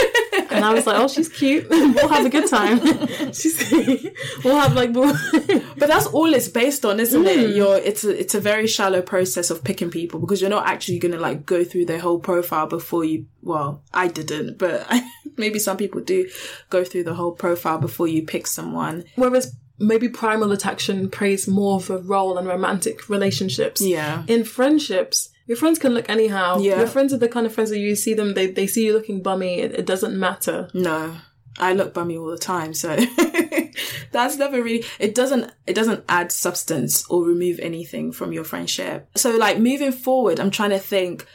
And 0.52 0.64
I 0.64 0.74
was 0.74 0.86
like, 0.86 0.98
oh, 0.98 1.08
she's 1.08 1.28
cute. 1.28 1.68
we'll 1.70 2.08
have 2.08 2.26
a 2.26 2.30
good 2.30 2.48
time. 2.48 2.78
she's, 3.32 3.72
we'll 4.44 4.56
have 4.58 4.74
like, 4.74 4.90
more- 4.90 5.12
but 5.76 5.88
that's 5.88 6.06
all 6.06 6.32
it's 6.32 6.48
based 6.48 6.84
on, 6.84 7.00
isn't 7.00 7.24
it? 7.26 7.50
Mm. 7.50 7.56
You're 7.56 7.76
it's 7.78 8.04
a 8.04 8.18
it's 8.18 8.34
a 8.34 8.40
very 8.40 8.66
shallow 8.66 9.02
process 9.02 9.50
of 9.50 9.64
picking 9.64 9.90
people 9.90 10.20
because 10.20 10.40
you're 10.40 10.50
not 10.50 10.66
actually 10.66 10.98
gonna 10.98 11.18
like 11.18 11.46
go 11.46 11.64
through 11.64 11.86
their 11.86 12.00
whole 12.00 12.18
profile 12.18 12.66
before 12.66 13.04
you 13.04 13.26
well, 13.42 13.82
I 13.92 14.08
didn't, 14.08 14.58
but 14.58 14.88
maybe 15.36 15.58
some 15.58 15.76
people 15.76 16.00
do 16.00 16.28
go 16.70 16.84
through 16.84 17.04
the 17.04 17.14
whole 17.14 17.32
profile 17.32 17.78
before 17.78 18.06
you 18.08 18.22
pick 18.24 18.46
someone. 18.46 19.04
Whereas 19.16 19.56
maybe 19.78 20.08
primal 20.08 20.52
attraction 20.52 21.10
plays 21.10 21.48
more 21.48 21.76
of 21.76 21.90
a 21.90 21.98
role 21.98 22.38
in 22.38 22.46
romantic 22.46 23.08
relationships. 23.08 23.80
Yeah. 23.80 24.22
In 24.28 24.44
friendships, 24.44 25.30
your 25.52 25.58
friends 25.58 25.78
can 25.78 25.92
look 25.92 26.08
anyhow. 26.08 26.56
Yeah. 26.56 26.78
Your 26.78 26.86
friends 26.86 27.12
are 27.12 27.18
the 27.18 27.28
kind 27.28 27.44
of 27.44 27.52
friends 27.52 27.68
that 27.68 27.78
you 27.78 27.94
see 27.94 28.14
them, 28.14 28.32
they, 28.32 28.46
they 28.46 28.66
see 28.66 28.86
you 28.86 28.94
looking 28.94 29.22
bummy, 29.22 29.60
it, 29.60 29.74
it 29.74 29.84
doesn't 29.84 30.18
matter. 30.18 30.70
No. 30.72 31.14
I 31.58 31.74
look 31.74 31.92
bummy 31.92 32.16
all 32.16 32.30
the 32.30 32.38
time, 32.38 32.72
so 32.72 32.96
that's 34.12 34.38
never 34.38 34.62
really 34.62 34.82
it 34.98 35.14
doesn't 35.14 35.52
it 35.66 35.74
doesn't 35.74 36.02
add 36.08 36.32
substance 36.32 37.06
or 37.10 37.22
remove 37.22 37.58
anything 37.60 38.12
from 38.12 38.32
your 38.32 38.44
friendship. 38.44 39.10
So 39.14 39.36
like 39.36 39.58
moving 39.58 39.92
forward, 39.92 40.40
I'm 40.40 40.50
trying 40.50 40.70
to 40.70 40.78
think 40.78 41.26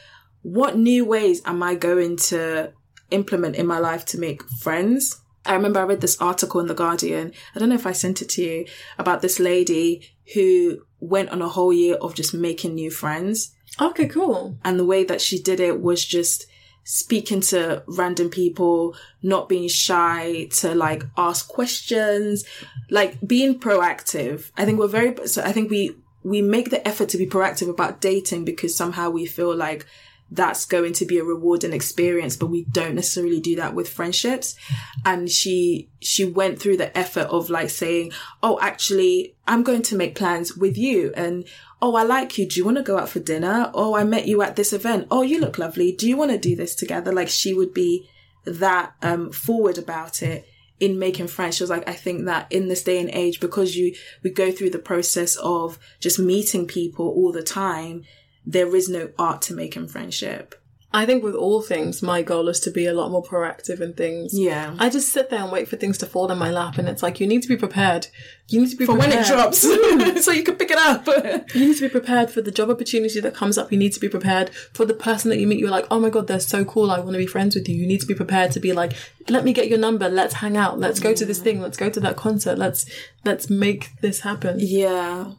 what 0.42 0.76
new 0.76 1.04
ways 1.04 1.40
am 1.44 1.62
I 1.62 1.76
going 1.76 2.16
to 2.16 2.72
implement 3.12 3.54
in 3.54 3.68
my 3.68 3.78
life 3.78 4.04
to 4.06 4.18
make 4.18 4.42
friends? 4.60 5.20
I 5.46 5.54
remember 5.54 5.78
I 5.78 5.84
read 5.84 6.00
this 6.00 6.20
article 6.20 6.60
in 6.60 6.66
The 6.66 6.74
Guardian. 6.74 7.32
I 7.54 7.60
don't 7.60 7.68
know 7.68 7.76
if 7.76 7.86
I 7.86 7.92
sent 7.92 8.20
it 8.20 8.28
to 8.30 8.42
you 8.42 8.66
about 8.98 9.22
this 9.22 9.38
lady 9.38 10.02
who 10.34 10.82
went 10.98 11.30
on 11.30 11.40
a 11.40 11.48
whole 11.48 11.72
year 11.72 11.94
of 11.94 12.16
just 12.16 12.34
making 12.34 12.74
new 12.74 12.90
friends. 12.90 13.54
Okay, 13.80 14.08
cool. 14.08 14.58
And 14.64 14.78
the 14.78 14.84
way 14.84 15.04
that 15.04 15.20
she 15.20 15.40
did 15.40 15.60
it 15.60 15.80
was 15.80 16.04
just 16.04 16.46
speaking 16.84 17.40
to 17.42 17.82
random 17.86 18.30
people, 18.30 18.96
not 19.22 19.48
being 19.48 19.68
shy 19.68 20.48
to 20.50 20.74
like 20.74 21.04
ask 21.16 21.46
questions, 21.46 22.44
like 22.90 23.18
being 23.26 23.58
proactive. 23.60 24.50
I 24.56 24.64
think 24.64 24.78
we're 24.78 24.86
very, 24.88 25.14
so 25.28 25.42
I 25.42 25.52
think 25.52 25.70
we, 25.70 25.96
we 26.22 26.40
make 26.40 26.70
the 26.70 26.86
effort 26.88 27.10
to 27.10 27.18
be 27.18 27.26
proactive 27.26 27.68
about 27.68 28.00
dating 28.00 28.44
because 28.44 28.74
somehow 28.74 29.10
we 29.10 29.26
feel 29.26 29.54
like 29.54 29.86
that's 30.30 30.66
going 30.66 30.92
to 30.94 31.06
be 31.06 31.18
a 31.18 31.24
rewarding 31.24 31.72
experience, 31.72 32.36
but 32.36 32.46
we 32.46 32.64
don't 32.64 32.94
necessarily 32.94 33.40
do 33.40 33.56
that 33.56 33.74
with 33.74 33.88
friendships. 33.88 34.56
And 35.04 35.30
she, 35.30 35.88
she 36.00 36.24
went 36.24 36.60
through 36.60 36.76
the 36.76 36.96
effort 36.96 37.28
of 37.28 37.48
like 37.48 37.70
saying, 37.70 38.12
Oh, 38.42 38.58
actually, 38.60 39.34
I'm 39.46 39.62
going 39.62 39.82
to 39.82 39.96
make 39.96 40.14
plans 40.14 40.56
with 40.56 40.76
you. 40.76 41.12
And, 41.16 41.46
Oh, 41.80 41.94
I 41.94 42.02
like 42.02 42.36
you. 42.36 42.46
Do 42.46 42.58
you 42.58 42.64
want 42.64 42.76
to 42.76 42.82
go 42.82 42.98
out 42.98 43.08
for 43.08 43.20
dinner? 43.20 43.70
Oh, 43.72 43.94
I 43.94 44.04
met 44.04 44.26
you 44.26 44.42
at 44.42 44.56
this 44.56 44.72
event. 44.72 45.06
Oh, 45.10 45.22
you 45.22 45.40
look 45.40 45.58
lovely. 45.58 45.92
Do 45.92 46.08
you 46.08 46.16
want 46.16 46.32
to 46.32 46.38
do 46.38 46.56
this 46.56 46.74
together? 46.74 47.12
Like 47.12 47.28
she 47.28 47.54
would 47.54 47.72
be 47.72 48.08
that, 48.44 48.94
um, 49.00 49.30
forward 49.30 49.78
about 49.78 50.22
it 50.22 50.46
in 50.80 50.98
making 50.98 51.28
friends. 51.28 51.56
She 51.56 51.62
was 51.62 51.70
like, 51.70 51.88
I 51.88 51.92
think 51.92 52.24
that 52.24 52.50
in 52.50 52.68
this 52.68 52.82
day 52.82 53.00
and 53.00 53.10
age, 53.10 53.40
because 53.40 53.76
you, 53.76 53.94
we 54.22 54.30
go 54.30 54.50
through 54.50 54.70
the 54.70 54.78
process 54.78 55.36
of 55.36 55.78
just 56.00 56.18
meeting 56.18 56.66
people 56.66 57.08
all 57.08 57.32
the 57.32 57.42
time, 57.42 58.04
there 58.48 58.74
is 58.74 58.88
no 58.88 59.10
art 59.18 59.42
to 59.42 59.54
making 59.54 59.88
friendship. 59.88 60.54
I 60.90 61.04
think 61.04 61.22
with 61.22 61.34
all 61.34 61.60
things, 61.60 62.02
my 62.02 62.22
goal 62.22 62.48
is 62.48 62.60
to 62.60 62.70
be 62.70 62.86
a 62.86 62.94
lot 62.94 63.10
more 63.10 63.22
proactive 63.22 63.82
in 63.82 63.92
things. 63.92 64.30
Yeah. 64.32 64.74
I 64.78 64.88
just 64.88 65.12
sit 65.12 65.28
there 65.28 65.42
and 65.42 65.52
wait 65.52 65.68
for 65.68 65.76
things 65.76 65.98
to 65.98 66.06
fall 66.06 66.32
in 66.32 66.38
my 66.38 66.50
lap, 66.50 66.78
and 66.78 66.88
it's 66.88 67.02
like 67.02 67.20
you 67.20 67.26
need 67.26 67.42
to 67.42 67.48
be 67.48 67.58
prepared. 67.58 68.06
You 68.50 68.62
need 68.62 68.70
to 68.70 68.76
be 68.76 68.86
For 68.86 68.96
when 68.96 69.12
it 69.12 69.26
drops, 69.26 69.58
so 70.24 70.32
you 70.32 70.42
can 70.42 70.56
pick 70.56 70.70
it 70.70 70.78
up. 70.78 71.06
You 71.54 71.68
need 71.68 71.76
to 71.76 71.82
be 71.82 71.88
prepared 71.88 72.30
for 72.30 72.42
the 72.42 72.50
job 72.50 72.70
opportunity 72.70 73.20
that 73.20 73.34
comes 73.34 73.56
up. 73.58 73.72
You 73.72 73.78
need 73.78 73.92
to 73.92 74.00
be 74.00 74.08
prepared 74.08 74.50
for 74.72 74.84
the 74.84 74.94
person 74.94 75.30
that 75.30 75.38
you 75.38 75.46
meet. 75.46 75.58
You're 75.58 75.70
like, 75.70 75.86
oh 75.90 76.00
my 76.00 76.10
god, 76.10 76.26
they're 76.26 76.40
so 76.40 76.64
cool. 76.64 76.90
I 76.90 76.98
want 76.98 77.12
to 77.12 77.18
be 77.18 77.26
friends 77.26 77.54
with 77.54 77.68
you. 77.68 77.76
You 77.76 77.86
need 77.86 78.00
to 78.00 78.06
be 78.06 78.14
prepared 78.14 78.52
to 78.52 78.60
be 78.60 78.72
like, 78.72 78.94
let 79.28 79.44
me 79.44 79.52
get 79.52 79.68
your 79.68 79.78
number. 79.78 80.08
Let's 80.08 80.34
hang 80.34 80.56
out. 80.56 80.78
Let's 80.78 81.00
go 81.00 81.14
to 81.14 81.24
this 81.24 81.40
thing. 81.40 81.60
Let's 81.60 81.76
go 81.76 81.90
to 81.90 82.00
that 82.00 82.16
concert. 82.16 82.58
Let's 82.58 82.86
let's 83.24 83.50
make 83.50 83.98
this 84.00 84.20
happen. 84.20 84.56
Yeah. 84.60 85.32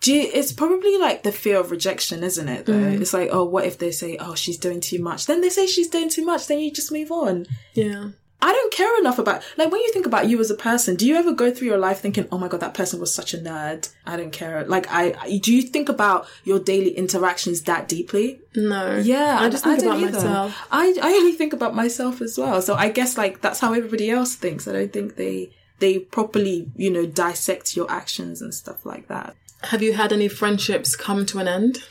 Do 0.00 0.12
you, 0.12 0.30
it's 0.32 0.52
probably 0.52 0.98
like 0.98 1.22
the 1.22 1.32
fear 1.32 1.58
of 1.58 1.70
rejection, 1.70 2.22
isn't 2.22 2.48
it? 2.48 2.66
Though 2.66 2.74
mm. 2.74 3.00
it's 3.00 3.12
like, 3.12 3.30
oh, 3.32 3.44
what 3.44 3.64
if 3.64 3.78
they 3.78 3.90
say, 3.90 4.16
oh, 4.18 4.34
she's 4.34 4.58
doing 4.58 4.80
too 4.80 5.00
much? 5.00 5.26
Then 5.26 5.40
they 5.40 5.50
say 5.50 5.66
she's 5.66 5.88
doing 5.88 6.08
too 6.08 6.24
much. 6.24 6.46
Then 6.46 6.60
you 6.60 6.72
just 6.72 6.92
move 6.92 7.10
on. 7.10 7.46
Yeah. 7.74 8.10
I 8.42 8.52
don't 8.52 8.72
care 8.72 8.98
enough 9.00 9.18
about 9.18 9.42
like 9.56 9.72
when 9.72 9.80
you 9.80 9.90
think 9.92 10.06
about 10.06 10.28
you 10.28 10.38
as 10.40 10.50
a 10.50 10.54
person. 10.54 10.94
Do 10.94 11.06
you 11.06 11.16
ever 11.16 11.32
go 11.32 11.50
through 11.50 11.68
your 11.68 11.78
life 11.78 12.00
thinking, 12.00 12.28
"Oh 12.30 12.38
my 12.38 12.48
god, 12.48 12.60
that 12.60 12.74
person 12.74 13.00
was 13.00 13.12
such 13.14 13.32
a 13.34 13.38
nerd"? 13.38 13.88
I 14.06 14.16
don't 14.16 14.30
care. 14.32 14.64
Like, 14.66 14.86
I 14.92 15.14
I- 15.20 15.38
do 15.38 15.54
you 15.54 15.62
think 15.62 15.88
about 15.88 16.26
your 16.44 16.58
daily 16.58 16.90
interactions 16.90 17.62
that 17.62 17.88
deeply? 17.88 18.40
No. 18.54 18.96
Yeah, 18.98 19.38
I 19.40 19.48
just 19.48 19.64
think 19.64 19.80
don't 19.80 19.88
about 19.88 20.02
either. 20.02 20.12
myself. 20.18 20.66
I 20.70 20.94
I 21.02 21.12
only 21.14 21.32
think 21.32 21.52
about 21.54 21.74
myself 21.74 22.20
as 22.20 22.36
well. 22.38 22.60
So 22.60 22.74
I 22.74 22.88
guess 22.90 23.16
like 23.16 23.40
that's 23.40 23.60
how 23.60 23.72
everybody 23.72 24.10
else 24.10 24.34
thinks. 24.34 24.68
I 24.68 24.72
don't 24.72 24.92
think 24.92 25.16
they 25.16 25.50
they 25.78 25.98
properly, 25.98 26.70
you 26.76 26.90
know, 26.90 27.06
dissect 27.06 27.76
your 27.76 27.90
actions 27.90 28.40
and 28.42 28.54
stuff 28.54 28.84
like 28.86 29.08
that. 29.08 29.34
Have 29.62 29.82
you 29.82 29.94
had 29.94 30.12
any 30.12 30.28
friendships 30.28 30.94
come 30.94 31.24
to 31.26 31.38
an 31.38 31.48
end? 31.48 31.82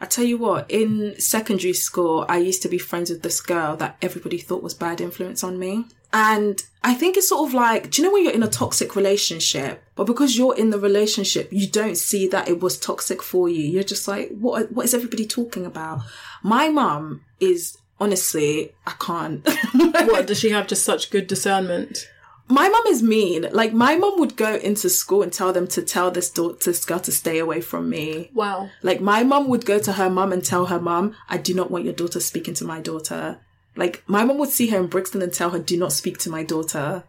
I 0.00 0.06
tell 0.06 0.24
you 0.24 0.36
what, 0.36 0.70
in 0.70 1.18
secondary 1.18 1.72
school, 1.72 2.26
I 2.28 2.38
used 2.38 2.62
to 2.62 2.68
be 2.68 2.78
friends 2.78 3.10
with 3.10 3.22
this 3.22 3.40
girl 3.40 3.76
that 3.76 3.96
everybody 4.02 4.38
thought 4.38 4.62
was 4.62 4.74
bad 4.74 5.00
influence 5.00 5.42
on 5.42 5.58
me. 5.58 5.86
And 6.12 6.62
I 6.84 6.94
think 6.94 7.16
it's 7.16 7.28
sort 7.28 7.48
of 7.48 7.54
like, 7.54 7.90
do 7.90 8.00
you 8.00 8.08
know 8.08 8.12
when 8.12 8.24
you're 8.24 8.32
in 8.32 8.42
a 8.42 8.48
toxic 8.48 8.94
relationship, 8.94 9.82
but 9.94 10.06
because 10.06 10.36
you're 10.36 10.56
in 10.56 10.70
the 10.70 10.78
relationship, 10.78 11.48
you 11.50 11.68
don't 11.68 11.96
see 11.96 12.28
that 12.28 12.48
it 12.48 12.60
was 12.60 12.78
toxic 12.78 13.22
for 13.22 13.48
you. 13.48 13.62
You're 13.62 13.82
just 13.82 14.06
like, 14.06 14.30
what, 14.30 14.72
what 14.72 14.84
is 14.84 14.94
everybody 14.94 15.26
talking 15.26 15.66
about? 15.66 16.00
My 16.42 16.68
mum 16.68 17.22
is 17.40 17.76
honestly, 17.98 18.72
I 18.86 18.92
can't. 18.98 19.46
what, 19.74 20.26
does 20.26 20.38
she 20.38 20.50
have 20.50 20.66
just 20.66 20.84
such 20.84 21.10
good 21.10 21.26
discernment? 21.26 22.08
My 22.48 22.68
mom 22.68 22.86
is 22.88 23.02
mean. 23.02 23.46
Like 23.52 23.72
my 23.72 23.96
mom 23.96 24.18
would 24.20 24.36
go 24.36 24.54
into 24.56 24.88
school 24.88 25.22
and 25.22 25.32
tell 25.32 25.52
them 25.52 25.66
to 25.68 25.82
tell 25.82 26.10
this 26.10 26.30
daughter, 26.30 26.56
this 26.64 26.84
girl 26.84 27.00
to 27.00 27.12
stay 27.12 27.38
away 27.38 27.60
from 27.60 27.90
me. 27.90 28.30
Wow. 28.34 28.70
Like 28.82 29.00
my 29.00 29.24
mom 29.24 29.48
would 29.48 29.66
go 29.66 29.78
to 29.80 29.94
her 29.94 30.08
mom 30.08 30.32
and 30.32 30.44
tell 30.44 30.66
her 30.66 30.80
mom, 30.80 31.14
I 31.28 31.38
do 31.38 31.54
not 31.54 31.70
want 31.70 31.84
your 31.84 31.94
daughter 31.94 32.20
speaking 32.20 32.54
to 32.54 32.64
my 32.64 32.80
daughter. 32.80 33.38
Like 33.74 34.02
my 34.06 34.24
mom 34.24 34.38
would 34.38 34.50
see 34.50 34.68
her 34.68 34.78
in 34.78 34.86
Brixton 34.86 35.22
and 35.22 35.32
tell 35.32 35.50
her, 35.50 35.58
do 35.58 35.76
not 35.76 35.92
speak 35.92 36.18
to 36.18 36.30
my 36.30 36.42
daughter. 36.42 37.04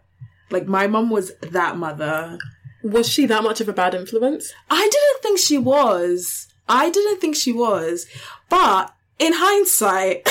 Like 0.50 0.66
my 0.66 0.86
mom 0.86 1.10
was 1.10 1.32
that 1.36 1.76
mother. 1.76 2.38
Was 2.82 3.08
she 3.08 3.26
that 3.26 3.42
much 3.42 3.60
of 3.60 3.68
a 3.68 3.72
bad 3.72 3.94
influence? 3.94 4.52
I 4.70 4.88
didn't 4.88 5.22
think 5.22 5.38
she 5.38 5.58
was. 5.58 6.48
I 6.68 6.90
didn't 6.90 7.20
think 7.20 7.36
she 7.36 7.52
was. 7.52 8.06
But 8.48 8.94
in 9.18 9.32
hindsight, 9.34 10.28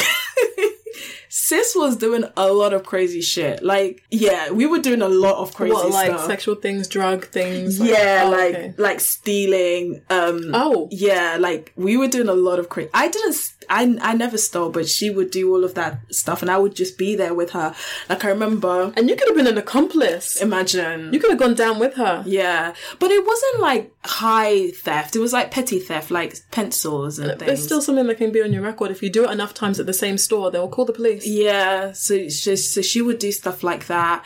sis 1.40 1.76
was 1.76 1.96
doing 1.98 2.24
a 2.36 2.52
lot 2.52 2.74
of 2.74 2.82
crazy 2.84 3.22
shit. 3.22 3.62
Like, 3.64 4.04
yeah, 4.10 4.50
we 4.52 4.66
were 4.66 4.80
doing 4.80 5.02
a 5.04 5.08
lot 5.26 5.36
of 5.44 5.54
crazy 5.54 5.74
What, 5.74 5.92
like 5.92 6.08
stuff. 6.12 6.26
sexual 6.26 6.56
things, 6.56 6.88
drug 6.88 7.28
things? 7.28 7.80
like- 7.80 7.90
yeah, 7.92 8.24
oh, 8.26 8.32
like 8.32 8.56
okay. 8.56 8.74
like 8.78 9.00
stealing. 9.00 10.02
Um 10.10 10.52
Oh. 10.54 10.88
yeah, 10.92 11.38
like 11.40 11.74
we 11.76 11.96
were 11.98 12.08
doing 12.08 12.28
a 12.30 12.34
lot 12.34 12.58
of 12.60 12.70
crazy. 12.70 12.90
I 12.94 13.08
didn't. 13.10 13.36
I 13.70 13.98
I 14.02 14.14
never 14.14 14.38
stole, 14.38 14.70
but 14.70 14.88
she 14.88 15.10
would 15.10 15.30
do 15.30 15.44
all 15.54 15.64
of 15.66 15.74
that 15.76 16.00
stuff, 16.22 16.42
and 16.42 16.50
I 16.50 16.58
would 16.58 16.74
just 16.76 16.98
be 16.98 17.16
there 17.16 17.34
with 17.34 17.52
her. 17.52 17.76
Like 18.10 18.24
I 18.26 18.30
remember. 18.30 18.94
And 18.96 19.10
you 19.10 19.16
could 19.18 19.28
have 19.28 19.36
been 19.38 19.48
an 19.48 19.58
accomplice. 19.58 20.42
Imagine. 20.42 21.14
You 21.14 21.20
could 21.20 21.30
have 21.32 21.40
gone 21.40 21.54
down 21.54 21.78
with 21.78 21.96
her. 21.96 22.24
yeah, 22.26 22.74
but 23.00 23.12
it 23.12 23.24
wasn't 23.26 23.60
like 23.60 23.92
high 24.06 24.72
theft. 24.72 25.16
It 25.18 25.20
was 25.20 25.34
like 25.34 25.52
petty 25.52 25.80
theft, 25.80 26.10
like 26.12 26.36
pencils 26.52 27.20
and 27.20 27.28
But 27.28 27.40
things. 27.40 27.52
it's 27.52 27.64
still 27.64 27.82
something 27.82 28.08
that 28.08 28.18
can 28.18 28.32
be 28.32 28.42
on 28.42 28.54
your 28.54 28.64
record. 28.64 28.90
If 28.92 29.04
you 29.04 29.10
do 29.10 29.26
it 29.26 29.32
enough 29.32 29.54
times 29.54 29.80
at 29.82 29.86
the 29.86 29.94
same 29.94 30.18
store, 30.18 30.50
they 30.50 30.60
will 30.60 30.70
call 30.70 30.86
the 30.86 30.94
police. 30.94 31.27
Yeah, 31.28 31.92
so 31.92 32.30
she, 32.30 32.56
so 32.56 32.82
she 32.82 33.02
would 33.02 33.20
do 33.20 33.32
stuff 33.32 33.64
like 33.64 33.88
that. 33.88 34.24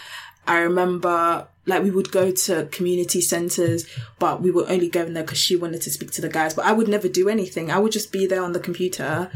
I 0.48 0.60
remember 0.60 1.48
like 1.66 1.84
we 1.84 1.92
would 1.92 2.12
go 2.12 2.32
to 2.32 2.66
community 2.72 3.22
centers, 3.22 3.88
but 4.20 4.42
we 4.42 4.52
were 4.52 4.68
only 4.70 4.90
going 4.90 5.14
there 5.14 5.24
because 5.24 5.38
she 5.38 5.56
wanted 5.56 5.82
to 5.84 5.92
speak 5.92 6.12
to 6.12 6.22
the 6.22 6.30
guys. 6.30 6.54
But 6.54 6.66
I 6.66 6.72
would 6.72 6.88
never 6.88 7.08
do 7.08 7.30
anything. 7.30 7.72
I 7.72 7.80
would 7.80 7.92
just 7.92 8.12
be 8.12 8.26
there 8.26 8.44
on 8.44 8.52
the 8.54 8.60
computer, 8.60 9.32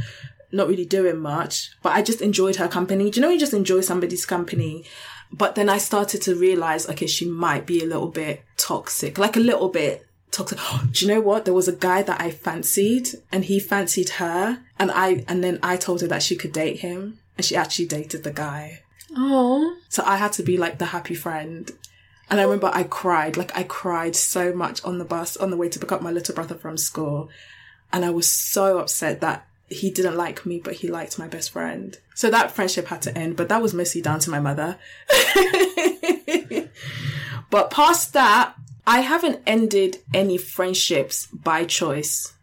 not 0.52 0.68
really 0.68 0.86
doing 0.86 1.20
much. 1.20 1.72
But 1.82 1.94
I 1.94 2.02
just 2.02 2.22
enjoyed 2.22 2.58
her 2.58 2.68
company. 2.68 3.10
Do 3.10 3.20
you 3.20 3.26
know 3.26 3.32
you 3.32 3.40
just 3.40 3.54
enjoy 3.54 3.82
somebody's 3.82 4.26
company? 4.26 4.86
But 5.32 5.56
then 5.56 5.70
I 5.70 5.78
started 5.78 6.22
to 6.24 6.36
realize, 6.36 6.88
okay, 6.90 7.08
she 7.08 7.28
might 7.28 7.66
be 7.66 7.82
a 7.82 7.88
little 7.88 8.10
bit 8.10 8.44
toxic, 8.58 9.18
like 9.18 9.36
a 9.36 9.40
little 9.40 9.70
bit 9.70 10.06
toxic. 10.32 10.60
Do 10.92 11.06
you 11.06 11.14
know 11.14 11.22
what? 11.22 11.46
There 11.46 11.54
was 11.54 11.68
a 11.68 11.76
guy 11.76 12.04
that 12.04 12.22
I 12.22 12.30
fancied 12.32 13.10
and 13.32 13.46
he 13.46 13.60
fancied 13.60 14.10
her 14.10 14.64
and 14.78 14.92
I, 14.92 15.26
and 15.28 15.44
then 15.44 15.60
I 15.64 15.78
told 15.78 16.02
her 16.02 16.08
that 16.08 16.24
she 16.24 16.36
could 16.36 16.54
date 16.54 16.80
him 16.80 17.20
and 17.38 17.46
she 17.46 17.56
actually 17.56 17.86
dated 17.88 18.24
the 18.24 18.32
guy. 18.32 18.82
Oh, 19.16 19.76
So 19.90 20.04
I 20.06 20.18
had 20.18 20.34
to 20.34 20.44
be 20.44 20.58
like 20.58 20.78
the 20.78 20.86
happy 20.86 21.16
friend. 21.16 21.72
And 22.30 22.40
I 22.40 22.44
remember 22.44 22.72
I 22.74 22.84
cried, 22.84 23.38
like 23.38 23.56
I 23.56 23.64
cried 23.64 24.16
so 24.16 24.52
much 24.54 24.84
on 24.84 24.98
the 24.98 25.06
bus 25.06 25.38
on 25.38 25.52
the 25.52 25.58
way 25.58 25.70
to 25.70 25.80
pick 25.80 25.92
up 25.92 26.02
my 26.02 26.12
little 26.12 26.34
brother 26.36 26.56
from 26.56 26.78
school. 26.78 27.30
And 27.94 28.04
I 28.04 28.10
was 28.10 28.30
so 28.30 28.80
upset 28.80 29.22
that 29.22 29.48
he 29.70 29.90
didn't 29.92 30.16
like 30.18 30.46
me, 30.46 30.60
but 30.60 30.76
he 30.76 30.88
liked 30.88 31.18
my 31.20 31.28
best 31.28 31.52
friend. 31.52 31.98
So 32.14 32.30
that 32.30 32.52
friendship 32.52 32.88
had 32.88 33.02
to 33.04 33.18
end, 33.18 33.36
but 33.38 33.50
that 33.50 33.62
was 33.62 33.74
mostly 33.74 34.02
down 34.02 34.20
to 34.22 34.30
my 34.30 34.40
mother. 34.40 34.78
but 37.50 37.72
past 37.72 38.14
that, 38.14 38.56
I 38.88 39.02
haven't 39.02 39.42
ended 39.48 40.00
any 40.14 40.38
friendships 40.38 41.28
by 41.28 41.66
choice. 41.66 42.34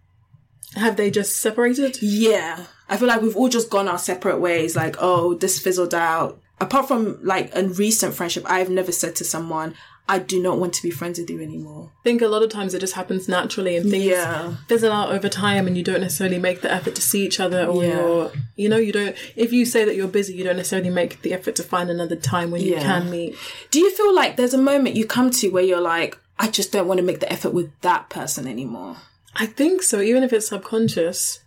have 0.74 0.96
they 0.96 1.10
just 1.10 1.36
separated? 1.36 2.00
Yeah. 2.02 2.66
I 2.92 2.96
feel 2.98 3.08
like 3.08 3.22
we've 3.22 3.36
all 3.36 3.48
just 3.48 3.70
gone 3.70 3.88
our 3.88 3.98
separate 3.98 4.38
ways. 4.38 4.76
Like, 4.76 4.96
oh, 5.00 5.32
this 5.34 5.58
fizzled 5.58 5.94
out. 5.94 6.38
Apart 6.60 6.86
from 6.88 7.18
like 7.24 7.50
a 7.56 7.64
recent 7.66 8.14
friendship, 8.14 8.44
I've 8.46 8.68
never 8.70 8.92
said 8.92 9.16
to 9.16 9.24
someone, 9.24 9.74
I 10.08 10.18
do 10.18 10.42
not 10.42 10.58
want 10.58 10.74
to 10.74 10.82
be 10.82 10.90
friends 10.90 11.18
with 11.18 11.30
you 11.30 11.40
anymore. 11.40 11.90
I 12.00 12.02
think 12.04 12.20
a 12.22 12.28
lot 12.28 12.42
of 12.42 12.50
times 12.50 12.74
it 12.74 12.80
just 12.80 12.92
happens 12.94 13.28
naturally 13.28 13.76
and 13.76 13.88
things 13.90 14.04
Yeah. 14.04 14.56
fizzle 14.68 14.92
out 14.92 15.10
over 15.12 15.28
time 15.28 15.66
and 15.66 15.76
you 15.78 15.82
don't 15.82 16.00
necessarily 16.02 16.38
make 16.38 16.60
the 16.60 16.70
effort 16.70 16.94
to 16.96 17.02
see 17.02 17.24
each 17.24 17.40
other 17.40 17.64
or 17.64 17.82
Yeah. 17.82 17.96
you're, 17.96 18.32
you 18.56 18.68
know, 18.68 18.76
you 18.76 18.92
don't, 18.92 19.16
if 19.36 19.52
you 19.52 19.64
say 19.64 19.84
that 19.86 19.96
you're 19.96 20.08
busy, 20.08 20.34
you 20.34 20.44
don't 20.44 20.56
necessarily 20.56 20.90
make 20.90 21.22
the 21.22 21.32
effort 21.32 21.56
to 21.56 21.62
find 21.62 21.88
another 21.88 22.16
time 22.16 22.50
when 22.50 22.60
you 22.60 22.72
Yeah. 22.72 22.82
can 22.82 23.10
meet. 23.10 23.36
Do 23.70 23.78
you 23.80 23.90
feel 23.90 24.14
like 24.14 24.36
there's 24.36 24.54
a 24.54 24.58
moment 24.58 24.96
you 24.96 25.06
come 25.06 25.30
to 25.30 25.48
where 25.48 25.64
you're 25.64 25.80
like, 25.80 26.18
I 26.38 26.48
just 26.48 26.72
don't 26.72 26.88
want 26.88 26.98
to 26.98 27.04
make 27.06 27.20
the 27.20 27.32
effort 27.32 27.54
with 27.54 27.70
that 27.80 28.10
person 28.10 28.46
anymore? 28.46 28.96
I 29.34 29.46
think 29.46 29.82
so, 29.82 30.00
even 30.00 30.22
if 30.24 30.32
it's 30.32 30.48
subconscious. 30.48 31.38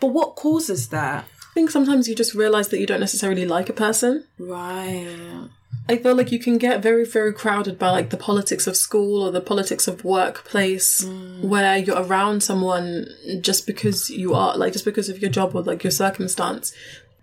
But 0.00 0.08
what 0.08 0.36
causes 0.36 0.88
that? 0.88 1.24
I 1.24 1.54
think 1.54 1.70
sometimes 1.70 2.08
you 2.08 2.14
just 2.14 2.34
realize 2.34 2.68
that 2.68 2.80
you 2.80 2.86
don't 2.86 3.00
necessarily 3.00 3.44
like 3.44 3.68
a 3.68 3.74
person. 3.74 4.24
Right. 4.38 5.48
I 5.88 5.96
feel 5.96 6.14
like 6.14 6.30
you 6.30 6.38
can 6.38 6.58
get 6.58 6.82
very, 6.82 7.04
very 7.04 7.32
crowded 7.32 7.78
by 7.78 7.90
like 7.90 8.10
the 8.10 8.16
politics 8.16 8.66
of 8.66 8.76
school 8.76 9.22
or 9.22 9.30
the 9.30 9.40
politics 9.40 9.88
of 9.88 10.04
workplace 10.04 11.04
mm. 11.04 11.42
where 11.42 11.76
you're 11.76 12.00
around 12.00 12.42
someone 12.42 13.08
just 13.40 13.66
because 13.66 14.08
you 14.08 14.32
are, 14.32 14.56
like 14.56 14.72
just 14.72 14.84
because 14.84 15.08
of 15.08 15.18
your 15.20 15.30
job 15.30 15.54
or 15.54 15.62
like 15.62 15.82
your 15.82 15.90
circumstance. 15.90 16.72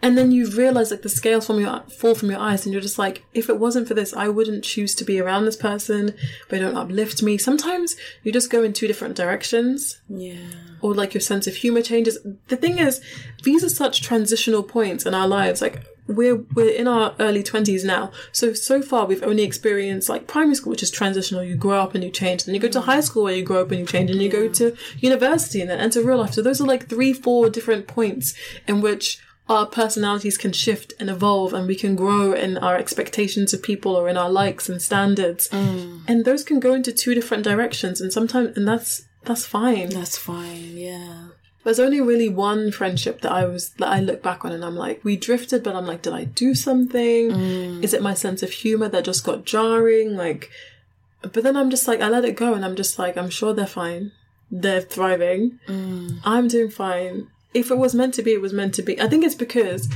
And 0.02 0.18
then 0.18 0.32
you 0.32 0.50
realize 0.50 0.92
like 0.92 1.02
the 1.02 1.10
scales 1.10 1.48
from 1.48 1.60
your 1.60 1.82
fall 1.98 2.16
from 2.16 2.30
your 2.32 2.40
eyes 2.40 2.66
and 2.66 2.72
you're 2.72 2.82
just 2.82 2.98
like, 2.98 3.26
if 3.34 3.50
it 3.50 3.60
wasn't 3.60 3.88
for 3.88 3.94
this, 3.94 4.14
I 4.14 4.30
wouldn't 4.30 4.64
choose 4.64 4.96
to 4.96 5.04
be 5.04 5.20
around 5.20 5.44
this 5.44 5.58
person. 5.58 6.16
They 6.48 6.58
don't 6.60 6.78
uplift 6.78 7.22
me. 7.22 7.38
Sometimes 7.38 7.98
you 8.24 8.32
just 8.32 8.50
go 8.50 8.64
in 8.64 8.72
two 8.72 8.88
different 8.88 9.18
directions 9.18 10.00
Yeah. 10.08 10.38
or 10.82 10.94
like 10.94 11.14
your 11.14 11.20
sense 11.22 11.48
of 11.48 11.56
humor 11.58 11.82
changes. 11.82 12.18
The 12.48 12.56
thing 12.56 12.80
is, 12.80 13.02
these 13.44 13.62
are 13.64 13.70
such 13.70 14.02
transitional 14.02 14.64
points 14.64 15.06
in 15.06 15.14
our 15.14 15.28
lives. 15.28 15.62
Like 15.62 15.84
we're 16.08 16.38
we're 16.56 16.74
in 16.74 16.88
our 16.88 17.14
early 17.20 17.44
twenties 17.44 17.84
now, 17.84 18.12
so 18.32 18.54
so 18.54 18.82
far 18.82 19.06
we've 19.06 19.22
only 19.22 19.44
experienced 19.44 20.10
like 20.10 20.26
primary 20.26 20.56
school, 20.56 20.72
which 20.72 20.82
is 20.82 20.90
transitional. 20.90 21.44
You 21.44 21.56
grow 21.56 21.80
up 21.82 21.94
and 21.94 22.04
you 22.04 22.10
change, 22.10 22.46
then 22.46 22.56
you 22.56 22.62
go 22.62 22.68
to 22.70 22.82
high 22.82 23.02
school 23.02 23.24
where 23.26 23.36
you 23.36 23.44
grow 23.44 23.62
up 23.62 23.70
and 23.70 23.80
you 23.80 23.86
change, 23.86 24.10
and 24.10 24.20
you 24.20 24.28
go 24.30 24.48
to 24.48 24.76
university 24.98 25.62
and 25.62 25.70
then 25.70 25.80
enter 25.80 26.02
real 26.02 26.18
life. 26.18 26.34
So 26.34 26.42
those 26.42 26.60
are 26.62 26.66
like 26.66 26.88
three, 26.90 27.14
four 27.14 27.50
different 27.52 27.86
points 27.86 28.34
in 28.68 28.82
which 28.82 29.20
our 29.50 29.66
personalities 29.66 30.38
can 30.38 30.54
shift 30.54 30.94
and 31.00 31.10
evolve 31.10 31.54
and 31.54 31.68
we 31.68 31.76
can 31.76 31.96
grow 31.96 32.34
in 32.34 32.58
our 32.60 32.78
expectations 32.78 33.52
of 33.54 33.64
people 33.64 33.96
or 33.96 34.08
in 34.08 34.16
our 34.16 34.30
likes 34.30 34.70
and 34.70 34.80
standards 34.82 35.50
mm. 35.50 36.02
and 36.08 36.24
those 36.24 36.44
can 36.44 36.60
go 36.60 36.74
into 36.76 36.94
two 36.94 37.16
different 37.16 37.44
directions 37.44 38.00
and 38.00 38.14
sometimes 38.14 38.56
and 38.56 38.68
that's 38.68 39.08
that's 39.24 39.46
fine 39.46 39.90
That's 39.90 40.18
fine. 40.18 40.78
Yeah. 40.78 41.30
there's 41.64 41.80
only 41.80 42.00
really 42.00 42.30
one 42.30 42.72
friendship 42.72 43.22
that 43.22 43.32
I 43.32 43.46
was 43.46 43.72
that 43.80 43.90
I 43.90 44.00
look 44.00 44.22
back 44.24 44.46
on 44.46 44.52
and 44.52 44.64
I'm 44.64 44.76
like, 44.76 45.04
we 45.04 45.18
drifted, 45.18 45.64
but 45.64 45.76
I'm 45.76 45.86
like, 45.86 46.04
did 46.04 46.14
I 46.14 46.24
do 46.24 46.56
something? 46.56 47.32
Mm. 47.32 47.84
Is 47.84 47.94
it 47.94 48.02
my 48.02 48.14
sense 48.14 48.42
of 48.44 48.52
humor 48.52 48.88
that 48.90 49.04
just 49.04 49.26
got 49.26 49.46
jarring? 49.46 50.16
Like, 50.16 50.50
but 51.22 51.44
then 51.44 51.58
I'm 51.58 51.70
just 51.70 51.88
like, 51.88 52.02
I 52.02 52.08
let 52.08 52.24
it 52.24 52.38
go 52.38 52.54
and 52.54 52.64
I'm 52.64 52.76
just 52.76 52.98
like, 52.98 53.18
I'm 53.18 53.30
sure 53.30 53.54
they're 53.54 53.68
fine. 53.68 54.14
They're 54.50 54.82
thriving. 54.82 55.60
Mm. 55.68 56.20
I'm 56.24 56.48
doing 56.48 56.70
fine. 56.70 57.28
If 57.54 57.72
it 57.72 57.78
was 57.78 57.96
meant 57.96 58.14
to 58.16 58.22
be, 58.22 58.34
it 58.34 58.42
was 58.42 58.54
meant 58.54 58.74
to 58.76 58.82
be. 58.82 59.00
I 59.02 59.08
think 59.08 59.24
it's 59.24 59.36
because 59.36 59.90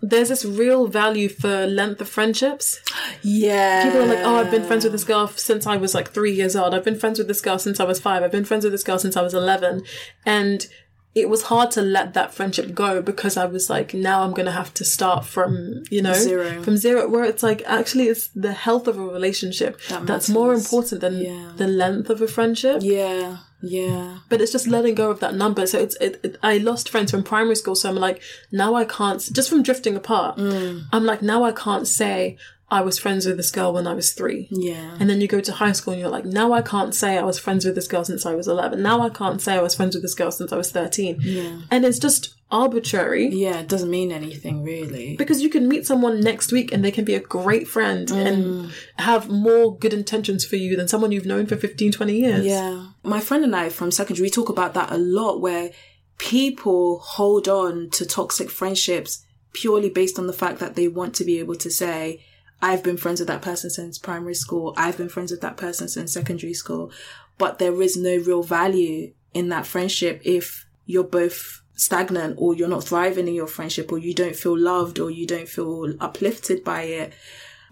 there's 0.00 0.28
this 0.30 0.44
real 0.44 0.86
value 0.88 1.28
for 1.28 1.66
length 1.66 2.00
of 2.00 2.08
friendships. 2.08 2.80
Yeah. 3.22 3.84
People 3.84 4.02
are 4.02 4.06
like, 4.06 4.18
oh, 4.24 4.36
I've 4.36 4.50
been 4.50 4.64
friends 4.64 4.84
with 4.84 4.92
this 4.92 5.04
girl 5.04 5.28
since 5.28 5.66
I 5.66 5.76
was 5.76 5.94
like 5.94 6.10
three 6.10 6.32
years 6.32 6.56
old. 6.56 6.74
I've 6.74 6.84
been 6.84 6.98
friends 6.98 7.18
with 7.18 7.28
this 7.28 7.40
girl 7.40 7.58
since 7.58 7.78
I 7.78 7.84
was 7.84 8.00
five. 8.00 8.22
I've 8.22 8.32
been 8.32 8.44
friends 8.44 8.64
with 8.64 8.72
this 8.72 8.82
girl 8.82 8.98
since 8.98 9.16
I 9.16 9.22
was 9.22 9.32
11. 9.34 9.84
And 10.26 10.66
it 11.14 11.28
was 11.28 11.42
hard 11.44 11.70
to 11.72 11.82
let 11.82 12.14
that 12.14 12.32
friendship 12.34 12.74
go 12.74 13.02
because 13.02 13.36
I 13.36 13.44
was 13.44 13.68
like, 13.70 13.92
now 13.94 14.22
I'm 14.22 14.32
going 14.32 14.46
to 14.46 14.52
have 14.52 14.72
to 14.74 14.84
start 14.84 15.24
from, 15.26 15.82
you 15.90 16.00
know, 16.02 16.14
Zero. 16.14 16.62
from 16.62 16.76
zero, 16.78 17.06
where 17.08 17.24
it's 17.24 17.42
like, 17.42 17.62
actually, 17.66 18.08
it's 18.08 18.28
the 18.28 18.52
health 18.54 18.88
of 18.88 18.98
a 18.98 19.04
relationship 19.04 19.78
That 19.88 20.06
that's 20.06 20.28
more 20.30 20.54
important 20.54 21.00
than 21.02 21.18
Yeah. 21.18 21.52
the 21.56 21.66
length 21.68 22.08
of 22.08 22.22
a 22.22 22.26
friendship. 22.26 22.78
Yeah. 22.82 23.36
Yeah. 23.62 24.18
But 24.28 24.40
it's 24.40 24.52
just 24.52 24.66
letting 24.66 24.94
go 24.94 25.10
of 25.10 25.20
that 25.20 25.34
number. 25.34 25.66
So 25.66 25.78
it's 25.78 25.96
it, 25.96 26.20
it, 26.22 26.36
I 26.42 26.58
lost 26.58 26.88
friends 26.88 27.10
from 27.10 27.22
primary 27.22 27.56
school, 27.56 27.74
so 27.74 27.88
I'm 27.88 27.96
like 27.96 28.20
now 28.50 28.74
I 28.74 28.84
can't 28.84 29.20
just 29.32 29.48
from 29.48 29.62
drifting 29.62 29.96
apart. 29.96 30.36
Mm. 30.36 30.84
I'm 30.92 31.04
like 31.04 31.22
now 31.22 31.44
I 31.44 31.52
can't 31.52 31.86
say 31.86 32.36
I 32.72 32.80
was 32.80 32.98
friends 32.98 33.26
with 33.26 33.36
this 33.36 33.50
girl 33.50 33.74
when 33.74 33.86
I 33.86 33.92
was 33.92 34.14
three. 34.14 34.48
Yeah. 34.50 34.96
And 34.98 35.10
then 35.10 35.20
you 35.20 35.28
go 35.28 35.40
to 35.42 35.52
high 35.52 35.72
school 35.72 35.92
and 35.92 36.00
you're 36.00 36.10
like, 36.10 36.24
now 36.24 36.54
I 36.54 36.62
can't 36.62 36.94
say 36.94 37.18
I 37.18 37.22
was 37.22 37.38
friends 37.38 37.66
with 37.66 37.74
this 37.74 37.86
girl 37.86 38.02
since 38.02 38.24
I 38.24 38.34
was 38.34 38.48
11. 38.48 38.82
Now 38.82 39.02
I 39.02 39.10
can't 39.10 39.42
say 39.42 39.56
I 39.56 39.60
was 39.60 39.74
friends 39.74 39.94
with 39.94 40.02
this 40.02 40.14
girl 40.14 40.30
since 40.30 40.52
I 40.52 40.56
was 40.56 40.72
13. 40.72 41.18
Yeah. 41.20 41.60
And 41.70 41.84
it's 41.84 41.98
just 41.98 42.34
arbitrary. 42.52 43.28
Yeah, 43.28 43.60
it 43.60 43.68
doesn't 43.68 43.90
mean 43.90 44.12
anything 44.12 44.62
really. 44.62 45.16
Because 45.16 45.42
you 45.42 45.48
can 45.48 45.66
meet 45.68 45.86
someone 45.86 46.20
next 46.20 46.52
week 46.52 46.70
and 46.72 46.84
they 46.84 46.92
can 46.92 47.04
be 47.04 47.14
a 47.14 47.20
great 47.20 47.66
friend 47.66 48.06
Mm. 48.08 48.26
and 48.26 48.72
have 48.98 49.28
more 49.28 49.76
good 49.76 49.92
intentions 49.94 50.44
for 50.44 50.56
you 50.56 50.76
than 50.76 50.86
someone 50.86 51.10
you've 51.10 51.26
known 51.26 51.46
for 51.46 51.56
15, 51.56 51.90
20 51.90 52.14
years. 52.14 52.44
Yeah. 52.46 52.86
My 53.02 53.20
friend 53.20 53.42
and 53.42 53.56
I 53.56 53.70
from 53.70 53.90
secondary 53.90 54.26
we 54.26 54.30
talk 54.30 54.48
about 54.50 54.74
that 54.74 54.92
a 54.92 54.98
lot 54.98 55.40
where 55.40 55.70
people 56.18 56.98
hold 56.98 57.48
on 57.48 57.90
to 57.90 58.06
toxic 58.06 58.50
friendships 58.50 59.24
purely 59.54 59.90
based 59.90 60.18
on 60.18 60.26
the 60.26 60.32
fact 60.32 60.58
that 60.60 60.76
they 60.76 60.88
want 60.88 61.14
to 61.14 61.24
be 61.24 61.38
able 61.38 61.56
to 61.56 61.70
say, 61.70 62.22
I've 62.60 62.82
been 62.82 62.96
friends 62.96 63.18
with 63.20 63.28
that 63.28 63.42
person 63.42 63.70
since 63.70 63.98
primary 63.98 64.34
school. 64.34 64.72
I've 64.76 64.96
been 64.96 65.08
friends 65.08 65.30
with 65.30 65.40
that 65.40 65.56
person 65.56 65.88
since 65.88 66.12
secondary 66.12 66.54
school. 66.54 66.92
But 67.38 67.58
there 67.58 67.80
is 67.82 67.96
no 67.96 68.16
real 68.18 68.42
value 68.42 69.12
in 69.34 69.48
that 69.48 69.66
friendship 69.66 70.20
if 70.24 70.66
you're 70.86 71.02
both 71.04 71.61
stagnant 71.82 72.36
or 72.38 72.54
you're 72.54 72.68
not 72.68 72.84
thriving 72.84 73.26
in 73.26 73.34
your 73.34 73.48
friendship 73.48 73.90
or 73.90 73.98
you 73.98 74.14
don't 74.14 74.36
feel 74.36 74.56
loved 74.56 75.00
or 75.00 75.10
you 75.10 75.26
don't 75.26 75.48
feel 75.48 75.92
uplifted 76.00 76.62
by 76.62 76.82
it. 76.82 77.12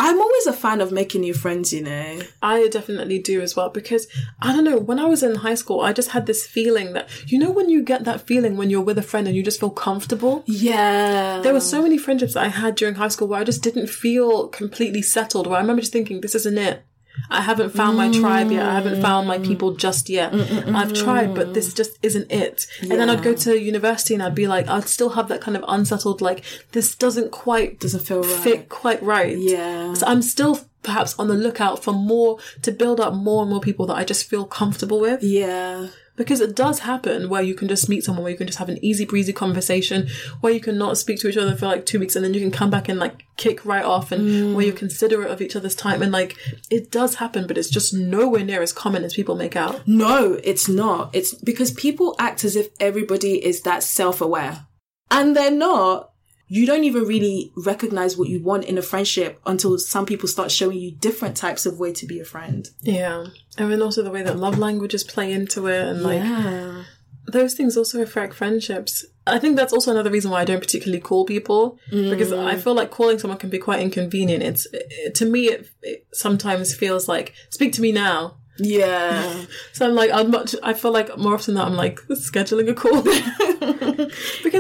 I'm 0.02 0.18
always 0.18 0.46
a 0.46 0.54
fan 0.54 0.80
of 0.80 0.92
making 0.92 1.20
new 1.20 1.34
friends, 1.34 1.74
you 1.74 1.82
know. 1.82 2.20
I 2.42 2.68
definitely 2.68 3.18
do 3.18 3.42
as 3.42 3.54
well 3.54 3.68
because 3.68 4.06
I 4.40 4.54
don't 4.54 4.64
know, 4.64 4.78
when 4.78 4.98
I 4.98 5.04
was 5.04 5.22
in 5.22 5.34
high 5.34 5.54
school, 5.54 5.82
I 5.82 5.92
just 5.92 6.11
had 6.11 6.24
this 6.24 6.46
feeling 6.46 6.94
that, 6.94 7.08
you 7.30 7.38
know, 7.38 7.50
when 7.50 7.68
you 7.68 7.82
get 7.82 8.04
that 8.04 8.26
feeling 8.26 8.56
when 8.56 8.70
you're 8.70 8.80
with 8.80 8.96
a 8.96 9.02
friend 9.02 9.26
and 9.26 9.36
you 9.36 9.42
just 9.42 9.61
feel 9.61 9.70
comfortable? 9.70 10.42
Yeah. 10.46 11.40
There 11.42 11.52
were 11.52 11.61
so 11.61 11.82
many 11.82 11.98
friendships 11.98 12.32
that 12.32 12.44
I 12.44 12.48
had 12.48 12.76
during 12.76 12.94
high 12.94 13.08
school 13.08 13.28
where 13.28 13.40
I 13.40 13.44
just 13.44 13.62
didn't 13.62 13.88
feel 13.88 14.48
completely 14.48 15.02
settled, 15.02 15.46
where 15.46 15.58
I 15.58 15.61
remember 15.61 15.82
just 15.82 15.92
thinking, 15.92 16.22
this 16.22 16.34
isn't 16.34 16.56
it. 16.56 16.82
I 17.28 17.42
haven't 17.42 17.70
found 17.70 17.96
my 17.96 18.10
tribe 18.10 18.50
yet. 18.50 18.66
I 18.66 18.74
haven't 18.74 19.02
found 19.02 19.28
my 19.28 19.38
mm. 19.38 19.44
people 19.44 19.74
just 19.74 20.08
yet. 20.08 20.32
Mm, 20.32 20.44
mm, 20.44 20.74
I've 20.74 20.92
tried, 20.92 21.34
but 21.34 21.54
this 21.54 21.74
just 21.74 21.98
isn't 22.02 22.30
it. 22.30 22.66
And 22.82 22.92
then 22.92 23.10
I'd 23.10 23.22
go 23.22 23.34
to 23.34 23.60
university 23.60 24.14
and 24.14 24.22
I'd 24.22 24.34
be 24.34 24.46
like, 24.46 24.68
I'd 24.68 24.88
still 24.88 25.10
have 25.10 25.28
that 25.28 25.40
kind 25.40 25.56
of 25.56 25.64
unsettled, 25.68 26.20
like, 26.20 26.44
this 26.72 26.94
doesn't 26.94 27.30
quite 27.30 27.80
Doesn't 27.80 28.00
feel 28.00 28.22
right. 28.22 28.40
fit 28.40 28.68
quite 28.68 29.02
right. 29.02 29.36
Yeah. 29.36 29.94
So 29.94 30.06
I'm 30.06 30.22
still 30.22 30.60
perhaps 30.82 31.18
on 31.18 31.28
the 31.28 31.34
lookout 31.34 31.82
for 31.84 31.92
more, 31.92 32.38
to 32.62 32.72
build 32.72 33.00
up 33.00 33.14
more 33.14 33.42
and 33.42 33.50
more 33.50 33.60
people 33.60 33.86
that 33.86 33.96
I 33.96 34.04
just 34.04 34.28
feel 34.28 34.46
comfortable 34.46 35.00
with. 35.00 35.22
Yeah. 35.22 35.88
Because 36.20 36.42
it 36.42 36.54
does 36.54 36.80
happen 36.80 37.30
where 37.30 37.40
you 37.40 37.54
can 37.54 37.66
just 37.66 37.88
meet 37.88 38.04
someone 38.04 38.22
where 38.22 38.30
you 38.30 38.36
can 38.36 38.46
just 38.46 38.58
have 38.58 38.68
an 38.68 38.78
easy 38.84 39.06
breezy 39.06 39.32
conversation, 39.32 40.06
where 40.42 40.52
you 40.52 40.60
can 40.60 40.76
not 40.76 40.98
speak 40.98 41.18
to 41.20 41.28
each 41.28 41.38
other 41.38 41.56
for 41.56 41.64
like 41.64 41.86
two 41.86 41.98
weeks 41.98 42.14
and 42.14 42.22
then 42.22 42.34
you 42.34 42.40
can 42.40 42.50
come 42.50 42.68
back 42.68 42.90
and 42.90 42.98
like 42.98 43.24
kick 43.38 43.64
right 43.64 43.86
off 43.86 44.12
and 44.12 44.28
mm. 44.28 44.54
where 44.54 44.66
you're 44.66 44.74
considerate 44.74 45.30
of 45.30 45.40
each 45.40 45.56
other's 45.56 45.74
time. 45.74 46.02
And 46.02 46.12
like, 46.12 46.36
it 46.70 46.90
does 46.90 47.14
happen, 47.14 47.46
but 47.46 47.56
it's 47.56 47.70
just 47.70 47.94
nowhere 47.94 48.44
near 48.44 48.60
as 48.60 48.70
common 48.70 49.02
as 49.02 49.14
people 49.14 49.34
make 49.34 49.56
out. 49.56 49.80
No, 49.88 50.38
it's 50.44 50.68
not. 50.68 51.08
It's 51.14 51.32
because 51.32 51.70
people 51.70 52.14
act 52.18 52.44
as 52.44 52.54
if 52.54 52.68
everybody 52.78 53.42
is 53.42 53.62
that 53.62 53.82
self 53.82 54.20
aware. 54.20 54.66
And 55.10 55.34
they're 55.34 55.50
not. 55.50 56.09
You 56.53 56.66
don't 56.66 56.82
even 56.82 57.05
really 57.05 57.53
recognize 57.57 58.16
what 58.16 58.28
you 58.28 58.42
want 58.42 58.64
in 58.64 58.76
a 58.76 58.82
friendship 58.82 59.40
until 59.46 59.78
some 59.78 60.05
people 60.05 60.26
start 60.26 60.51
showing 60.51 60.78
you 60.78 60.90
different 60.90 61.36
types 61.36 61.64
of 61.64 61.78
way 61.78 61.92
to 61.92 62.07
be 62.07 62.18
a 62.18 62.24
friend. 62.24 62.68
Yeah. 62.82 63.26
And 63.57 63.70
then 63.70 63.80
also 63.80 64.03
the 64.03 64.11
way 64.11 64.22
that 64.22 64.36
love 64.36 64.59
languages 64.59 65.05
play 65.05 65.32
into 65.32 65.68
it 65.68 65.80
and 65.80 66.03
like, 66.03 66.18
yeah. 66.18 66.82
those 67.28 67.55
things 67.55 67.76
also 67.76 68.03
affect 68.03 68.34
friendships. 68.34 69.07
I 69.28 69.38
think 69.38 69.55
that's 69.55 69.72
also 69.72 69.92
another 69.92 70.11
reason 70.11 70.32
why 70.32 70.40
I 70.40 70.44
don't 70.44 70.59
particularly 70.59 71.01
call 71.01 71.24
people 71.24 71.78
because 71.88 72.32
I 72.32 72.57
mm. 72.57 72.61
feel 72.61 72.74
like 72.74 72.90
calling 72.90 73.20
someone 73.20 73.38
can 73.38 73.51
be 73.51 73.59
quite 73.59 73.80
inconvenient. 73.80 74.42
It's 74.42 74.66
it, 74.72 75.14
to 75.14 75.26
me, 75.26 75.51
it, 75.51 75.70
it 75.82 76.09
sometimes 76.12 76.74
feels 76.74 77.07
like 77.07 77.32
speak 77.51 77.72
to 77.74 77.80
me 77.80 77.92
now. 77.92 78.38
Yeah. 78.59 79.44
So 79.72 79.86
I'm 79.86 79.94
like, 79.94 80.11
I'm 80.12 80.30
much. 80.30 80.55
I 80.62 80.74
feel 80.74 80.90
like 80.90 81.16
more 81.16 81.34
often 81.34 81.55
that 81.55 81.64
I'm 81.64 81.74
like 81.74 82.01
scheduling 82.11 82.68
a 82.68 82.74
call 82.74 83.03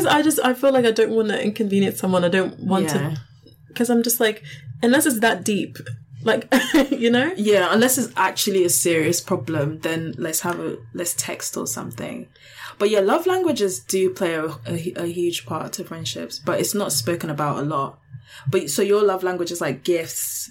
because 0.02 0.14
I 0.18 0.22
just 0.22 0.38
I 0.40 0.54
feel 0.54 0.72
like 0.72 0.84
I 0.84 0.90
don't 0.90 1.10
want 1.12 1.28
to 1.28 1.42
inconvenience 1.42 1.98
someone. 1.98 2.24
I 2.24 2.28
don't 2.28 2.58
want 2.60 2.84
Yeah. 2.86 2.92
to 3.10 3.20
because 3.68 3.90
I'm 3.90 4.02
just 4.02 4.20
like 4.20 4.42
unless 4.82 5.06
it's 5.06 5.20
that 5.20 5.44
deep, 5.44 5.76
like 6.22 6.52
you 6.90 7.10
know. 7.10 7.32
Yeah, 7.36 7.68
unless 7.70 7.98
it's 7.98 8.12
actually 8.16 8.64
a 8.64 8.70
serious 8.70 9.20
problem, 9.20 9.80
then 9.80 10.14
let's 10.18 10.40
have 10.40 10.58
a 10.60 10.78
let's 10.94 11.14
text 11.14 11.56
or 11.56 11.66
something. 11.66 12.28
But 12.78 12.88
yeah, 12.90 13.00
love 13.00 13.26
languages 13.26 13.78
do 13.80 14.10
play 14.10 14.34
a, 14.34 14.46
a, 14.66 14.92
a 14.96 15.06
huge 15.06 15.44
part 15.44 15.72
to 15.74 15.84
friendships, 15.84 16.38
but 16.38 16.60
it's 16.60 16.74
not 16.74 16.92
spoken 16.92 17.28
about 17.28 17.58
a 17.58 17.62
lot. 17.62 17.98
But 18.50 18.70
so 18.70 18.80
your 18.82 19.02
love 19.02 19.22
language 19.22 19.50
is 19.50 19.60
like 19.60 19.84
gifts. 19.84 20.50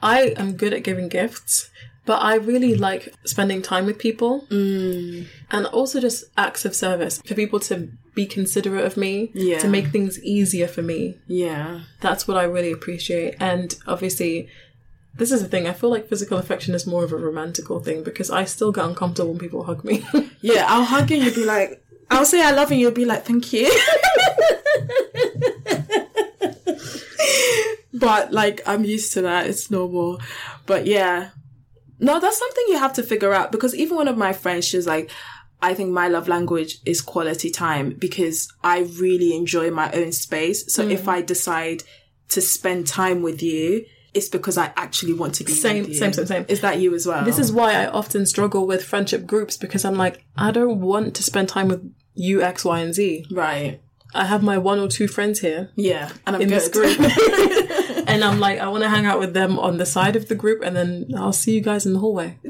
I 0.00 0.34
am 0.36 0.52
good 0.56 0.72
at 0.74 0.84
giving 0.84 1.08
gifts, 1.08 1.70
but 2.06 2.22
I 2.22 2.36
really 2.36 2.74
like 2.76 3.12
spending 3.24 3.60
time 3.62 3.84
with 3.86 3.98
people. 3.98 4.46
Mm. 4.50 5.26
And 5.50 5.66
also 5.66 6.00
just 6.00 6.24
acts 6.36 6.64
of 6.64 6.74
service 6.74 7.20
for 7.26 7.34
people 7.34 7.60
to 7.60 7.88
be 8.14 8.26
considerate 8.26 8.84
of 8.84 8.96
me, 8.96 9.30
Yeah. 9.34 9.58
to 9.58 9.68
make 9.68 9.88
things 9.88 10.22
easier 10.22 10.66
for 10.68 10.82
me. 10.82 11.18
Yeah. 11.26 11.80
That's 12.00 12.26
what 12.26 12.36
I 12.36 12.44
really 12.44 12.72
appreciate. 12.72 13.34
And 13.40 13.76
obviously, 13.86 14.48
this 15.14 15.30
is 15.32 15.42
the 15.42 15.48
thing. 15.48 15.66
I 15.66 15.72
feel 15.72 15.90
like 15.90 16.08
physical 16.08 16.38
affection 16.38 16.74
is 16.74 16.86
more 16.86 17.04
of 17.04 17.12
a 17.12 17.16
romantical 17.16 17.80
thing 17.84 18.02
because 18.02 18.30
I 18.30 18.44
still 18.44 18.72
get 18.72 18.84
uncomfortable 18.84 19.30
when 19.30 19.38
people 19.38 19.64
hug 19.64 19.84
me. 19.84 20.04
Yeah, 20.42 20.64
I'll 20.68 20.84
hug 20.84 21.10
you 21.10 21.16
and 21.16 21.24
you'll 21.26 21.34
be 21.34 21.44
like, 21.44 21.82
I'll 22.10 22.24
say 22.24 22.40
I 22.40 22.52
love 22.52 22.70
you 22.70 22.74
and 22.74 22.80
you'll 22.82 22.92
be 22.92 23.04
like, 23.04 23.24
thank 23.24 23.52
you. 23.52 23.68
but 27.94 28.32
like, 28.32 28.60
I'm 28.66 28.84
used 28.84 29.12
to 29.14 29.22
that. 29.22 29.46
It's 29.46 29.70
normal. 29.70 30.20
But 30.66 30.86
yeah. 30.86 31.30
No, 31.98 32.20
that's 32.20 32.38
something 32.38 32.64
you 32.68 32.78
have 32.78 32.92
to 32.94 33.02
figure 33.02 33.32
out 33.32 33.52
because 33.52 33.74
even 33.74 33.96
one 33.96 34.08
of 34.08 34.16
my 34.16 34.32
friends, 34.32 34.66
she's 34.66 34.86
like, 34.86 35.10
I 35.62 35.72
think 35.74 35.90
my 35.90 36.08
love 36.08 36.28
language 36.28 36.78
is 36.84 37.00
quality 37.00 37.50
time 37.50 37.96
because 37.98 38.52
I 38.62 38.80
really 38.98 39.34
enjoy 39.34 39.70
my 39.70 39.90
own 39.92 40.12
space. 40.12 40.72
So 40.72 40.86
if 40.86 41.04
mm. 41.04 41.08
I 41.08 41.22
decide 41.22 41.82
to 42.28 42.40
spend 42.40 42.86
time 42.86 43.22
with 43.22 43.42
you, 43.42 43.86
it's 44.12 44.28
because 44.28 44.56
I 44.58 44.72
actually 44.76 45.12
want 45.14 45.34
to 45.36 45.44
be 45.44 45.52
Same, 45.52 45.80
with 45.82 45.88
you. 45.90 45.94
same, 45.94 46.12
same, 46.12 46.26
same. 46.26 46.44
Is 46.48 46.60
that 46.60 46.78
you 46.80 46.94
as 46.94 47.06
well? 47.06 47.24
this 47.24 47.38
is 47.38 47.52
why 47.52 47.74
I 47.74 47.86
often 47.86 48.26
struggle 48.26 48.66
with 48.66 48.82
friendship 48.84 49.26
groups 49.26 49.56
because 49.56 49.84
I'm 49.84 49.96
like, 49.96 50.24
I 50.36 50.50
don't 50.50 50.80
want 50.80 51.14
to 51.16 51.22
spend 51.22 51.48
time 51.48 51.68
with 51.68 51.90
you, 52.14 52.42
X, 52.42 52.64
Y, 52.64 52.80
and 52.80 52.94
Z. 52.94 53.26
right. 53.30 53.80
I 54.14 54.24
have 54.24 54.42
my 54.42 54.56
one 54.56 54.78
or 54.78 54.88
two 54.88 55.08
friends 55.08 55.40
here 55.40 55.70
Yeah, 55.76 56.10
and 56.26 56.36
I'm 56.36 56.40
in 56.42 56.48
good. 56.48 56.60
this 56.60 56.68
group. 56.68 56.96
and 58.12 58.24
I'm 58.24 58.40
like, 58.40 58.58
I 58.58 58.68
want 58.68 58.82
to 58.84 58.88
hang 58.88 59.06
out 59.06 59.18
with 59.18 59.34
them 59.34 59.58
on 59.58 59.78
the 59.78 59.86
side 59.86 60.16
of 60.16 60.28
the 60.28 60.34
group 60.34 60.62
and 60.62 60.74
then 60.76 61.06
I'll 61.16 61.32
see 61.32 61.54
you 61.54 61.60
guys 61.60 61.86
in 61.86 61.92
the 61.92 61.98
hallway. 61.98 62.38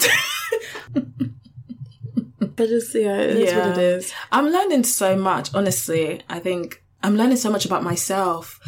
but 0.92 2.68
just, 2.68 2.94
yeah, 2.94 3.16
it 3.18 3.36
is 3.36 3.54
what 3.54 3.66
it 3.68 3.76
Yeah. 3.76 3.96
is. 3.96 4.12
I'm 4.32 4.46
learning 4.48 4.84
so 4.84 5.16
much, 5.16 5.54
honestly. 5.54 6.22
I 6.28 6.38
think 6.38 6.82
I'm 7.02 7.16
learning 7.16 7.36
so 7.36 7.50
much 7.50 7.64
about 7.64 7.82
myself. 7.82 8.58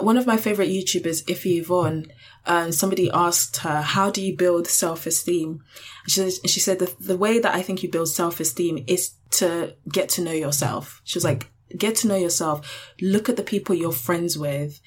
One 0.00 0.16
of 0.16 0.26
my 0.26 0.36
favorite 0.36 0.68
YouTubers, 0.68 1.24
Ify 1.26 1.60
Yvonne, 1.60 2.06
um, 2.46 2.72
somebody 2.72 3.10
asked 3.12 3.58
her, 3.58 3.80
how 3.82 4.10
do 4.10 4.22
you 4.24 4.36
build 4.36 4.66
self-esteem? 4.66 5.62
She, 6.06 6.30
she 6.30 6.60
said, 6.60 6.78
the, 6.78 6.94
the 7.00 7.16
way 7.16 7.38
that 7.38 7.54
I 7.54 7.62
think 7.62 7.82
you 7.82 7.90
build 7.90 8.08
self-esteem 8.08 8.84
is 8.86 9.12
to 9.32 9.74
get 9.92 10.08
to 10.10 10.22
know 10.22 10.32
yourself. 10.32 11.00
She 11.04 11.16
was 11.18 11.24
like, 11.24 11.50
get 11.76 11.96
to 11.96 12.08
know 12.08 12.16
yourself. 12.16 12.92
Look 13.00 13.28
at 13.28 13.36
the 13.36 13.42
people 13.42 13.74
you're 13.74 13.92
friends 13.92 14.38
with. 14.38 14.80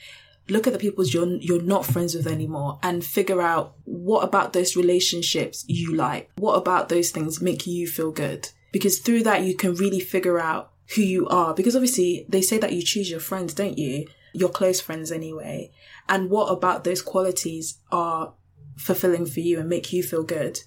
Look 0.49 0.67
at 0.67 0.73
the 0.73 0.79
people 0.79 1.05
you're, 1.05 1.37
you're 1.37 1.61
not 1.61 1.85
friends 1.85 2.15
with 2.15 2.27
anymore 2.27 2.79
and 2.83 3.05
figure 3.05 3.41
out 3.41 3.75
what 3.85 4.23
about 4.23 4.53
those 4.53 4.75
relationships 4.75 5.63
you 5.67 5.95
like. 5.95 6.29
What 6.37 6.55
about 6.55 6.89
those 6.89 7.11
things 7.11 7.41
make 7.41 7.65
you 7.67 7.87
feel 7.87 8.11
good? 8.11 8.49
Because 8.71 8.99
through 8.99 9.23
that, 9.23 9.43
you 9.43 9.55
can 9.55 9.75
really 9.75 9.99
figure 9.99 10.39
out 10.39 10.71
who 10.95 11.01
you 11.01 11.27
are. 11.27 11.53
Because 11.53 11.75
obviously 11.75 12.25
they 12.27 12.41
say 12.41 12.57
that 12.57 12.73
you 12.73 12.81
choose 12.81 13.09
your 13.09 13.19
friends, 13.19 13.53
don't 13.53 13.77
you? 13.77 14.07
Your 14.33 14.49
close 14.49 14.81
friends 14.81 15.11
anyway. 15.11 15.71
And 16.09 16.29
what 16.29 16.47
about 16.47 16.83
those 16.83 17.01
qualities 17.01 17.77
are 17.91 18.33
fulfilling 18.77 19.25
for 19.25 19.41
you 19.41 19.59
and 19.59 19.69
make 19.69 19.93
you 19.93 20.03
feel 20.03 20.23
good 20.23 20.59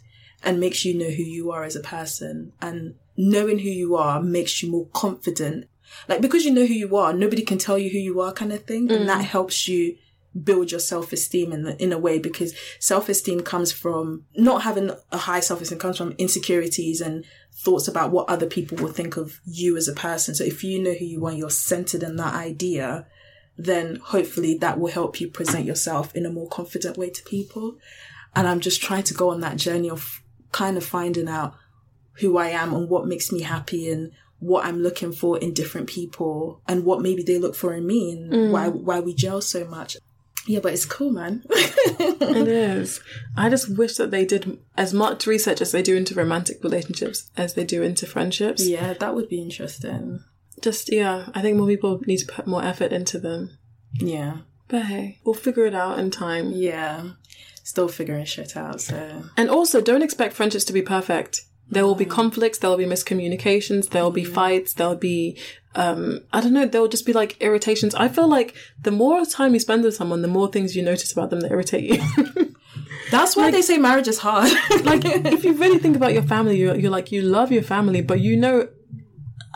and 0.42 0.60
makes 0.60 0.84
you 0.84 0.94
know 0.94 1.10
who 1.10 1.22
you 1.22 1.50
are 1.50 1.64
as 1.64 1.74
a 1.74 1.80
person 1.80 2.52
and 2.60 2.94
knowing 3.16 3.58
who 3.58 3.68
you 3.68 3.96
are 3.96 4.22
makes 4.22 4.62
you 4.62 4.70
more 4.70 4.86
confident. 4.92 5.66
Like 6.08 6.20
because 6.20 6.44
you 6.44 6.52
know 6.52 6.66
who 6.66 6.74
you 6.74 6.96
are, 6.96 7.12
nobody 7.12 7.42
can 7.42 7.58
tell 7.58 7.78
you 7.78 7.90
who 7.90 7.98
you 7.98 8.20
are 8.20 8.32
kind 8.32 8.52
of 8.52 8.64
thing. 8.64 8.90
And 8.90 9.08
that 9.08 9.22
mm. 9.22 9.28
helps 9.28 9.68
you 9.68 9.96
build 10.42 10.70
your 10.70 10.80
self-esteem 10.80 11.52
in 11.52 11.62
the, 11.62 11.82
in 11.82 11.92
a 11.92 11.98
way 11.98 12.18
because 12.18 12.54
self-esteem 12.80 13.40
comes 13.42 13.70
from 13.70 14.24
not 14.34 14.62
having 14.62 14.90
a 15.12 15.16
high 15.16 15.40
self-esteem 15.40 15.78
comes 15.78 15.96
from 15.96 16.14
insecurities 16.18 17.00
and 17.00 17.24
thoughts 17.52 17.86
about 17.86 18.10
what 18.10 18.28
other 18.28 18.46
people 18.46 18.76
will 18.78 18.92
think 18.92 19.16
of 19.16 19.40
you 19.44 19.76
as 19.76 19.86
a 19.86 19.92
person. 19.92 20.34
So 20.34 20.42
if 20.42 20.64
you 20.64 20.82
know 20.82 20.92
who 20.92 21.04
you 21.04 21.24
are, 21.26 21.32
you're 21.32 21.50
centered 21.50 22.02
in 22.02 22.16
that 22.16 22.34
idea, 22.34 23.06
then 23.56 23.96
hopefully 23.96 24.58
that 24.58 24.80
will 24.80 24.90
help 24.90 25.20
you 25.20 25.28
present 25.28 25.64
yourself 25.64 26.14
in 26.16 26.26
a 26.26 26.30
more 26.30 26.48
confident 26.48 26.96
way 26.96 27.10
to 27.10 27.22
people. 27.22 27.78
And 28.34 28.48
I'm 28.48 28.60
just 28.60 28.82
trying 28.82 29.04
to 29.04 29.14
go 29.14 29.30
on 29.30 29.40
that 29.40 29.56
journey 29.56 29.88
of 29.88 30.20
kind 30.50 30.76
of 30.76 30.84
finding 30.84 31.28
out 31.28 31.54
who 32.14 32.36
I 32.36 32.48
am 32.48 32.74
and 32.74 32.88
what 32.88 33.06
makes 33.06 33.30
me 33.30 33.42
happy 33.42 33.88
and 33.90 34.12
what 34.44 34.64
I'm 34.64 34.82
looking 34.82 35.12
for 35.12 35.38
in 35.38 35.54
different 35.54 35.88
people 35.88 36.60
and 36.68 36.84
what 36.84 37.00
maybe 37.00 37.22
they 37.22 37.38
look 37.38 37.54
for 37.54 37.74
in 37.74 37.86
me 37.86 38.12
and 38.12 38.32
mm. 38.32 38.50
why 38.50 38.68
why 38.68 39.00
we 39.00 39.14
gel 39.14 39.40
so 39.40 39.64
much. 39.64 39.96
Yeah, 40.46 40.60
but 40.60 40.74
it's 40.74 40.84
cool, 40.84 41.10
man. 41.10 41.44
It 41.86 42.48
is. 42.48 43.00
I 43.36 43.48
just 43.48 43.76
wish 43.76 43.96
that 43.96 44.10
they 44.10 44.24
did 44.24 44.58
as 44.76 44.92
much 44.92 45.26
research 45.26 45.60
as 45.60 45.72
they 45.72 45.82
do 45.82 45.94
into 45.94 46.14
romantic 46.14 46.64
relationships 46.64 47.30
as 47.36 47.54
they 47.54 47.64
do 47.64 47.82
into 47.82 48.06
friendships. 48.06 48.66
yeah, 48.66 48.94
that 48.94 49.14
would 49.14 49.28
be 49.28 49.40
interesting. 49.40 50.24
just 50.60 50.92
yeah, 50.92 51.28
I 51.34 51.42
think 51.42 51.56
more 51.56 51.66
people 51.66 52.00
need 52.06 52.18
to 52.18 52.26
put 52.26 52.46
more 52.46 52.64
effort 52.64 52.92
into 52.92 53.18
them. 53.18 53.56
Yeah. 53.94 54.38
But 54.68 54.86
hey, 54.86 55.20
we'll 55.24 55.34
figure 55.34 55.66
it 55.66 55.74
out 55.74 55.98
in 55.98 56.10
time. 56.10 56.52
Yeah. 56.52 57.10
Still 57.62 57.88
figuring 57.88 58.24
shit 58.24 58.56
out, 58.56 58.80
so. 58.80 59.24
And 59.36 59.48
also, 59.48 59.80
don't 59.80 60.02
expect 60.02 60.34
friendships 60.34 60.64
to 60.64 60.72
be 60.72 60.82
perfect. 60.82 61.42
There 61.70 61.84
will 61.84 61.94
be 61.94 62.04
conflicts, 62.04 62.58
there 62.58 62.70
will 62.70 62.76
be 62.76 62.84
miscommunications, 62.84 63.90
there 63.90 64.02
will 64.02 64.10
be 64.10 64.24
fights, 64.24 64.74
there'll 64.74 64.96
be, 64.96 65.38
um, 65.74 66.20
I 66.32 66.40
don't 66.40 66.52
know, 66.52 66.66
there 66.66 66.80
will 66.80 66.88
just 66.88 67.06
be 67.06 67.12
like 67.12 67.40
irritations. 67.40 67.94
I 67.94 68.08
feel 68.08 68.28
like 68.28 68.54
the 68.80 68.90
more 68.90 69.24
time 69.24 69.54
you 69.54 69.60
spend 69.60 69.82
with 69.82 69.94
someone, 69.94 70.22
the 70.22 70.28
more 70.28 70.48
things 70.48 70.76
you 70.76 70.82
notice 70.82 71.12
about 71.12 71.30
them 71.30 71.40
that 71.40 71.50
irritate 71.50 71.84
you. 71.84 72.54
That's 73.10 73.36
why 73.36 73.50
they 73.50 73.62
say 73.62 73.78
marriage 73.78 74.08
is 74.08 74.18
hard. 74.18 74.50
like, 74.84 75.04
if 75.04 75.44
you 75.44 75.54
really 75.54 75.78
think 75.78 75.96
about 75.96 76.12
your 76.12 76.22
family, 76.22 76.56
you're, 76.56 76.76
you're 76.76 76.90
like, 76.90 77.12
you 77.12 77.22
love 77.22 77.52
your 77.52 77.62
family, 77.62 78.02
but 78.02 78.20
you 78.20 78.36
know 78.36 78.68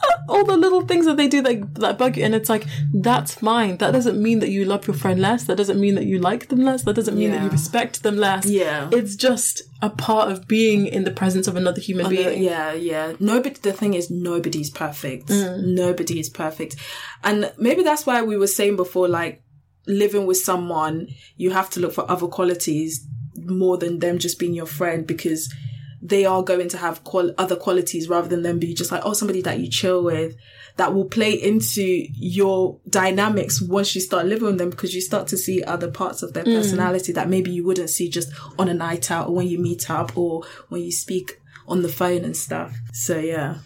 all 0.28 0.44
the 0.44 0.56
little 0.56 0.82
things 0.82 1.06
that 1.06 1.16
they 1.16 1.28
do 1.28 1.42
that, 1.42 1.74
that 1.76 1.98
bug 1.98 2.16
you. 2.16 2.24
And 2.24 2.34
it's 2.34 2.48
like, 2.48 2.66
that's 2.92 3.34
fine. 3.34 3.78
That 3.78 3.92
doesn't 3.92 4.20
mean 4.20 4.40
that 4.40 4.50
you 4.50 4.64
love 4.64 4.86
your 4.86 4.94
friend 4.94 5.20
less. 5.20 5.44
That 5.44 5.56
doesn't 5.56 5.80
mean 5.80 5.94
that 5.94 6.04
you 6.04 6.18
like 6.18 6.48
them 6.48 6.62
less. 6.64 6.82
That 6.82 6.94
doesn't 6.94 7.16
mean 7.16 7.30
that 7.32 7.42
you 7.42 7.48
respect 7.48 8.02
them 8.02 8.16
less. 8.16 8.46
Yeah. 8.46 8.90
It's 8.92 9.16
just 9.16 9.62
a 9.80 9.90
part 9.90 10.30
of 10.30 10.48
being 10.48 10.86
in 10.86 11.04
the 11.04 11.10
presence 11.10 11.46
of 11.46 11.56
another 11.56 11.80
human 11.80 12.08
being. 12.08 12.42
yeah, 12.42 12.72
yeah. 12.72 13.14
Nobody. 13.20 13.58
The 13.60 13.72
thing 13.72 13.94
is, 13.94 14.10
nobody's 14.10 14.70
perfect. 14.70 15.28
Mm. 15.28 15.74
Nobody 15.74 16.18
is 16.18 16.28
perfect, 16.28 16.76
and 17.22 17.52
maybe 17.58 17.82
that's 17.82 18.04
why 18.04 18.22
we 18.22 18.36
were 18.36 18.48
saying 18.48 18.76
before, 18.76 19.08
like 19.08 19.42
living 19.86 20.26
with 20.26 20.38
someone, 20.38 21.08
you 21.36 21.50
have 21.50 21.70
to 21.70 21.80
look 21.80 21.92
for 21.92 22.10
other 22.10 22.26
qualities 22.26 23.06
more 23.36 23.78
than 23.78 24.00
them 24.00 24.18
just 24.18 24.38
being 24.38 24.52
your 24.52 24.66
friend 24.66 25.06
because 25.06 25.52
they 26.00 26.24
are 26.24 26.42
going 26.42 26.68
to 26.68 26.78
have 26.78 27.02
qual- 27.04 27.34
other 27.38 27.56
qualities 27.56 28.08
rather 28.08 28.28
than 28.28 28.42
them 28.42 28.58
be 28.58 28.74
just 28.74 28.92
like 28.92 29.02
oh 29.04 29.12
somebody 29.12 29.42
that 29.42 29.58
you 29.58 29.68
chill 29.68 30.02
with 30.02 30.36
that 30.76 30.94
will 30.94 31.04
play 31.04 31.32
into 31.32 32.06
your 32.14 32.78
dynamics 32.88 33.60
once 33.60 33.94
you 33.94 34.00
start 34.00 34.26
living 34.26 34.46
with 34.46 34.58
them 34.58 34.70
because 34.70 34.94
you 34.94 35.00
start 35.00 35.26
to 35.26 35.36
see 35.36 35.62
other 35.64 35.90
parts 35.90 36.22
of 36.22 36.32
their 36.32 36.44
mm. 36.44 36.54
personality 36.54 37.12
that 37.12 37.28
maybe 37.28 37.50
you 37.50 37.64
wouldn't 37.64 37.90
see 37.90 38.08
just 38.08 38.32
on 38.58 38.68
a 38.68 38.74
night 38.74 39.10
out 39.10 39.28
or 39.28 39.34
when 39.34 39.48
you 39.48 39.58
meet 39.58 39.90
up 39.90 40.16
or 40.16 40.44
when 40.68 40.80
you 40.80 40.92
speak 40.92 41.40
on 41.66 41.82
the 41.82 41.88
phone 41.88 42.24
and 42.24 42.36
stuff. 42.36 42.74
So 42.92 43.18
yeah. 43.18 43.58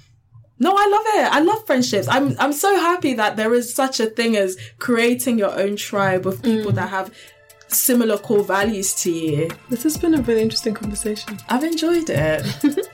No, 0.59 0.71
I 0.71 0.87
love 0.87 1.03
it. 1.17 1.33
I 1.33 1.41
love 1.41 1.67
friendships. 1.67 2.09
I'm 2.09 2.37
I'm 2.39 2.53
so 2.53 2.77
happy 2.77 3.15
that 3.15 3.37
there 3.37 3.53
is 3.53 3.75
such 3.75 4.01
a 4.01 4.07
thing 4.07 4.37
as 4.37 4.57
creating 4.79 5.39
your 5.39 5.59
own 5.59 5.77
tribe 5.77 6.27
of 6.27 6.43
people 6.43 6.73
mm. 6.73 6.77
that 6.77 6.89
have 6.89 7.13
similar 7.73 8.19
core 8.19 8.45
values 8.45 8.95
to 9.03 9.11
you. 9.11 9.51
This 9.69 9.83
has 9.85 9.97
been 9.97 10.15
a 10.15 10.23
really 10.23 10.43
interesting 10.43 10.75
conversation. 10.75 11.39
I've 11.49 11.65
enjoyed 11.65 12.11
it. 12.11 12.47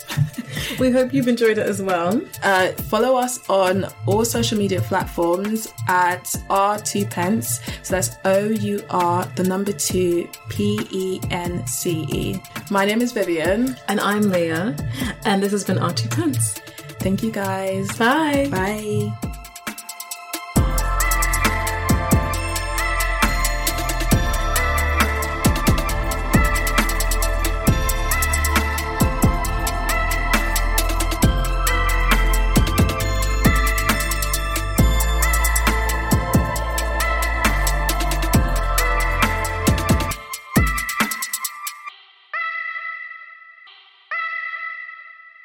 We 0.79 0.91
hope 0.91 1.13
you've 1.13 1.29
enjoyed 1.29 1.59
it 1.59 1.67
as 1.67 1.83
well. 1.83 2.21
Uh, 2.43 2.69
follow 2.73 3.17
us 3.17 3.49
on 3.51 3.87
all 4.07 4.25
social 4.25 4.57
media 4.57 4.81
platforms 4.81 5.73
at 5.89 6.35
Our 6.51 6.79
2 6.79 7.07
Pence. 7.07 7.61
So 7.83 7.95
that's 7.95 8.17
O 8.25 8.49
U 8.49 8.85
R, 8.91 9.25
the 9.35 9.45
number 9.45 9.73
two, 9.73 10.29
P 10.49 10.79
E 10.91 11.21
N 11.31 11.67
C 11.67 12.07
E. 12.11 12.41
My 12.71 12.85
name 12.85 13.03
is 13.03 13.13
Vivian. 13.13 13.77
And 13.89 14.01
I'm 14.01 14.31
Leah, 14.31 14.77
and 15.25 15.43
this 15.43 15.53
has 15.53 15.65
been 15.65 15.79
Our 15.79 15.93
2 15.93 16.09
Pence. 16.09 16.59
Thank 17.01 17.23
you 17.23 17.31
guys. 17.31 17.89
Bye. 17.97 18.49
Bye. 18.51 19.28